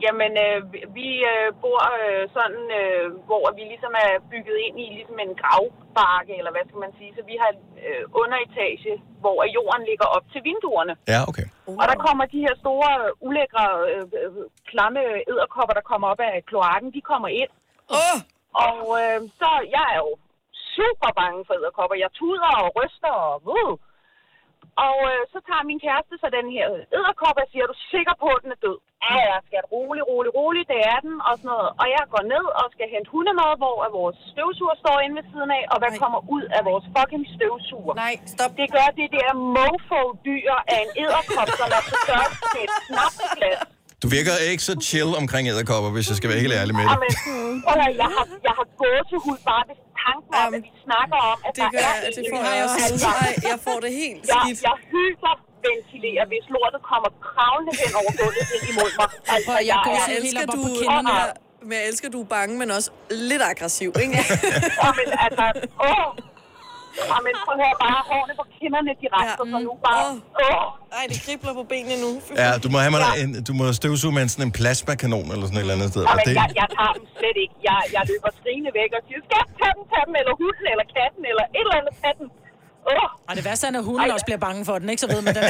[0.05, 0.59] Jamen, øh,
[0.97, 5.33] vi- øh, bor øh, sådan, øh, hvor vi ligesom er bygget ind i ligesom en
[5.41, 7.11] gravbakke, eller hvad skal man sige.
[7.17, 7.53] Så vi har
[7.87, 10.95] øh, underetage, hvor jorden ligger op til vinduerne.
[11.13, 11.47] Ja, okay.
[11.81, 12.91] Og der kommer de her store,
[13.27, 14.05] ulækre, øh,
[14.71, 17.53] klamme æderkopper, der kommer op af kloakken, de kommer ind.
[17.99, 18.19] Oh.
[18.69, 20.11] Og øh, så, jeg er jo
[20.77, 21.97] super bange for æderkopper.
[22.05, 23.35] Jeg tuder og ryster og...
[23.59, 23.75] Uh.
[24.87, 26.67] Og øh, så tager min kæreste så den her
[26.97, 28.79] æderkop og siger, er du sikker på, at den er død?
[29.07, 31.71] Ja, ja, skal rolig, rolig, rolig, det er den, og sådan noget.
[31.81, 35.51] Og jeg går ned og skal hente hundemad, hvor vores støvsuger står inde ved siden
[35.59, 37.95] af, og hvad kommer ud af vores fucking støvsuger?
[38.05, 38.51] Nej, stop.
[38.61, 43.61] Det gør det der mofo-dyr af en æderkop, som er på størrelse med et snapseglas.
[44.03, 46.97] Du virker ikke så chill omkring æderkopper, hvis jeg skal være helt ærlig med dig.
[47.69, 51.19] Jamen, jeg har, jeg har gået til hud bare ved tanken om, at vi snakker
[51.33, 52.79] om, at det der gør er jeg- det får jeg også.
[52.89, 54.59] Altså, Ej, jeg får det helt jeg, skidt.
[54.69, 59.09] Jeg hyperventilerer, hvis lortet kommer kravlende hen over gulvet ind imod mig.
[59.33, 60.61] Altså, Prøv, jeg, går er- jeg elsker, du,
[61.69, 62.91] men jeg elsker, du er bange, men også
[63.31, 64.15] lidt aggressiv, ikke?
[64.85, 65.45] Jamen, altså,
[65.89, 66.09] åh.
[67.13, 70.07] Jamen, prøv at høre, bare hårene på kinderne, de rejser sig nu bare.
[70.45, 70.99] Åh.
[70.99, 72.11] Ej, det kribler på benene nu.
[72.43, 75.59] Ja, du må, have mig en, du må støvsuge med sådan en plasmakanon eller sådan
[75.61, 76.03] et eller andet sted.
[76.05, 77.55] Og Jamen, det, jeg, jeg tager dem slet ikke.
[77.69, 80.67] Jeg, jeg løber skrigende væk og siger, skal jeg tage dem, tage dem, eller hunden,
[80.73, 82.27] eller katten, eller et eller andet, tage den.
[82.87, 83.09] Åh.
[83.29, 85.01] Og det værste er, når hunden også bliver bange for den, ikke?
[85.01, 85.43] Så ved man det.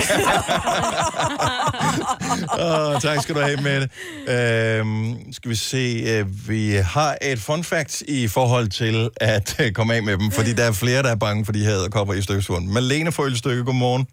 [2.66, 3.88] Åh, tak skal du have med det.
[4.34, 6.62] Øhm, skal vi se, øh, vi
[6.94, 8.96] har et fun fact i forhold til
[9.34, 11.64] at øh, komme af med dem, fordi der er flere, der er bange for de
[11.66, 12.66] her æderkopper i støvsugeren.
[12.74, 14.04] Malene fra Ølstykke, godmorgen.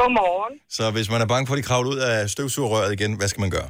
[0.00, 0.54] Godmorgen.
[0.76, 3.40] Så hvis man er bange for, at de kravler ud af støvsugerrøret igen, hvad skal
[3.46, 3.68] man gøre?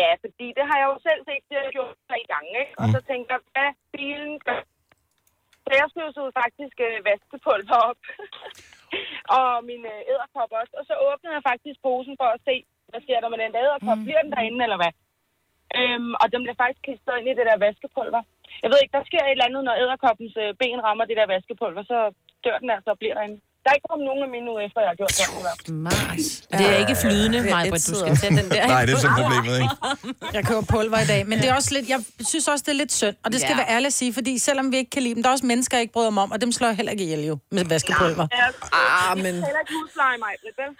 [0.00, 2.72] Ja, fordi det har jeg jo selv set, det har jeg gjort tre gange, ikke?
[2.80, 4.60] Og så tænker jeg, hvad bilen gør.
[5.66, 8.00] Så jeg støvsugede faktisk øh, vaskepulver op.
[9.38, 10.74] og min øh, æderkop også.
[10.80, 12.54] Og så åbnede jeg faktisk posen for at se,
[12.90, 13.98] hvad sker der med den der æderkop?
[13.98, 14.04] Mm.
[14.06, 14.92] Bliver den derinde, eller hvad?
[15.78, 18.22] Øhm, og den bliver faktisk kastet ind i det der vaskepulver.
[18.62, 21.32] Jeg ved ikke, der sker et eller andet, når æderkoppens øh, ben rammer det der
[21.34, 21.98] vaskepulver, så
[22.44, 23.40] dør den altså og bliver derinde.
[23.66, 25.14] Der er ikke kommet nogen af mine ud efter, jeg har gjort
[25.66, 25.74] det.
[25.86, 26.26] Mars.
[26.58, 28.66] Det er ikke flydende, Ja, Maja, du skal tage den der.
[28.66, 29.74] Nej, det er så problemet, ikke?
[30.36, 32.00] Jeg køber pulver i dag, men det er også lidt, jeg
[32.30, 33.16] synes også, det er lidt synd.
[33.24, 33.56] Og det skal Ja.
[33.58, 33.62] ja.
[33.64, 35.76] være ærligt at sige, fordi selvom vi ikke kan lide dem, der er også mennesker,
[35.76, 38.26] jeg ikke bryder mig om, og dem slår jeg heller ikke ihjel jo, med vaskepulver.
[38.72, 39.24] Ah, men...
[39.24, 40.70] Heller ikke husleje mig, vel?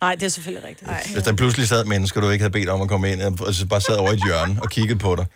[0.00, 0.90] Nej, det er selvfølgelig rigtigt.
[0.90, 1.02] Nej.
[1.12, 3.66] Hvis der pludselig sad mennesker, du ikke havde bedt om at komme ind, og så
[3.66, 5.26] bare sad over i et hjørne og kiggede på dig,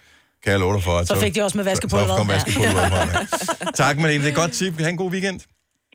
[0.45, 0.99] kan jeg love dig for.
[0.99, 2.11] At Så fik de også med vaskepulveret.
[2.11, 2.35] Så kom Ja.
[2.35, 3.75] vaskepulveret dig.
[3.83, 4.19] Tak, Malene.
[4.25, 4.81] Det er et godt tip.
[4.81, 5.41] Ha' en god weekend.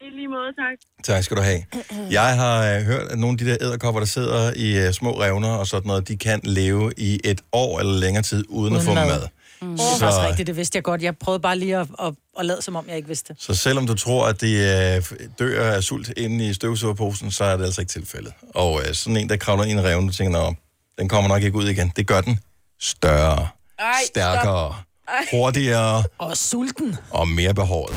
[0.01, 0.77] I lige måde, tak.
[1.15, 1.63] Tak skal du have.
[2.11, 5.21] Jeg har øh, hørt, at nogle af de der æderkopper, der sidder i øh, små
[5.21, 8.75] revner og sådan noget, de kan leve i et år eller længere tid uden, uden
[8.75, 9.07] at få mad.
[9.07, 9.27] mad.
[9.61, 9.71] Mm.
[9.71, 11.01] Det er faktisk rigtigt, det vidste jeg godt.
[11.01, 13.41] Jeg prøvede bare lige at, at, at lade, som om jeg ikke vidste det.
[13.43, 17.57] Så selvom du tror, at de øh, dør af sult inde i støvsugerposen, så er
[17.57, 18.33] det altså ikke tilfældet.
[18.55, 20.53] Og øh, sådan en, der kravler ind i reven, du tænker, "Nå,
[20.99, 21.91] den kommer nok ikke ud igen.
[21.95, 22.39] Det gør den
[22.79, 23.47] større,
[23.79, 24.73] Ej, stærkere, stop.
[25.07, 25.25] Ej.
[25.31, 26.95] hurtigere Og sulten.
[27.11, 27.95] og mere behåret.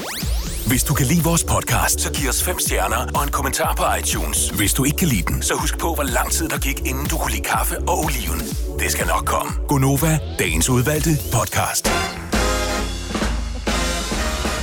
[0.70, 3.84] Hvis du kan lide vores podcast, så giv os fem stjerner og en kommentar på
[3.98, 4.48] iTunes.
[4.48, 7.06] Hvis du ikke kan lide den, så husk på, hvor lang tid der gik, inden
[7.06, 8.40] du kunne lide kaffe og oliven.
[8.78, 9.52] Det skal nok komme.
[9.68, 11.88] Gonova, dagens udvalgte podcast.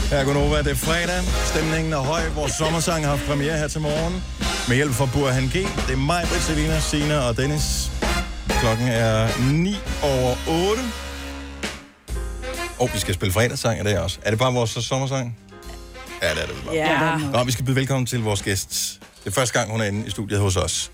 [0.09, 1.21] Her er Gunova, det er fredag.
[1.51, 2.21] Stemningen er høj.
[2.35, 4.23] Vores sommersang har haft premiere her til morgen.
[4.67, 5.53] Med hjælp fra Burhan G.
[5.87, 7.91] Det er mig, Britt, Selina, Sina og Dennis.
[8.61, 10.35] Klokken er 9 over
[10.69, 10.81] 8.
[12.79, 14.19] Og vi skal spille fredagssang i dag også.
[14.21, 15.37] Er det bare vores sommersang?
[16.21, 16.75] Ja, det er det vel bare.
[16.75, 17.17] Ja.
[17.31, 18.99] Nå, vi skal byde velkommen til vores gæst.
[19.23, 20.91] Det er første gang, hun er inde i studiet hos os.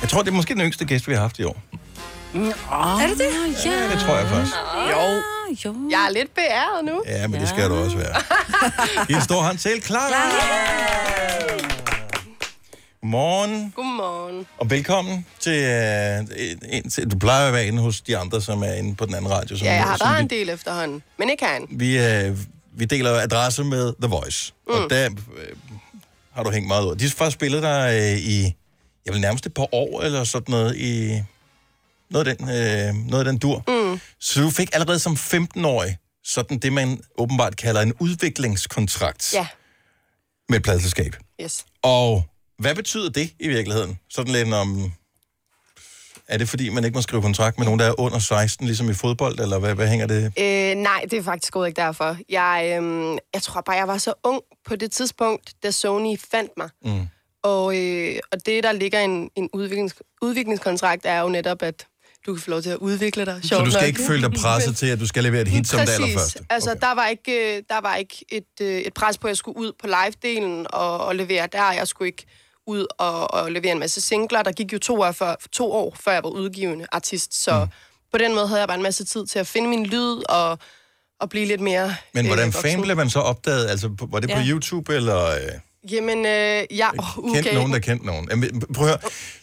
[0.00, 1.56] Jeg tror, det er måske den yngste gæst, vi har haft i år.
[2.34, 2.40] Oh,
[3.02, 3.64] Er det det?
[3.66, 4.56] Ja, det tror jeg faktisk.
[4.90, 5.22] Jo.
[5.64, 5.74] jo.
[5.90, 7.02] Jeg er lidt beæret nu.
[7.06, 8.16] Ja, men det skal du også være.
[9.16, 10.30] En stor hånd til Clara.
[13.00, 14.46] Godmorgen, Godmorgen.
[14.58, 17.10] og velkommen til, øh, en, en, til...
[17.10, 19.56] Du plejer at være inde hos de andre, som er inde på den anden radio.
[19.56, 21.66] Som, Ja, jeg har som været vi- en del efterhånden, men ikke han.
[21.70, 22.36] Vi, øh,
[22.80, 24.72] vi deler adresse med The Voice, mm.
[24.74, 25.56] og der øh,
[26.32, 26.96] har du hængt meget ud.
[26.96, 28.42] De har faktisk spillet der øh, i,
[29.06, 31.22] jeg vil nærmest et par år, eller sådan noget, i
[32.10, 33.64] noget af den, øh, noget af den dur.
[33.68, 34.00] Mm.
[34.20, 39.46] Så du fik allerede som 15-årig sådan det, man åbenbart kalder en udviklingskontrakt Ja,
[40.48, 41.16] med et pladselskab.
[41.42, 41.64] yes.
[41.82, 42.24] Og
[42.58, 43.98] hvad betyder det i virkeligheden?
[44.10, 44.92] Sådan lidt om...
[46.30, 48.90] Er det fordi, man ikke må skrive kontrakt med nogen, der er under 16, ligesom
[48.90, 50.24] i fodbold, eller hvad, hvad hænger det?
[50.24, 52.16] Øh, nej, det er faktisk overhovedet ikke derfor.
[52.28, 56.50] Jeg, øhm, jeg tror bare, jeg var så ung på det tidspunkt, da Sony fandt
[56.56, 56.68] mig.
[56.84, 57.08] Mm.
[57.42, 61.86] Og, øh, og det, der ligger en, en udviklings, udviklingskontrakt, er jo netop, at
[62.26, 63.38] du kan få lov til at udvikle dig.
[63.42, 63.88] Så sjovt du skal nok.
[63.88, 66.44] ikke føle dig presset til, at du skal levere et hit som det allerførste?
[66.50, 69.36] Altså, der var ikke, øh, der var ikke et, øh, et pres på, at jeg
[69.36, 71.72] skulle ud på live-delen og, og levere der.
[71.72, 72.26] Jeg skulle ikke
[72.70, 74.42] ud og, og levere en masse singler.
[74.42, 77.42] Der gik jo to år, før, to år, før jeg var udgivende artist.
[77.44, 77.70] Så mm.
[78.12, 80.58] på den måde havde jeg bare en masse tid til at finde min lyd og,
[81.20, 83.68] og blive lidt mere Men hvordan øh, fanden blev man så opdaget?
[83.70, 84.46] Altså, på- var det på Ja.
[84.46, 85.36] YouTube, eller øh,
[85.92, 87.54] Jamen, øh, ja, oh, kendt okay.
[87.54, 88.26] nogen, der kendte nogen?
[88.30, 88.98] Jamen, prøv at høre.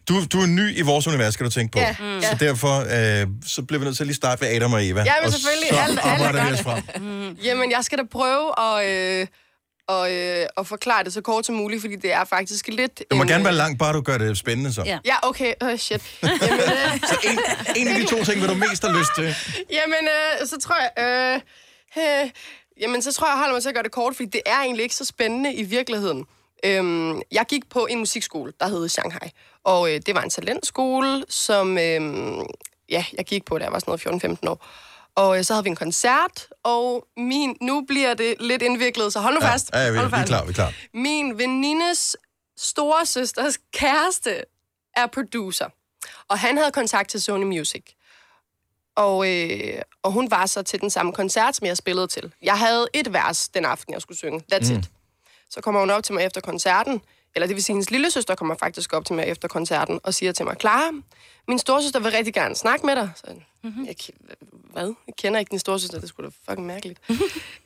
[0.10, 1.80] Du, du er ny i vores univers, skal du tænke på.
[1.80, 2.22] Ja, mm.
[2.22, 2.80] Så derfor
[3.22, 5.04] øh, så bliver vi nødt til at lige starte ved Adam og Eva.
[5.04, 5.70] Ja, men og selvfølgelig.
[5.70, 6.60] så Alt- alt er arbejder vi godt.
[6.60, 6.62] os
[6.96, 7.04] frem.
[7.04, 7.38] Mm.
[7.44, 9.28] Jamen, jeg skal da prøve at, øh,
[9.88, 12.98] og, øh, at forklare det så kort som muligt, fordi det er faktisk lidt...
[12.98, 14.84] Det må en, gerne være øh, langt, bare du gør det spændende så.
[15.06, 15.54] Ja, okay.
[15.62, 16.02] Oh, shit.
[16.24, 17.40] Jamen, øh, Så en,
[17.76, 19.36] en af de to ting, vil du mest have lyst til.
[19.72, 20.08] jamen
[20.42, 20.92] øh, så tror jeg...
[21.98, 22.30] Øh, øh,
[22.82, 24.60] jamen, så tror jeg, jeg holder mig til at gøre det kort, fordi det er
[24.60, 26.26] egentlig ikke så spændende i virkeligheden.
[26.66, 29.30] Øhm, jeg gik på en musikskole, der hed Shanghai.
[29.64, 32.02] Og øh, det var en talentskole, som øh,
[32.90, 34.66] ja, jeg gik på, da jeg var sådan noget 14-15 år.
[35.18, 39.20] Og øh, så havde vi en koncert, og min, nu bliver det lidt indviklet, så
[39.20, 39.70] hold nu fast.
[39.74, 40.28] Ja, ja vi, hold vi er fast.
[40.28, 40.74] klar, vi er klar.
[40.93, 42.15] Min venindes
[42.57, 44.43] storesøsters kæreste
[44.95, 45.70] er producer,
[46.28, 47.84] og han havde kontakt til Sony Music.
[48.95, 52.34] Og, øh, og hun var så til den samme koncert, som jeg spillede til.
[52.41, 54.43] Jeg havde et vers den aften, jeg skulle synge.
[54.53, 54.80] That's Mm.
[54.80, 54.89] it.
[55.49, 57.01] Så kommer hun op til mig efter koncerten,
[57.36, 60.13] eller det vil sige, hendes lille søster kommer faktisk op til mig efter koncerten og
[60.13, 60.91] siger til mig, Clara,
[61.47, 63.09] min storsøster vil rigtig gerne snakke med dig.
[63.15, 63.86] Så, mm-hmm.
[63.86, 64.36] jeg, ke-
[64.78, 64.94] hvad?
[65.08, 67.00] Jeg kender ikke din storsøster, det skulle da fucking mærkeligt.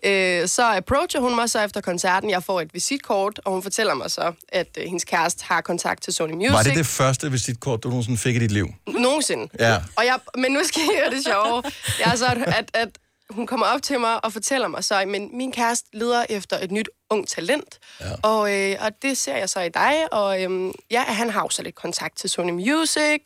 [0.05, 2.29] øh, så approacher hun mig så efter koncerten.
[2.29, 6.03] Jeg får et visitkort, og hun fortæller mig så, at øh, hendes kæreste har kontakt
[6.03, 6.51] til Sony Music.
[6.51, 8.67] Var det det første visitkort, du nogensinde fik i dit liv?
[8.87, 9.47] Nogensinde.
[9.59, 9.77] Ja.
[9.95, 11.63] Og jeg, men nu skal jeg høre det sjove.
[11.99, 12.89] Jeg er så, at, at
[13.29, 16.71] hun kommer op til mig og fortæller mig så, men min kæreste leder efter et
[16.71, 18.05] nyt ung talent, ja.
[18.23, 21.49] og, øh, og det ser jeg så i dig, og øhm, ja, han har jo
[21.49, 23.21] så lidt kontakt til Sony Music,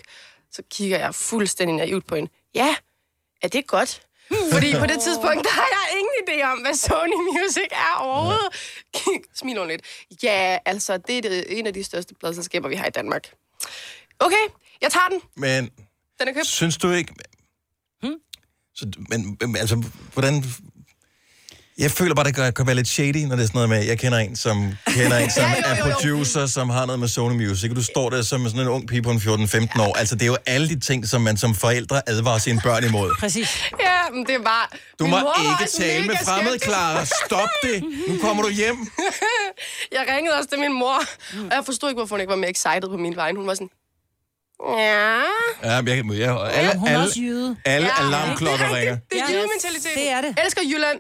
[0.52, 2.32] så kigger jeg fuldstændig naivt på hende.
[2.56, 2.76] Ja,
[3.46, 4.02] er det godt?
[4.52, 8.50] Fordi på det tidspunkt, der har jeg ingen idé om, hvad Sony Music er overhovedet.
[9.44, 9.82] Hun lidt.
[10.24, 13.34] Ja, altså, det er det, en af de største pladselskaber, vi har i Danmark.
[14.20, 14.46] Okay,
[14.82, 15.22] jeg tager den.
[15.36, 15.70] Men
[16.20, 16.48] Den er købt.
[16.48, 17.14] synes du ikke...
[18.02, 18.16] Hmm?
[18.76, 19.84] Så, men, men altså,
[20.14, 20.44] hvordan...
[21.78, 24.00] Jeg føler bare, det kan- være lidt shady, når det er sådan noget med, jeg
[24.00, 25.94] kender en, som kender en, som Ja, jo, er jo, jo.
[25.94, 28.88] producer, som har noget med Sony Music, og du står der som sådan en ung
[28.88, 29.94] pige på en 14-15 år.
[29.98, 33.12] Altså, det er jo alle de ting, som man som forældre advarer sine børn imod.
[33.20, 33.64] Præcis.
[33.80, 34.74] Ja, men det var...
[35.00, 36.60] Du må ikke tale med fremmede.
[36.60, 37.06] Clara.
[37.06, 37.84] Stop det.
[38.08, 38.78] Nu kommer du hjem.
[39.98, 40.98] jeg ringede også til min mor,
[41.50, 43.32] og jeg forstod ikke, hvorfor hun ikke var mere excited på min vej.
[43.34, 43.70] Hun var sådan...
[44.78, 45.16] Ja...
[45.64, 47.56] Ja, jeg, jeg, alle, hun er alle, også jyde.
[47.66, 48.98] alle Ja, alarmklokker det er ringer.
[49.12, 49.98] Det er Ja, jydementaliteten.
[50.02, 50.34] det er det.
[50.38, 51.00] Jeg elsker Jylland,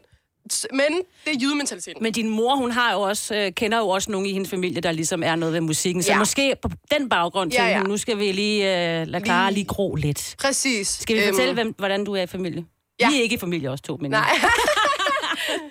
[0.71, 0.81] men
[1.25, 2.03] det er jydementaliteten.
[2.03, 4.81] Men din mor, hun har jo også, øh, kender jo også nogen i hendes familie,
[4.81, 6.03] der ligesom er noget ved musikken.
[6.03, 6.17] Så Ja.
[6.19, 6.69] måske på
[6.99, 8.63] den baggrund til, Ja, ja, nu skal vi lige
[9.01, 10.35] øh, lade Clara Lige- lige gro lidt.
[10.41, 10.87] Præcis.
[10.87, 12.65] Skal vi Øhm, fortælle, hvem, hvordan du er i familie?
[12.99, 13.09] Ja.
[13.09, 14.11] Vi er ikke i familie også to, men...
[14.11, 14.29] Nej.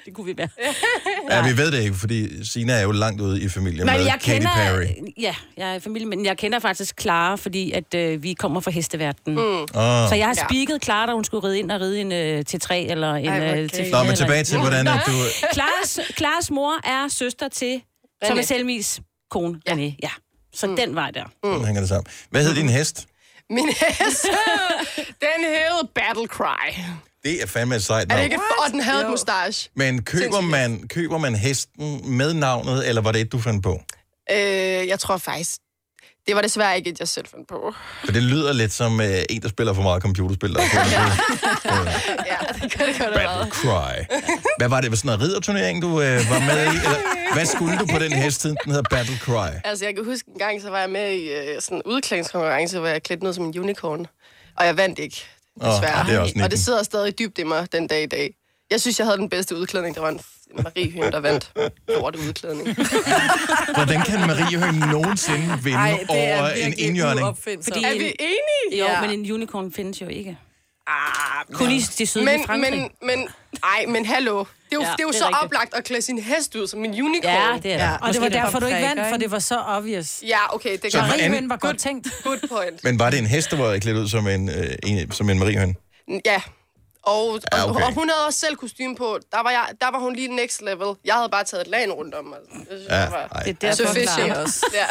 [0.06, 0.48] det kunne vi være.
[1.30, 4.04] Ja, vi ved det ikke, fordi Sina er jo langt ude i familien Men med
[4.04, 4.86] jeg Katy kender, Perry.
[5.20, 8.60] ja, jeg er i familie, men jeg kender faktisk Clara, fordi at, øh, vi kommer
[8.60, 9.38] fra hesteverdenen.
[9.38, 9.60] Mm.
[9.62, 10.08] Ah.
[10.08, 10.46] Så jeg har Ja.
[10.48, 13.26] spiket Clara, da hun skulle ride ind og ride en øh, til 3 eller en
[13.28, 13.90] Ej, hvor øh, til 4.
[13.90, 15.12] Nå, men tilbage til, hvordan at du...
[15.52, 17.82] Klares, Klares mor er søster til,
[18.22, 19.96] er Selmis kone, René.
[20.02, 20.10] Ja.
[20.54, 20.76] Så mm.
[20.76, 21.24] den vej der.
[21.44, 22.06] Sådan hænger det sammen.
[22.30, 23.06] Hvad hed din hest?
[23.50, 24.26] Min hest,
[25.20, 26.70] den hed Battle Cry.
[27.24, 28.24] Det er fandme et sejt Er det navn.
[28.24, 28.38] ikke?
[28.66, 29.70] Og den havde et mustache.
[29.76, 33.80] Men køber man, køber man hesten med navnet, eller var det et, du fandt på?
[34.32, 34.36] Øh,
[34.88, 35.50] jeg tror faktisk,
[36.26, 37.74] det var desværre ikke et, jeg selv fandt på.
[38.04, 40.54] For det lyder lidt som uh, en, der spiller for meget computerspil.
[40.54, 40.78] Der er på
[41.84, 42.26] det.
[42.26, 43.52] ja, det kan det godt have været.
[43.52, 44.14] Cry.
[44.58, 44.90] Hvad var det?
[44.90, 46.76] Var sådan en ridderturnering, du uh, var med i?
[46.76, 49.48] Eller, hvad skulle du på den hest, siden den hedder Battle Cry?
[49.64, 52.78] Altså, jeg kan huske en gang, så var jeg med i øh, sådan en udklædningskonkurrence,
[52.78, 54.06] hvor jeg klædte ned som en unicorn.
[54.56, 55.24] Og jeg vandt ikke,
[55.62, 56.06] Åh, desværre.
[56.06, 56.58] det er også og det 19.
[56.58, 58.34] sidder stadig dybt i mig den dag i dag.
[58.70, 59.94] Jeg synes, jeg havde den bedste udklædning.
[59.94, 60.20] Der var en
[60.62, 61.52] Marie Høen, der vandt
[61.88, 62.68] lort udklædning.
[63.76, 67.36] Hvordan kan Marie Høgh nogensinde vinde Ej, det er over en virkelig indjørning?
[67.36, 68.78] Fordi Er vi enige?
[68.80, 69.00] Jo, Ja.
[69.00, 70.38] men en unicorn findes jo ikke.
[70.86, 72.72] Ah, Kun i det sydlige men, Frankrig.
[72.72, 73.28] men, men,
[73.62, 74.38] ej, men hallo.
[74.38, 75.44] Det er jo, Ja, ja, det er jo det er så rigtigt.
[75.44, 77.24] oplagt at klæde sin hest ud som en unicorn.
[77.32, 77.84] Ja, det er det.
[77.84, 80.22] Ja, og det var derfor, du ikke vandt, for det var så obvious.
[80.26, 82.08] Ja, okay, det Så kan hvordan- Marie var godt tænkt.
[82.24, 82.84] Good point.
[82.84, 85.38] Men var det en hest, der var klædt ud som en, øh, en, som en
[85.38, 85.74] Marie Høgh?
[86.24, 86.40] Ja.
[87.06, 87.82] Og, og, Ja, okay.
[87.86, 89.18] og hun havde også selv kostume på.
[89.32, 90.94] Der var, jeg, der var hun lige next level.
[91.04, 92.38] Jeg havde bare taget et lag rundt om mig.
[92.52, 93.42] Det synes Ja, var ej.
[93.42, 94.26] Det er derfor, sufficient.
[94.26, 94.66] Clara også.
[94.74, 94.86] Ja.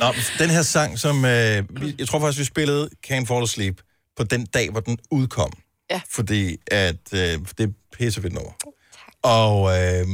[0.00, 1.24] Nå, den her sang, som...
[1.24, 1.64] Øh,
[1.98, 3.80] jeg tror faktisk, vi spillede Can't Fall Asleep
[4.16, 5.52] på den dag, hvor den udkom.
[5.90, 6.00] Ja.
[6.10, 7.20] Fordi at øh,
[7.58, 8.52] det er pissefedt nummer.
[9.22, 10.06] Og øh,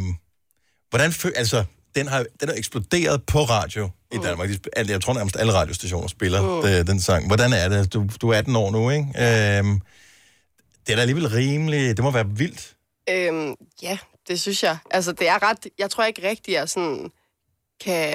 [0.90, 1.32] hvordan føl...
[1.36, 1.64] Altså,
[1.95, 4.49] den har, den er eksploderet på radio i Danmark.
[4.49, 6.78] De sp- al- Jeg tror nærmest alle radiostationer spiller Mm.
[6.78, 6.86] mm.
[6.86, 7.26] den sang.
[7.26, 7.93] Hvordan er det?
[7.93, 9.05] Du, du er 18 år nu, ikke?
[9.16, 9.64] Øh,
[10.86, 11.97] det er da alligevel rimeligt.
[11.97, 12.74] Det må være vildt.
[13.11, 14.76] Øhm, ja, det synes jeg.
[14.91, 15.66] Altså, det er ret...
[15.78, 17.11] Jeg tror ikke rigtigt, jeg sådan
[17.84, 18.14] kan,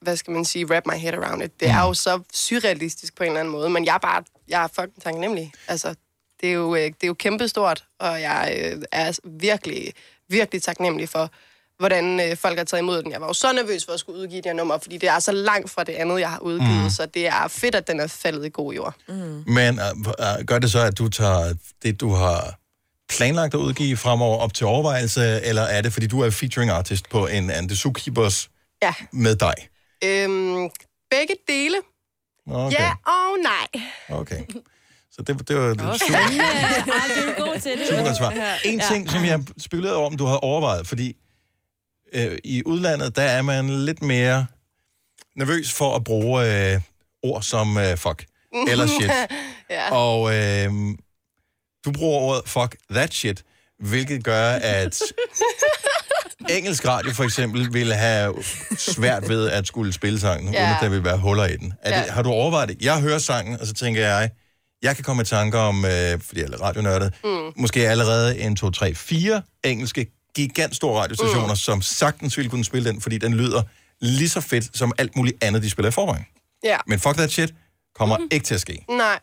[0.00, 1.60] hvad skal man sige, wrap my head around it.
[1.60, 4.64] Det er jo så surrealistisk på en eller anden måde, men jeg er bare, jeg
[4.64, 5.52] er fucking taknemmelig.
[5.68, 5.94] Altså,
[6.40, 9.92] det er jo, øh, det er jo kæmpestort, og jeg øh, er virkelig,
[10.28, 11.30] virkelig taknemmelig for,
[11.78, 13.12] hvordan øh, folk har taget imod den.
[13.12, 15.18] Jeg var jo så nervøs for at skulle udgive det her nummer, fordi det er
[15.18, 16.90] så langt fra det andet, jeg har udgivet, Mm.
[16.90, 18.94] så det er fedt, at den er faldet i god jord.
[19.08, 19.14] Mm.
[19.46, 22.58] Men øh, øh, gør det så, at du tager det, du har
[23.08, 27.08] planlagt at udgive fremover op til overvejelse, eller er det, fordi du er featuring artist
[27.10, 28.50] på en And the Zookeepers
[28.82, 28.94] Ja.
[29.12, 29.54] med dig?
[30.04, 30.70] Øhm,
[31.10, 31.76] begge dele.
[32.50, 32.76] Okay.
[32.80, 33.82] Ja og nej.
[34.20, 34.40] Okay.
[35.12, 36.18] Så det, det var det Åh, super.
[36.18, 36.28] Ej,
[37.16, 37.88] du er god til det.
[37.88, 38.58] super godt svar.
[38.64, 38.86] En Ja.
[38.92, 41.16] ting, som jeg spekulerede over, om du havde overvejet, fordi
[42.14, 44.46] øh, i udlandet, der er man lidt mere
[45.36, 46.80] nervøs for at bruge øh,
[47.22, 48.24] ord som øh, fuck
[48.68, 49.10] eller shit.
[49.70, 49.90] ja.
[49.94, 50.70] Og øh,
[51.84, 53.44] du bruger ordet fuck that shit,
[53.78, 55.02] hvilket gør, at
[56.56, 58.34] engelsk radio for eksempel ville have
[58.78, 60.60] svært ved at skulle spille sangen, Ja.
[60.62, 61.72] uden at der ville være huller i den.
[61.82, 62.12] Er det, Ja.
[62.12, 62.82] har du overvejet det?
[62.82, 64.30] Jeg hører sangen, og så tænker jeg,
[64.82, 67.52] jeg kan komme i tanker om, øh, fordi jeg er radionørdet, Mm.
[67.56, 71.56] måske allerede en, to, tre, fire engelske gigantstore radiostationer, mm.
[71.56, 73.62] som sagtens ville kunne spille den, fordi den lyder
[74.00, 76.26] lige så fedt som alt muligt andet, de spiller i forvejen.
[76.64, 76.76] Ja.
[76.86, 77.54] Men fuck that shit
[77.94, 78.28] kommer mm.
[78.30, 78.84] ikke til at ske.
[78.88, 79.18] Nej.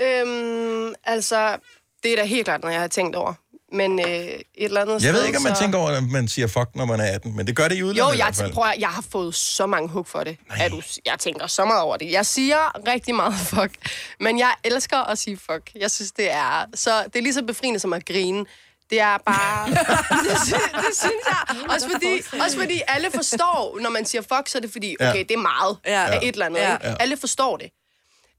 [0.00, 1.56] Øhm, altså,
[2.02, 3.34] det er da helt klart noget, jeg har tænkt over.
[3.72, 5.60] Men øh, et eller andet Jeg ved ikke, om man så...
[5.60, 7.82] tænker over, at man siger fuck, når man er 18, men det gør det i
[7.82, 10.36] udlandet Jo, i jeg, prøver, jeg har fået så mange hug for det.
[10.50, 12.12] At du, jeg tænker så meget over det.
[12.12, 13.72] Jeg siger rigtig meget fuck,
[14.20, 15.70] men jeg elsker at sige fuck.
[15.74, 18.44] Jeg synes, det er så det er lige så befriende som at grine.
[18.90, 19.68] Det er bare...
[20.24, 21.56] det, sy- det synes jeg.
[21.68, 25.18] Også fordi, også fordi alle forstår, når man siger fuck, så er det fordi, okay,
[25.28, 26.06] det er meget Ja.
[26.14, 26.60] af et eller andet.
[26.60, 26.74] Ja.
[26.74, 27.02] Ikke?
[27.02, 27.70] Alle forstår det.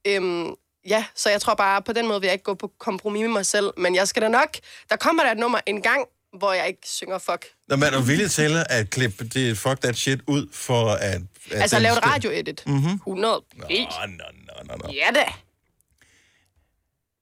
[0.08, 0.54] Øhm,
[0.88, 3.28] ja, så jeg tror bare, på den måde vil jeg ikke gå på kompromis med
[3.30, 3.70] mig selv.
[3.78, 4.50] Men jeg skal da nok...
[4.90, 6.06] Der kommer der et nummer en gang,
[6.38, 7.46] hvor jeg ikke synger fuck.
[7.68, 11.02] Når man er villig til at klippe det fuck that shit ud for at...
[11.02, 11.22] at
[11.62, 12.64] Altså lave et radio-edit.
[12.68, 12.92] Mhm.
[12.94, 14.24] 100 Nå, nå,
[14.68, 14.94] nå, nå.
[14.94, 15.24] Ja da.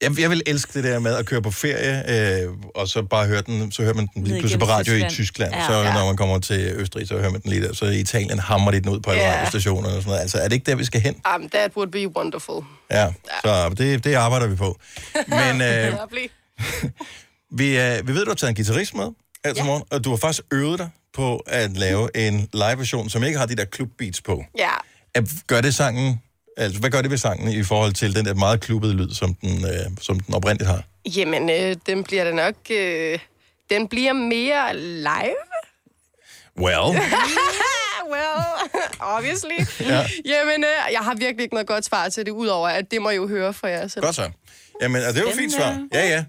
[0.02, 3.28] Jeg, jeg vil elske det der med at køre på ferie, øh, og så bare
[3.28, 5.12] høre den, så hører man den lige pludselig på radio i Tyskland.
[5.12, 5.54] Tyskland.
[5.54, 5.66] Ja.
[5.68, 5.94] Så Ja.
[5.94, 7.74] når man kommer til Østrig, så hører man den lige der.
[7.74, 9.36] Så i Italien hammer de den ud på alle Ja.
[9.38, 10.20] radiostationer og sådan noget.
[10.22, 11.16] Altså, er det ikke der, vi skal hen?
[11.36, 12.64] Um, that would be wonderful.
[12.92, 13.08] Ja,
[13.44, 14.80] så det, det arbejder vi på.
[15.28, 15.94] Men øh,
[17.60, 19.08] vi, øh, vi ved, du har taget en guitarist med
[19.46, 23.24] her til morgen, og du har faktisk øvet dig på at lave en live-version, som
[23.24, 24.44] ikke har de der clubbeats på.
[24.58, 24.70] Ja.
[25.16, 26.22] At- Gør det sangen,
[26.58, 29.34] altså hvad gør det ved sangen i forhold til den der meget klubbede lyd, som
[29.34, 30.84] den, øh, som den oprindeligt har?
[31.16, 32.56] Jamen, øh, den bliver da nok...
[32.72, 33.20] Øh,
[33.70, 35.42] den bliver mere live.
[36.60, 37.00] Well,
[38.14, 38.44] well,
[39.16, 39.58] obviously.
[39.80, 40.06] Ja.
[40.26, 43.10] Jamen, øh, jeg har virkelig ikke noget godt svar til det, udover at det må
[43.10, 44.04] I jo høre fra jer selv.
[44.04, 44.30] godt så.
[44.82, 45.88] Jamen, og det var et fint svar.
[45.94, 46.24] Ja, ja.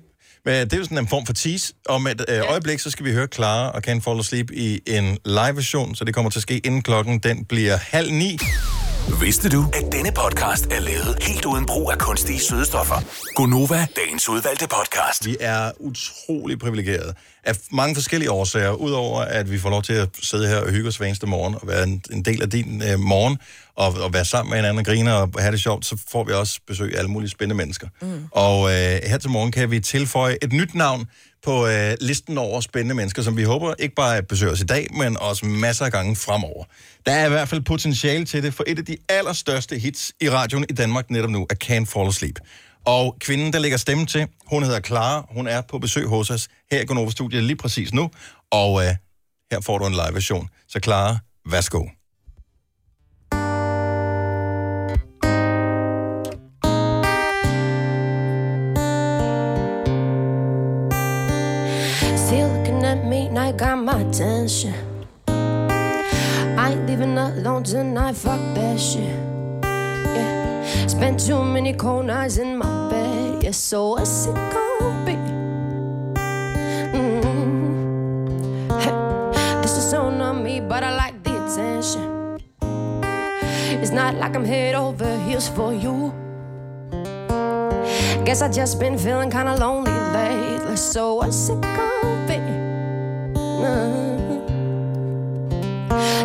[0.45, 1.75] Men det er jo sådan en form for tease.
[1.89, 5.19] Om et øh, øjeblik, så skal vi høre Clara og Can't Fall Asleep i en
[5.25, 7.19] live-version, så det kommer til at ske inden klokken.
[7.19, 8.39] Den bliver halv ni.
[9.17, 12.95] Vidste du, at denne podcast er lavet helt uden brug af kunstige sødestoffer?
[13.35, 15.27] Gonova, dagens udvalgte podcast.
[15.27, 17.15] Vi er utrolig privilegerede
[17.45, 18.73] af mange forskellige årsager.
[18.73, 21.55] Udover at vi får lov til at sidde her og hygge os hver eneste morgen
[21.55, 23.39] og være en, en del af din øh, morgen
[23.79, 26.33] og, og være sammen med hinanden og grine og have det sjovt, så får vi
[26.33, 27.89] også besøg af alle mulige spændende mennesker.
[28.03, 28.25] Mm.
[28.31, 31.07] Og øh, her til morgen kan vi tilføje et nyt navn
[31.43, 34.87] på øh, listen over spændende mennesker, som vi håber ikke bare besøger os i dag,
[34.97, 36.65] men også masser af gange fremover.
[37.07, 40.31] Der er i hvert fald potentiale til det, for et af de allerstørste hits i
[40.31, 42.39] radioen i Danmark netop nu er Can't Fall Asleep.
[42.85, 45.27] Og kvinden, der lægger stemme til, hun hedder Clara.
[45.31, 48.11] Hun er på besøg hos os her i Gonova Studiet lige præcis nu.
[48.51, 48.95] Og øh,
[49.53, 50.49] her får du en live version.
[50.69, 51.19] Så Clara,
[51.51, 51.98] værsgo.
[63.59, 64.73] Got my attention.
[65.27, 69.17] I ain't leaving alone tonight, fuck that shit.
[69.65, 70.87] Yeah.
[70.87, 75.17] Spent too many cold nights in my bed, yeah, so what's it gonna be?
[76.97, 78.71] Mm.
[78.81, 82.39] Hey, This is not me, but I like the attention.
[83.83, 86.13] It's not like I'm head over heels for you.
[88.25, 90.77] Guess I just been feeling kinda lonely lately.
[90.77, 92.08] So what's it gonna be?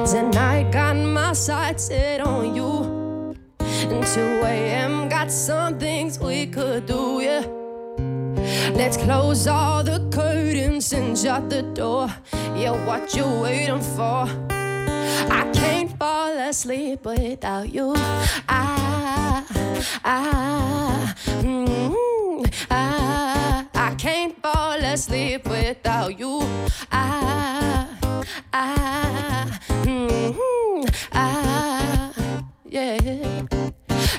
[0.05, 3.35] Tonight got my sights set on you.
[3.59, 5.09] And 2 a.m.
[5.09, 7.43] got some things we could do, yeah.
[8.75, 12.13] Let's close all the curtains and shut the door.
[12.55, 14.27] Yeah, what you waiting for?
[15.29, 17.93] I can't fall asleep without you.
[18.47, 19.43] I,
[20.03, 26.39] I, mm, I, I can't fall asleep without you.
[26.91, 27.85] I,
[28.51, 32.11] I, mm, I,
[32.65, 33.45] yeah.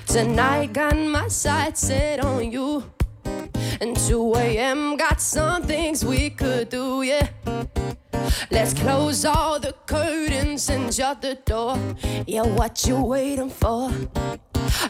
[0.07, 2.85] Tonight got my sights set on you.
[3.81, 4.97] And 2 a.m.
[4.97, 7.27] got some things we could do, yeah.
[8.53, 11.77] Let's close all the curtains and shut the door.
[12.29, 13.91] Yeah, what you waiting for?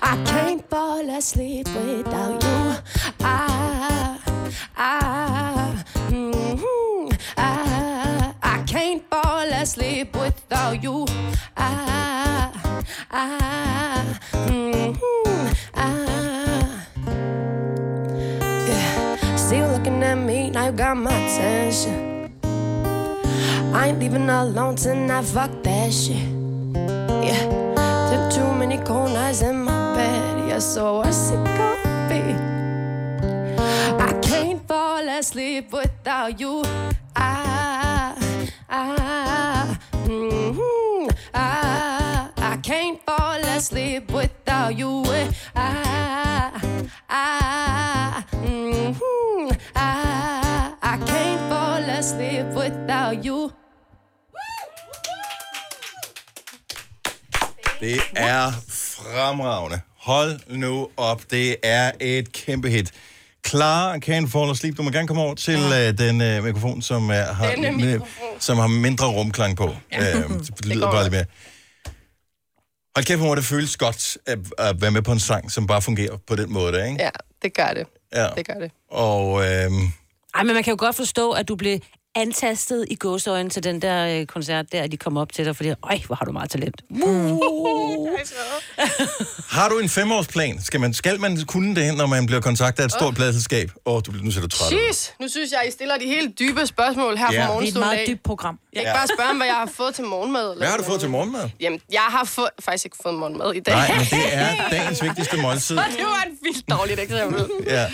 [0.03, 2.77] I can't fall asleep without you.
[3.21, 4.34] I,
[4.77, 11.07] I, mm, I, I can't fall asleep without you.
[11.57, 12.51] I,
[13.11, 16.87] I, mm, I.
[18.69, 22.33] Yeah, still looking at me, now you got my attention.
[23.75, 26.17] I ain't leaving alone tonight, fuck that shit.
[27.25, 27.45] Yeah,
[28.11, 30.49] took too many cold nights in my bed.
[30.49, 31.94] Yeah, so what's it gonna
[35.15, 36.63] fall sleep without you.
[37.17, 38.15] I,
[38.69, 39.77] I,
[40.07, 45.05] mm, I, I can't fall asleep without you.
[45.55, 46.51] I,
[47.09, 53.51] I, mm, I, I can't fall asleep without you.
[57.81, 59.81] Det er fremragende.
[59.97, 61.31] Hold nu op.
[61.31, 62.93] Det er et kæmpe hit.
[63.47, 64.77] Clara Can't Fall Asleep.
[64.77, 65.89] Du må gerne komme over til ja.
[65.91, 68.41] uh, den uh, mikrofon, som, uh, har, Denne mikrofon.
[68.41, 69.77] som har mindre rumklang på.
[69.93, 70.19] Ja.
[70.19, 71.25] Uh, det Det lyder går bare lidt mere.
[72.97, 75.67] Hold kæft, hvor må det føles godt at, at være med på en sang, som
[75.67, 77.03] bare fungerer på den måde, ikke?
[77.03, 77.11] Ja,
[77.43, 77.87] det gør det.
[78.15, 78.29] Ja.
[78.37, 78.71] Det gør det.
[78.91, 79.71] Og øh,
[80.35, 81.79] Ej, men man kan jo godt forstå, at du blev
[82.17, 85.57] antastet i gåsøjne til den der øh, koncert der, at de kom op til dig,
[85.57, 86.83] fordi, øj, hvor har du meget talent.
[89.57, 90.63] har du en femårsplan?
[90.63, 93.71] Skal man, skal man kunne det, når man bliver kontaktet af et stort pladselskab?
[93.87, 94.73] Åh, oh, du, nu ser du træt.
[94.73, 97.27] Jeez, nu synes jeg, I stiller de helt dybe spørgsmål her Ja.
[97.27, 98.59] fra Det er et morgenstunden meget dybt program.
[98.73, 98.97] Jeg kan Ja.
[98.99, 100.43] bare spørge om, hvad jeg har fået til morgenmad.
[100.51, 101.51] Eller Hvad har du fået til morgenmad?
[101.61, 103.75] Jamen, jeg har få, faktisk ikke fået morgenmad i dag.
[103.75, 105.77] Nej, men det er dagens vigtigste måltid.
[105.99, 107.47] det var et vildt dårligt eksempel.
[107.67, 107.87] Ja.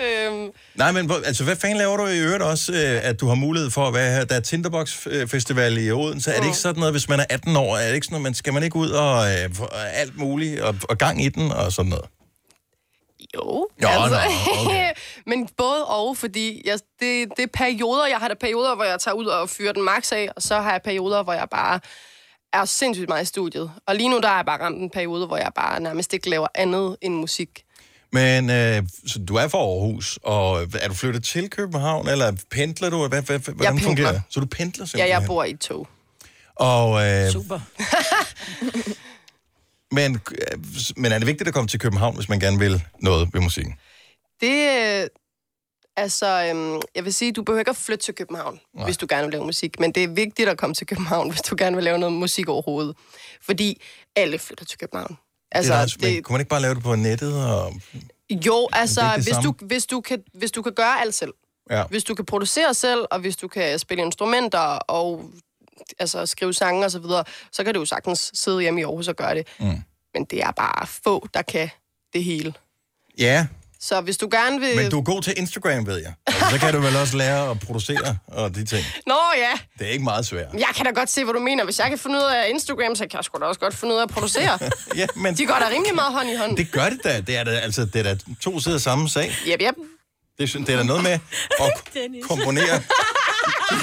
[0.00, 3.34] Øhm, Nej, men altså, hvad fanden laver du i øvrigt også, øh, at du har
[3.34, 4.24] mulighed for at være her?
[4.24, 6.30] Der er Tinderbox øh, Festival i Odense.
[6.30, 7.76] Er det ikke sådan noget, hvis man er 18 år?
[7.76, 10.60] Er det ikke sådan noget, man, skal man ikke ud og øh, få alt muligt
[10.60, 12.04] og, og gang i den og sådan noget?
[13.34, 13.68] jo.
[13.82, 14.16] Jo, nå,
[14.66, 14.92] okay.
[15.30, 18.06] Men både og, fordi jeg, det, det er perioder.
[18.06, 20.60] Jeg har der perioder, hvor jeg tager ud og fyrer den max af, og så
[20.60, 21.80] har jeg perioder, hvor jeg bare
[22.52, 23.72] er sindssygt meget i studiet.
[23.86, 26.30] Og lige nu der er jeg bare ramt en periode, hvor jeg bare nærmest ikke
[26.30, 27.63] laver andet end musik.
[28.14, 32.90] Men øh, så du er fra Aarhus, og er du flyttet til København, eller pendler
[32.90, 33.08] du?
[33.08, 33.82] Hvad, hvad, hvordan pendler.
[33.88, 34.22] fungerer det?
[34.30, 35.20] Så du pendler Ja, simpelthen?
[35.20, 35.88] jeg bor i et tog.
[36.54, 37.60] Og, øh, Super.
[39.98, 40.58] men, øh,
[40.96, 43.74] men er det vigtigt at komme til København, hvis man gerne vil noget ved musikken?
[44.40, 45.08] Det, øh,
[45.96, 48.60] Altså, øhm, jeg vil sige, du behøver ikke at flytte til København.
[48.74, 48.84] Nej.
[48.84, 49.80] hvis du gerne vil lave musik.
[49.80, 52.48] Men det er vigtigt at komme til København, hvis du gerne vil lave noget musik
[52.48, 52.96] overhovedet.
[53.42, 53.82] Fordi
[54.16, 55.16] alle flytter til København.
[55.54, 56.24] Altså, Altså, det, det...
[56.24, 57.50] Kunne man ikke bare lave det på nettet?
[57.50, 57.74] Og...
[58.30, 59.54] Jo, altså, det er det hvis, samme.
[59.60, 61.32] du, hvis, du kan, hvis du kan gøre alt selv.
[61.70, 61.84] Ja.
[61.90, 65.30] Hvis du kan producere selv, og hvis du kan spille instrumenter og
[65.98, 69.08] altså, skrive sange og så videre, så kan du jo sagtens sidde hjemme i Aarhus
[69.08, 69.46] og gøre det.
[69.60, 69.82] Mm.
[70.14, 71.70] Men det er bare få, der kan
[72.12, 72.54] det hele.
[73.18, 73.46] Ja,
[73.88, 74.76] Så hvis du gerne vil...
[74.76, 76.14] men du er god til Instagram, ved jeg.
[76.26, 78.84] Altså, så kan du vel også lære at producere og de ting.
[79.06, 80.46] Nå ja, Det er ikke meget svært.
[80.54, 81.64] jeg kan da godt se, hvad du mener.
[81.64, 83.94] Hvis jeg kan finde ud af Instagram, så kan jeg sgu da også godt finde
[83.94, 84.58] ud af at producere.
[85.00, 86.56] ja, men De går da rimelig meget hånd i hånd.
[86.56, 87.20] det gør det da.
[87.20, 89.36] Det er da, altså, det er da to sider af samme sag.
[89.48, 89.74] Yep, yep.
[90.38, 91.20] Det, er- det er da noget med at
[92.30, 92.82] komponere,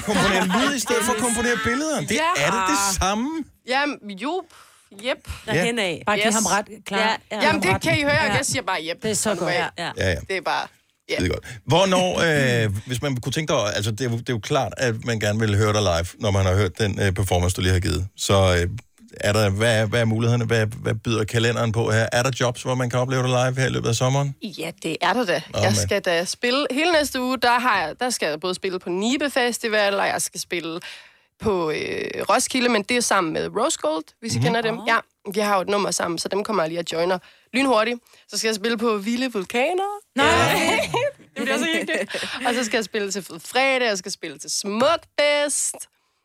[0.06, 2.00] komponere lyd i stedet for at komponere billeder.
[2.02, 2.44] Det Ja.
[2.46, 3.44] er det det samme.
[3.68, 4.44] Jamen, jo.
[4.94, 5.28] Yep.
[5.46, 6.04] Derhen af.
[6.06, 7.00] Bare giv ham ret, klar.
[7.00, 7.42] Ja, Ja, ja.
[7.48, 7.82] Jamen, det ret.
[7.82, 8.24] kan I høre.
[8.24, 8.34] Ja.
[8.34, 9.04] Jeg siger bare yep.
[9.04, 9.54] Det er så godt.
[9.54, 9.68] Ja.
[9.78, 9.92] Ja.
[9.98, 10.16] Ja.
[10.28, 10.68] Det er bare...
[11.10, 11.16] Ja.
[11.16, 11.46] Det er godt.
[11.66, 14.74] Hvornår, øh, hvis man kunne tænke dig, altså det er, jo, det er jo klart,
[14.78, 17.62] at man gerne vil høre dig live, når man har hørt den øh, performance, du
[17.62, 18.08] lige har givet.
[18.18, 18.70] Så øh,
[19.20, 20.46] er der, hvad, er, hvad er mulighederne?
[20.46, 22.08] Hvad, hvad byder kalenderen på her?
[22.12, 24.36] Er der jobs, hvor man kan opleve dig live her i løbet af sommeren?
[24.58, 25.42] Ja, det er der da.
[25.54, 26.68] Nå, jeg skal da spille...
[26.72, 30.08] Hele næste uge, der, har jeg, der skal jeg både spille på Nibe Festival, og
[30.08, 30.80] jeg skal spille
[31.42, 31.78] på øh,
[32.30, 34.46] Roskilde, men det er sammen med Rose Gold, hvis I Mhm.
[34.46, 34.78] kender dem.
[34.88, 34.98] Ja,
[35.34, 37.18] vi har jo et nummer sammen, så dem kommer jeg lige at joiner
[37.54, 38.00] lynhurtigt.
[38.30, 39.92] Så skal jeg spille på Vilde Vulkaner.
[40.16, 40.90] Nej!
[41.36, 42.16] det bliver så hyggeligt.
[42.48, 45.76] Og så skal jeg spille til Fed Fredag, jeg skal spille til Smukfest.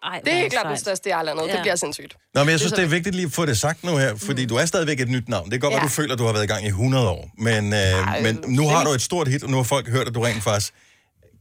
[0.03, 1.43] Ej, Det er helt klart det største, jeg har landet.
[1.43, 1.49] Ja.
[1.49, 1.53] Ja.
[1.55, 2.17] Det bliver sindssygt.
[2.35, 4.47] Nå, men jeg synes, det er vigtigt lige at få det sagt nu her, fordi
[4.47, 5.45] du er stadigvæk et nyt navn.
[5.45, 5.81] Det kan godt Ja.
[5.85, 8.69] du føler, at du har været i gang i 100 år, men, øh, men nu
[8.69, 10.75] har du et stort hit, og nu har folk hørt, at du rent faktisk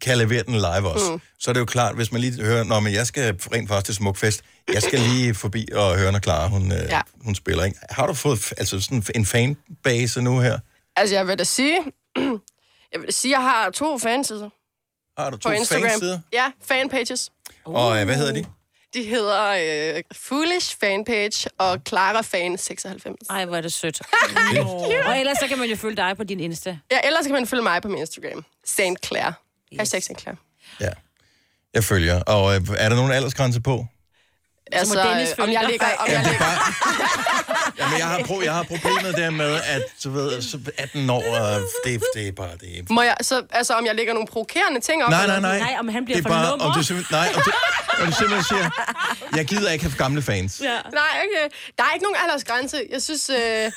[0.05, 1.11] kan levere den live også.
[1.11, 1.21] Mm.
[1.39, 3.85] Så er det jo klart, hvis man lige hører, Nå, men jeg skal rent faktisk
[3.85, 4.41] til Smukfest,
[4.73, 7.01] jeg skal lige forbi og høre, når Clara, hun, øh, Ja.
[7.21, 7.63] hun spiller.
[7.63, 7.77] Ikke?
[7.89, 10.59] Har du fået altså sådan en fanbase nu her?
[10.95, 11.79] Altså, jeg vil da sige...
[12.91, 14.49] Jeg vil da sige, jeg har to fansider
[15.21, 15.89] Har du to på Instagram.
[15.89, 16.19] fansider?
[16.33, 17.31] Ja, fanpages.
[17.65, 18.45] Og øh, hvad hedder de?
[18.93, 19.47] De hedder
[19.95, 23.15] øh, Foolish Fanpage og Clara Fan 96.
[23.29, 24.01] Ej, hvor er det sødt.
[25.07, 26.77] Og ellers så kan man jo følge dig på din Insta.
[26.91, 28.45] Ja, ellers kan man følge mig på min Instagram.
[28.65, 29.33] Saint Claire.
[29.75, 29.79] Yes.
[29.79, 30.37] Hashtag Saint Claire.
[30.79, 30.89] Ja.
[31.73, 32.21] Jeg følger.
[32.21, 33.85] Og øh, er der nogen aldersgrænse på?
[34.71, 35.85] Altså, Dennis øh, om jeg ligger...
[35.99, 36.45] Om jeg ligger
[37.79, 41.23] Jamen, jeg har, pro- jeg har problemet der med, at du ved, så 18 år,
[41.37, 42.51] og det, det er bare...
[42.61, 42.83] Det er...
[42.89, 45.09] må jeg, så, altså, om jeg lægger nogle provokerende ting op?
[45.09, 45.59] Nej, nej, nej.
[45.59, 46.65] Nej, om han bliver det er for bare, nummer.
[46.65, 47.53] om det simpelthen, nej, om det,
[47.99, 48.69] om det simpelthen siger,
[49.35, 50.61] jeg gider ikke have gamle fans.
[50.63, 50.69] Ja.
[50.93, 51.55] Nej, okay.
[51.77, 52.77] Der er ikke nogen aldersgrænse.
[52.91, 53.29] Jeg synes...
[53.29, 53.71] Øh,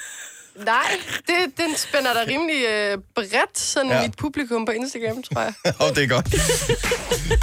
[0.64, 0.90] nej,
[1.26, 3.96] det, den spænder der rimelig øh, bredt, sådan Ja.
[3.96, 4.02] ja.
[4.02, 5.52] mit publikum på Instagram, tror jeg.
[5.88, 6.28] Og det er godt.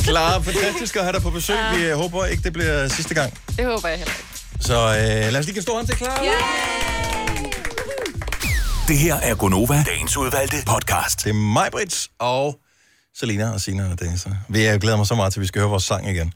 [0.04, 1.58] Clara, fantastisk at have dig på besøg.
[1.76, 3.34] Vi øh, håber ikke, det bliver sidste gang.
[3.58, 4.64] Det håber jeg heller ikke.
[4.66, 6.24] Så øh, lad os lige give en stor hånd til Clara.
[8.88, 11.24] Det her er Gonova, dagens udvalgte podcast.
[11.24, 12.60] Det er mig, Brits, og
[13.18, 14.28] Selina og Sina og Dennis.
[14.50, 16.34] Vi jeg glæder mig så meget til, at vi skal høre vores sang igen.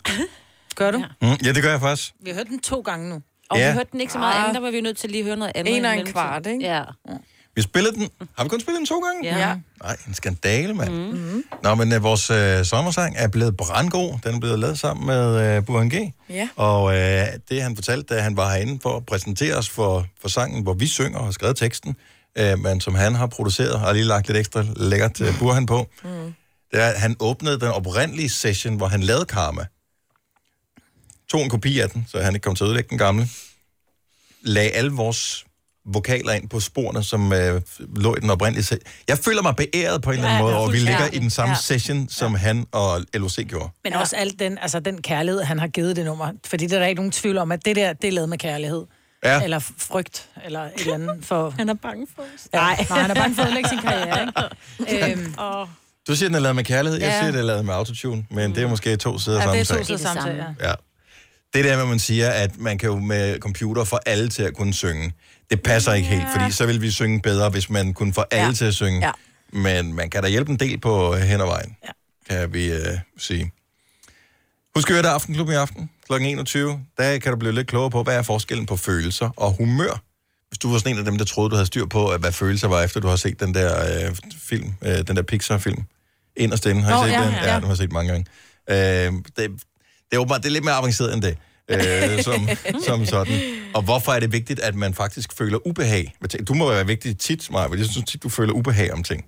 [0.75, 0.97] Gør du?
[1.21, 2.11] Mm, ja, det gør jeg faktisk.
[2.23, 3.21] Vi har hørt den to gange nu.
[3.49, 3.67] Og Ja.
[3.69, 5.37] vi hørte den ikke så meget andet, der var vi nødt til lige at høre
[5.37, 5.77] noget andet.
[5.77, 6.65] En og en kvart, ikke?
[6.65, 6.83] Ja.
[7.55, 8.09] Vi spillede den.
[8.37, 9.25] Har vi kun spillet den to gange?
[9.37, 9.47] Ja.
[9.49, 9.55] Ja.
[9.83, 10.89] Nej, en skandale, mand.
[11.13, 11.43] Mm.
[11.63, 14.19] Nå, men uh, vores uh, sommersang er blevet brandgod.
[14.23, 16.13] Den er blevet lavet sammen med uh, Burhan G.
[16.29, 16.49] Ja.
[16.55, 16.91] Og uh,
[17.49, 20.73] det, han fortalte, da han var herinde for at præsentere os for, for sangen, hvor
[20.73, 21.95] vi synger og har skrevet teksten,
[22.41, 25.65] uh, men som han har produceret og har lige lagt lidt ekstra lækkert uh, Burhan
[25.65, 26.33] på, Mm.
[26.71, 29.65] det er, at han åbnede den oprindelige session, hvor han lavede Karma.
[31.31, 33.27] Tog en kopi af den, så han ikke kom til at ødelægge den gamle.
[34.43, 35.45] Lagde alle vores
[35.85, 37.61] vokaler ind på sporene, som øh,
[37.95, 38.79] lå i den oprindelige session.
[39.07, 41.19] Jeg føler mig beæret på en eller anden Ja, måde, ja, og vi ligger i
[41.19, 41.61] den samme Ja.
[41.61, 43.69] session, som han og LOC gjorde.
[43.83, 43.99] Men ja.
[43.99, 46.31] også alt den, altså den kærlighed, han har givet det nummer.
[46.45, 48.85] Fordi der er ikke nogen tvivl om, at det der, det er lavet med kærlighed.
[49.23, 49.41] Ja.
[49.43, 51.49] Eller frygt, eller et eller andet for...
[51.57, 52.47] Han er bange for os.
[52.53, 55.11] Nej, nej han er bange for at ødelægge sin karriere, ikke?
[55.11, 55.33] øhm,
[56.07, 57.19] Du siger, den er lavet med kærlighed, jeg Ja.
[57.19, 59.67] siger, den er lavet med autotune, men det er måske to sider af ja, det
[59.67, 59.95] samme er sag.
[59.97, 60.67] to sider samme sag, ja.
[60.69, 60.73] Ja.
[61.53, 64.43] Det der med, at man siger, at man kan jo med computer få alle til
[64.43, 65.13] at kunne synge.
[65.49, 68.47] Det passer ikke helt, fordi så vil vi synge bedre, hvis man kunne få alle
[68.47, 68.53] Ja.
[68.53, 69.05] til at synge.
[69.05, 69.11] Ja.
[69.53, 71.89] Men man kan da hjælpe en del på øh, hen ad vejen, Ja.
[72.35, 73.51] kan vi øh, sige.
[74.75, 76.13] Husk at høre det Aftenklubben i aften kl.
[76.13, 76.79] 21.
[76.97, 80.01] Der kan du blive lidt klogere på, hvad er forskellen på følelser og humør.
[80.49, 82.67] Hvis du var sådan en af dem, der troede, du havde styr på, hvad følelser
[82.67, 85.83] var, efter du har set den der øh, film, øh, den der Pixar-film.
[86.35, 87.33] Inderst inde, har I set ja, den?
[87.33, 87.53] ja.
[87.53, 88.25] ja, du har set mange gange.
[88.69, 89.63] Øh, det,
[90.09, 91.37] det, er åbenbart, det er lidt mere avanceret end det,
[91.69, 92.49] øh, som,
[92.85, 93.41] som sådan.
[93.73, 96.13] Og hvorfor er det vigtigt, at man faktisk føler ubehag?
[96.47, 99.25] Du må være vigtig tit, Maja, jeg synes tit, du føler ubehag om ting.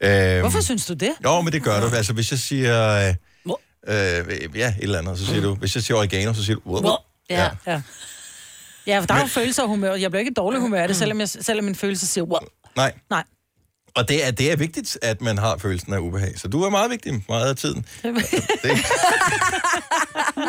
[0.00, 1.12] Øh, Hvorfor synes du det?
[1.24, 1.96] Jo, men det gør du.
[1.96, 3.08] Altså, hvis jeg siger...
[3.08, 3.14] Øh,
[3.88, 5.54] øh, ja, et eller andet, så siger du...
[5.54, 6.60] Hvis jeg siger oregano, så siger du...
[6.66, 6.92] Wow.
[7.30, 7.50] Ja.
[7.66, 7.82] ja.
[8.86, 9.94] Ja, for der er jo følelser og humør.
[9.94, 12.38] Jeg bliver ikke i dårlig humør af det, selvom, jeg, selvom min følelse siger, wow.
[12.76, 12.92] Nej.
[13.10, 13.24] Nej.
[13.94, 16.38] Og det er, det er vigtigt, at man har følelsen af ubehag.
[16.38, 17.86] Så du er meget vigtig meget af tiden.
[18.02, 18.14] Det,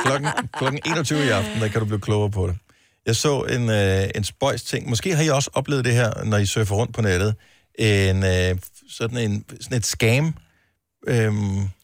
[0.05, 2.57] klokken, klokken 21 i aften, der kan du blive klogere på det.
[3.05, 4.89] Jeg så en, øh, en spøjs ting.
[4.89, 7.35] Måske har I også oplevet det her, når I surfer rundt på nettet.
[7.79, 8.57] En, øh,
[8.89, 10.35] sådan, en, sådan et scam.
[11.07, 11.35] Øhm,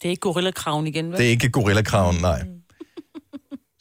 [0.01, 1.17] Det er ikke gorillakraven igen, vel?
[1.17, 2.43] det er ikke gorillakraven, nej.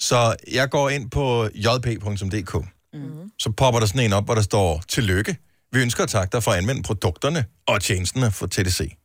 [0.01, 2.55] Så jeg går ind på jp.dk.
[2.93, 3.01] Mm.
[3.39, 5.37] Så popper der sådan en op, hvor der står, tillykke.
[5.73, 8.97] Vi ønsker at takke dig for at anvende produkterne og tjenesterne for TDC.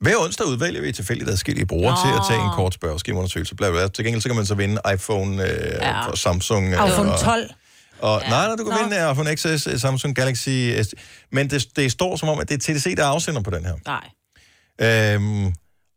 [0.00, 2.10] Hver onsdag udvælger vi tilfældigt adskillige brugere Nå.
[2.10, 3.54] til at tage en kort spørgeskemaundersøgelse.
[3.54, 3.88] Bla, bla.
[3.88, 6.06] Til gengæld så kan man så vinde iPhone øh, ja.
[6.06, 6.66] og Samsung.
[6.66, 7.50] Øh, iPhone og, 12.
[7.98, 8.28] Og, ja.
[8.28, 8.82] Nej, nej, du kan Nå.
[8.82, 10.48] vinde iPhone XS, øh, Samsung Galaxy
[10.82, 10.94] S.
[11.32, 13.64] Men det, det står som om, at det er TDC, der er afsender på den
[13.64, 13.74] her.
[13.86, 15.14] Nej.
[15.14, 15.54] Øhm,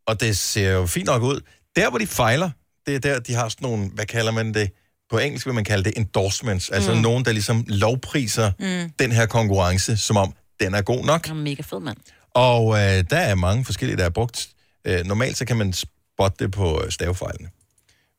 [0.07, 1.41] og det ser jo fint nok ud.
[1.75, 2.49] Der, hvor de fejler,
[2.85, 4.71] det er der, de har sådan nogle, hvad kalder man det?
[5.11, 6.69] På engelsk vil man kalde det endorsements.
[6.69, 7.01] Altså Mm.
[7.01, 8.91] nogen, der ligesom lovpriser Mm.
[8.99, 11.27] den her konkurrence, som om den er god nok.
[11.27, 11.97] Han er mega fed, mand.
[12.33, 14.49] Og øh, der er mange forskellige, der er brugt.
[14.85, 17.49] Øh, normalt så kan man spotte det på øh, stavefejlene.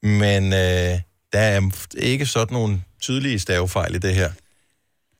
[0.02, 1.00] Men øh,
[1.32, 4.28] der er ikke sådan nogle tydelige stavefejl i det her.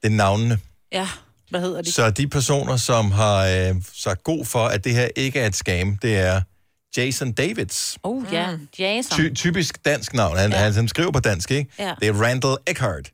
[0.03, 0.59] Det er navnene.
[0.93, 1.09] Ja,
[1.51, 1.93] hvad hedder de?
[1.93, 5.57] Så de personer, som har øh, sagt god for, at det her ikke er et
[5.57, 6.41] scam, det er
[6.97, 7.99] Jason Davids.
[8.03, 8.57] Oh, ja.
[8.79, 9.19] Jason.
[9.19, 10.37] Ty- typisk dansk navn.
[10.37, 10.57] Han, ja.
[10.59, 11.71] han, han skriver på dansk, ikke?
[11.79, 11.95] Ja.
[12.01, 13.13] Det er Randall Eckhart.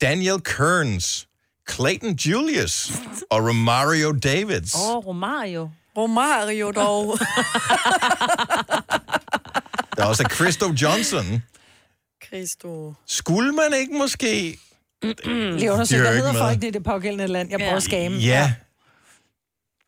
[0.00, 1.28] Daniel Kearns.
[1.70, 2.92] Clayton Julius.
[3.30, 4.74] Og Romario Davids.
[4.74, 5.70] Åh, oh, Romario.
[5.96, 7.18] Romario dog.
[9.96, 11.42] Der er også Christo Johnson.
[12.26, 12.94] Christo.
[13.06, 14.58] Skulle man ikke måske...
[15.24, 18.16] Lige undersøge, De hvad hedder folk i det pågældende land, jeg prøver at skame.
[18.16, 18.54] Ja.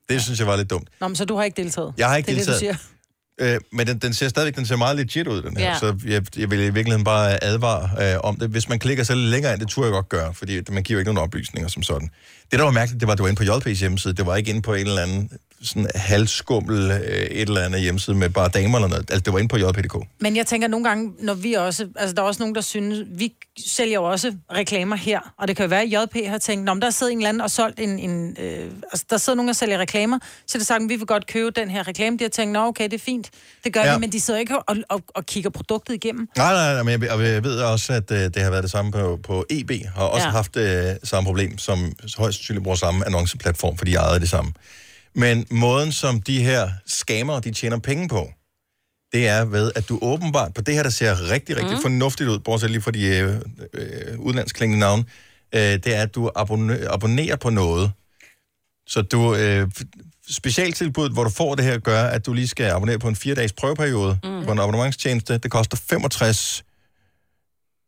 [0.09, 0.89] Det synes jeg var lidt dumt.
[1.01, 1.95] Nå, men så du har ikke deltaget?
[1.97, 2.61] Jeg har ikke det er deltaget.
[2.61, 2.98] Det, du siger.
[3.41, 5.65] Øh, men den, den ser stadigvæk den ser meget legit ud, den her.
[5.65, 5.79] Ja.
[5.79, 8.49] Så jeg, jeg vil i virkeligheden bare advare øh, om det.
[8.51, 10.99] Hvis man klikker så lidt længere ind, det turde jeg godt gøre, fordi man giver
[10.99, 12.11] ikke nogen oplysninger som sådan.
[12.51, 14.15] Det, der var mærkeligt, det var, at det var inde på JP's hjemmeside.
[14.15, 15.31] Det var ikke inde på en eller anden
[15.63, 19.11] sådan halvskummel øh, et eller andet hjemmeside med bare damer eller noget.
[19.11, 19.97] Altså, det var inde på JP.dk.
[20.21, 23.07] Men jeg tænker nogle gange, når vi også, altså der er også nogen, der synes,
[23.11, 23.33] vi
[23.67, 26.81] sælger jo også reklamer her, og det kan jo være, at JP har tænkt, om
[26.81, 29.55] der sidder en eller anden og solgt en, en øh, altså der sidder nogen, der
[29.55, 32.19] sælger reklamer, så er det sagt, vi vil godt købe den her reklame.
[32.19, 33.31] De har tænkt, nå okay, det er fint,
[33.65, 33.95] det gør ja.
[33.95, 36.29] Vi, men de sidder ikke og, og, og kigger produktet igennem.
[36.37, 38.71] Nej, nej, nej, men jeg, og jeg ved også, at øh, det har været det
[38.71, 40.31] samme på, på EB, har også Ja.
[40.33, 41.79] haft øh, samme problem, som
[42.19, 44.53] højst sandsynligt bruger samme annonceplatform, fordi de ejede det samme.
[45.19, 48.31] Men måden, som de her skamere, de tjener penge på,
[49.13, 51.83] det er ved, at du åbenbart, på det her, der ser rigtig, rigtig mm.
[51.83, 53.41] fornuftigt ud, bortset lige for de øh,
[53.75, 55.05] øh, udlandsklingende navne,
[55.55, 57.93] øh, det er, at du abonne, abonnerer på noget.
[58.87, 59.71] Så du, øh,
[60.31, 63.53] specialtilbuddet, hvor du får det her, gør, at du lige skal abonnere på en fire-dages
[63.53, 64.31] prøveperiode Mm.
[64.31, 64.45] mm.
[64.45, 65.39] på en abonnementstjeneste.
[65.39, 66.65] Det koster 65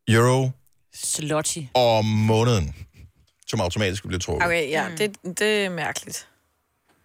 [0.07, 0.49] euro
[0.93, 1.59] Slotty.
[1.73, 2.75] om måneden,
[3.47, 4.45] som automatisk bliver trukket.
[4.45, 4.57] Okay.
[4.63, 6.27] Okay, ja, det, det er mærkeligt.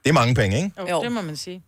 [0.07, 0.71] Det er mange penge, ikke?
[0.79, 1.03] Jo, jo.
[1.03, 1.63] det må man sige.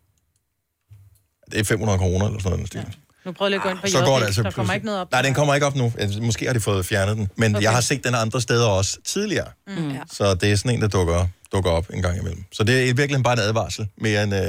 [1.51, 2.75] Det er 500 kroner eller sådan noget.
[2.75, 2.83] Ja.
[3.25, 4.75] Nu prøver jeg lige at gå ind på Så JP, går det altså der kommer
[4.75, 5.11] ikke noget op.
[5.13, 5.93] Nej, den kommer ikke op nu.
[5.99, 7.31] Altså, Måske har de fået fjernet den.
[7.37, 7.63] Men okay.
[7.63, 9.49] jeg har set den andre steder også tidligere.
[9.67, 9.91] Mm.
[9.91, 10.01] Ja.
[10.13, 12.45] Så det er sådan en, der dukker, dukker op en gang imellem.
[12.53, 14.41] Så det er i virkeligheden bare en advarsel, mere end øh,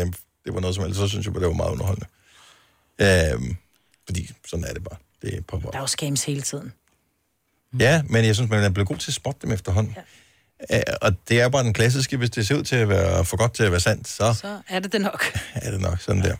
[0.45, 0.99] det var noget som helst.
[0.99, 2.07] Så synes jeg, det var meget underholdende.
[2.99, 3.55] Øh,
[4.05, 4.99] fordi sådan er det bare.
[5.21, 5.73] Det popper op.
[5.73, 6.73] Der er jo scams hele tiden.
[7.79, 9.93] Ja, men jeg synes, man er blevet god til at spotte dem efterhånden.
[9.97, 10.01] Ja.
[10.73, 13.37] Øh, og det er bare den klassiske, hvis det ser ud til at være for
[13.37, 15.25] godt til at være sandt, så Så er det det nok.
[15.55, 16.35] er det nok sådan der.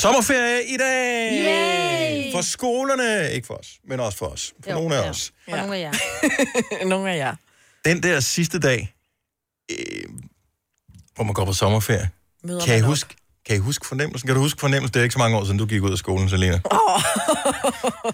[0.00, 1.30] Sommerferie i dag!
[1.32, 2.32] Yay!
[2.32, 4.52] For skolerne, ikke for os, men også for os.
[4.64, 5.10] For Jo, nogle af ja.
[5.10, 5.32] os.
[5.48, 5.92] For nogle af jer.
[6.94, 7.34] nogle af jer.
[7.84, 8.94] Den der sidste dag,
[9.70, 9.76] øh,
[11.14, 12.10] hvor man går på sommerferie,
[12.44, 12.86] Møder kan I, op.
[12.86, 13.14] huske,
[13.46, 14.26] kan I huske fornemmelsen?
[14.26, 14.94] Kan du huske fornemmelsen?
[14.94, 16.60] Det er ikke så mange år siden, du gik ud af skolen, Selina.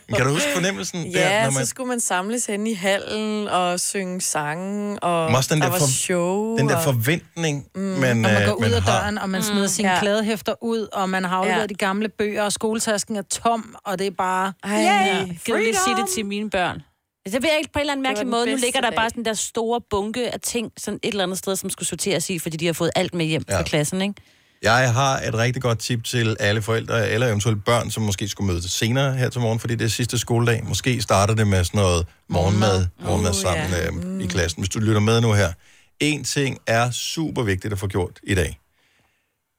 [0.09, 1.07] Men kan du huske fornemmelsen?
[1.07, 5.55] Ja, der, når så skulle man samles hen i hallen og synge sange, og også
[5.55, 6.57] den der der var for- show.
[6.57, 6.83] den der og...
[6.85, 7.81] forventning, mm.
[7.81, 9.01] man, og man øh, går ud man af har.
[9.01, 10.01] døren, og man smider sine Ja.
[10.01, 11.67] kladehæfter ud, og man har afleveret Ja.
[11.67, 14.53] de gamle bøger, og skoletasken er tom, og det er bare...
[14.65, 14.85] Ej, Yay!
[14.85, 15.27] ja.
[15.47, 16.83] Gider lige sige det til mine børn.
[17.27, 18.47] Altså, Det jeg ikke på en eller anden var mærkelig måde.
[18.51, 18.97] Nu ligger der dag.
[18.97, 22.31] bare sådan der store bunke af ting, sådan et eller andet sted, som skulle sorteres
[22.31, 23.59] i, fordi de har fået alt med hjem ja.
[23.59, 24.15] fra klassen, ikke?
[24.63, 28.53] Jeg har et rigtig godt tip til alle forældre, eller eventuelt børn, som måske skulle
[28.53, 30.65] møde senere her til morgen, fordi det er sidste skoledag.
[30.65, 33.87] Måske starter det med sådan noget morgenmad, morgenmad Uh, sammen ja.
[33.87, 34.61] øh, i klassen.
[34.61, 35.53] Hvis du lytter med nu her.
[36.01, 38.59] En ting er super vigtigt at få gjort i dag.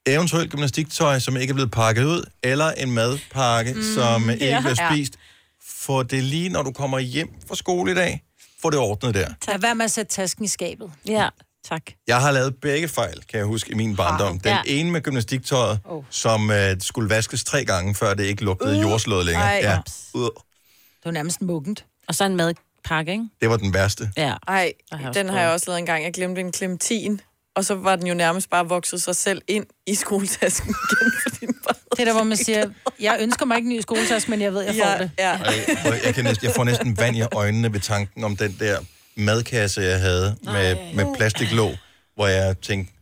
[0.08, 4.60] Eventuelt gymnastiktøj, som ikke er blevet pakket ud, eller en madpakke, mm, som ikke ja.
[4.60, 5.14] bliver spist.
[5.70, 8.24] Få det lige, når du kommer hjem fra skole i dag.
[8.62, 9.28] Få det ordnet der.
[9.48, 10.92] Lad være med at sætte tasken i skabet.
[11.08, 11.30] Ja,
[11.72, 11.82] tak.
[12.08, 14.40] Jeg har lavet begge fejl, kan jeg huske, i min barndom.
[14.40, 14.62] Den Ja.
[14.66, 16.04] ene med gymnastiktøjet, Oh.
[16.10, 18.82] som uh, skulle vaskes tre gange, før det ikke lugtede uh.
[18.82, 19.46] jordslået længere.
[19.46, 19.60] Ej.
[19.64, 19.78] Ja.
[20.14, 20.22] Uh.
[20.24, 21.86] Det var nærmest muggent.
[22.08, 23.26] Og så en madpakke, ikke?
[23.42, 24.12] Det var den værste.
[24.18, 24.34] Ja.
[24.48, 26.04] Ej, jeg den har jeg også lavet en gang.
[26.04, 27.22] Jeg glemte en klementin
[27.56, 31.12] Og så var den jo nærmest bare vokset sig selv ind i skoletasken igen.
[31.24, 32.70] Fordi den bare Det er der, hvor man siger,
[33.00, 35.12] jeg ønsker mig ikke en ny skoletaske, men jeg ved, jeg får Ja, det.
[35.20, 35.32] ja.
[35.32, 35.54] Ej,
[35.84, 38.78] hvor jeg, kan næsten, jeg får næsten vand i øjnene ved tanken om den der
[39.16, 41.78] madkasse, jeg havde med, med plastiklåg,
[42.16, 42.94] hvor jeg tænkte,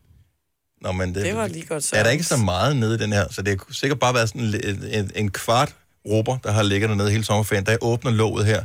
[0.81, 3.13] Nå, men det, Det var lige godt Er der ikke så meget nede i den
[3.13, 3.25] her?
[3.31, 5.75] Så det kunne sikkert bare være sådan en, en, en kvart
[6.07, 7.63] råber, der har ligget dernede hele sommerferien.
[7.63, 8.63] Da jeg åbner låget her,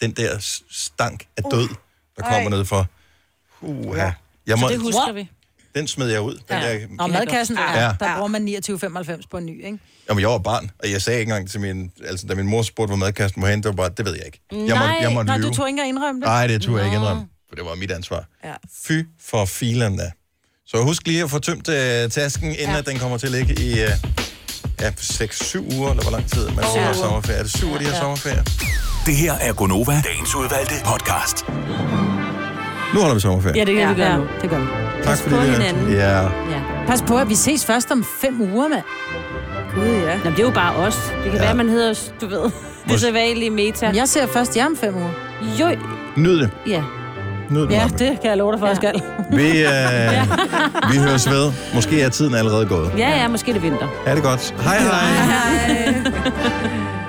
[0.00, 1.68] den der stank af død,
[2.16, 2.86] der kommer ned for.
[3.60, 4.12] Uh, ja.
[4.46, 5.28] jeg må, Så det husker vi.
[5.74, 6.32] Den smed jeg ud.
[6.34, 6.72] Den Ja.
[6.72, 7.80] der, Og madkassen, ja.
[7.84, 7.92] Ja.
[8.00, 9.78] der bruger man 29,95 på en ny, ikke?
[10.08, 11.90] Jamen, jeg var barn, og jeg sagde ikke engang til min...
[12.06, 14.26] Altså, da min mor spurgte, hvor madkassen var hen, det var bare, det ved jeg
[14.26, 14.40] ikke.
[14.52, 15.48] Jeg nej, måtte, jeg måtte nej, lyve.
[15.48, 16.26] du tog ikke engang indrømme det.
[16.28, 18.24] Nej, det turde jeg ikke indrømme, for det var mit ansvar.
[18.44, 18.52] Ja.
[18.84, 20.10] Fy for filen da.
[20.66, 21.74] Så husk lige at få tømt uh,
[22.10, 22.78] tasken, inden ja.
[22.78, 23.78] at den kommer til at ligge i uh,
[24.80, 26.92] ja, 6-7 uger, eller hvor lang tid man siger uger.
[26.92, 27.38] sommerferie.
[27.38, 27.98] Er det 7 uger, de har Ja.
[28.00, 28.44] sommerferie?
[29.06, 31.44] Det her er Gonova, dagens udvalgte podcast.
[32.94, 33.58] Nu holder vi sommerferie.
[33.58, 34.24] Ja, det kan vi gøre nu.
[34.42, 34.66] det gør vi.
[35.02, 35.92] tak fordi på det- hinanden.
[35.92, 36.20] Ja.
[36.20, 36.28] Ja.
[36.86, 38.82] Pas på, at vi ses først om fem uger, mand.
[39.74, 40.14] Gud, ja.
[40.24, 41.12] Nå, det er jo bare os.
[41.24, 41.44] Det kan ja.
[41.46, 42.50] være, man hedder, du ved,
[42.88, 43.90] det sædvanlige meta.
[43.94, 45.10] Jeg ser først jer om fem uger.
[45.60, 45.76] Jo,
[46.16, 46.50] Nyd det.
[46.66, 46.82] ja.
[47.50, 48.74] Nyd det, Ja, det kan jeg love dig for, ja.
[48.74, 49.02] skal.
[49.38, 51.52] Vi, uh, vi høres ved.
[51.74, 52.92] Måske er tiden allerede gået.
[52.98, 53.86] Ja, ja, måske er det vinter.
[54.06, 54.54] Ha' det godt.
[54.64, 55.06] Hej hej.
[55.08, 55.94] Hej.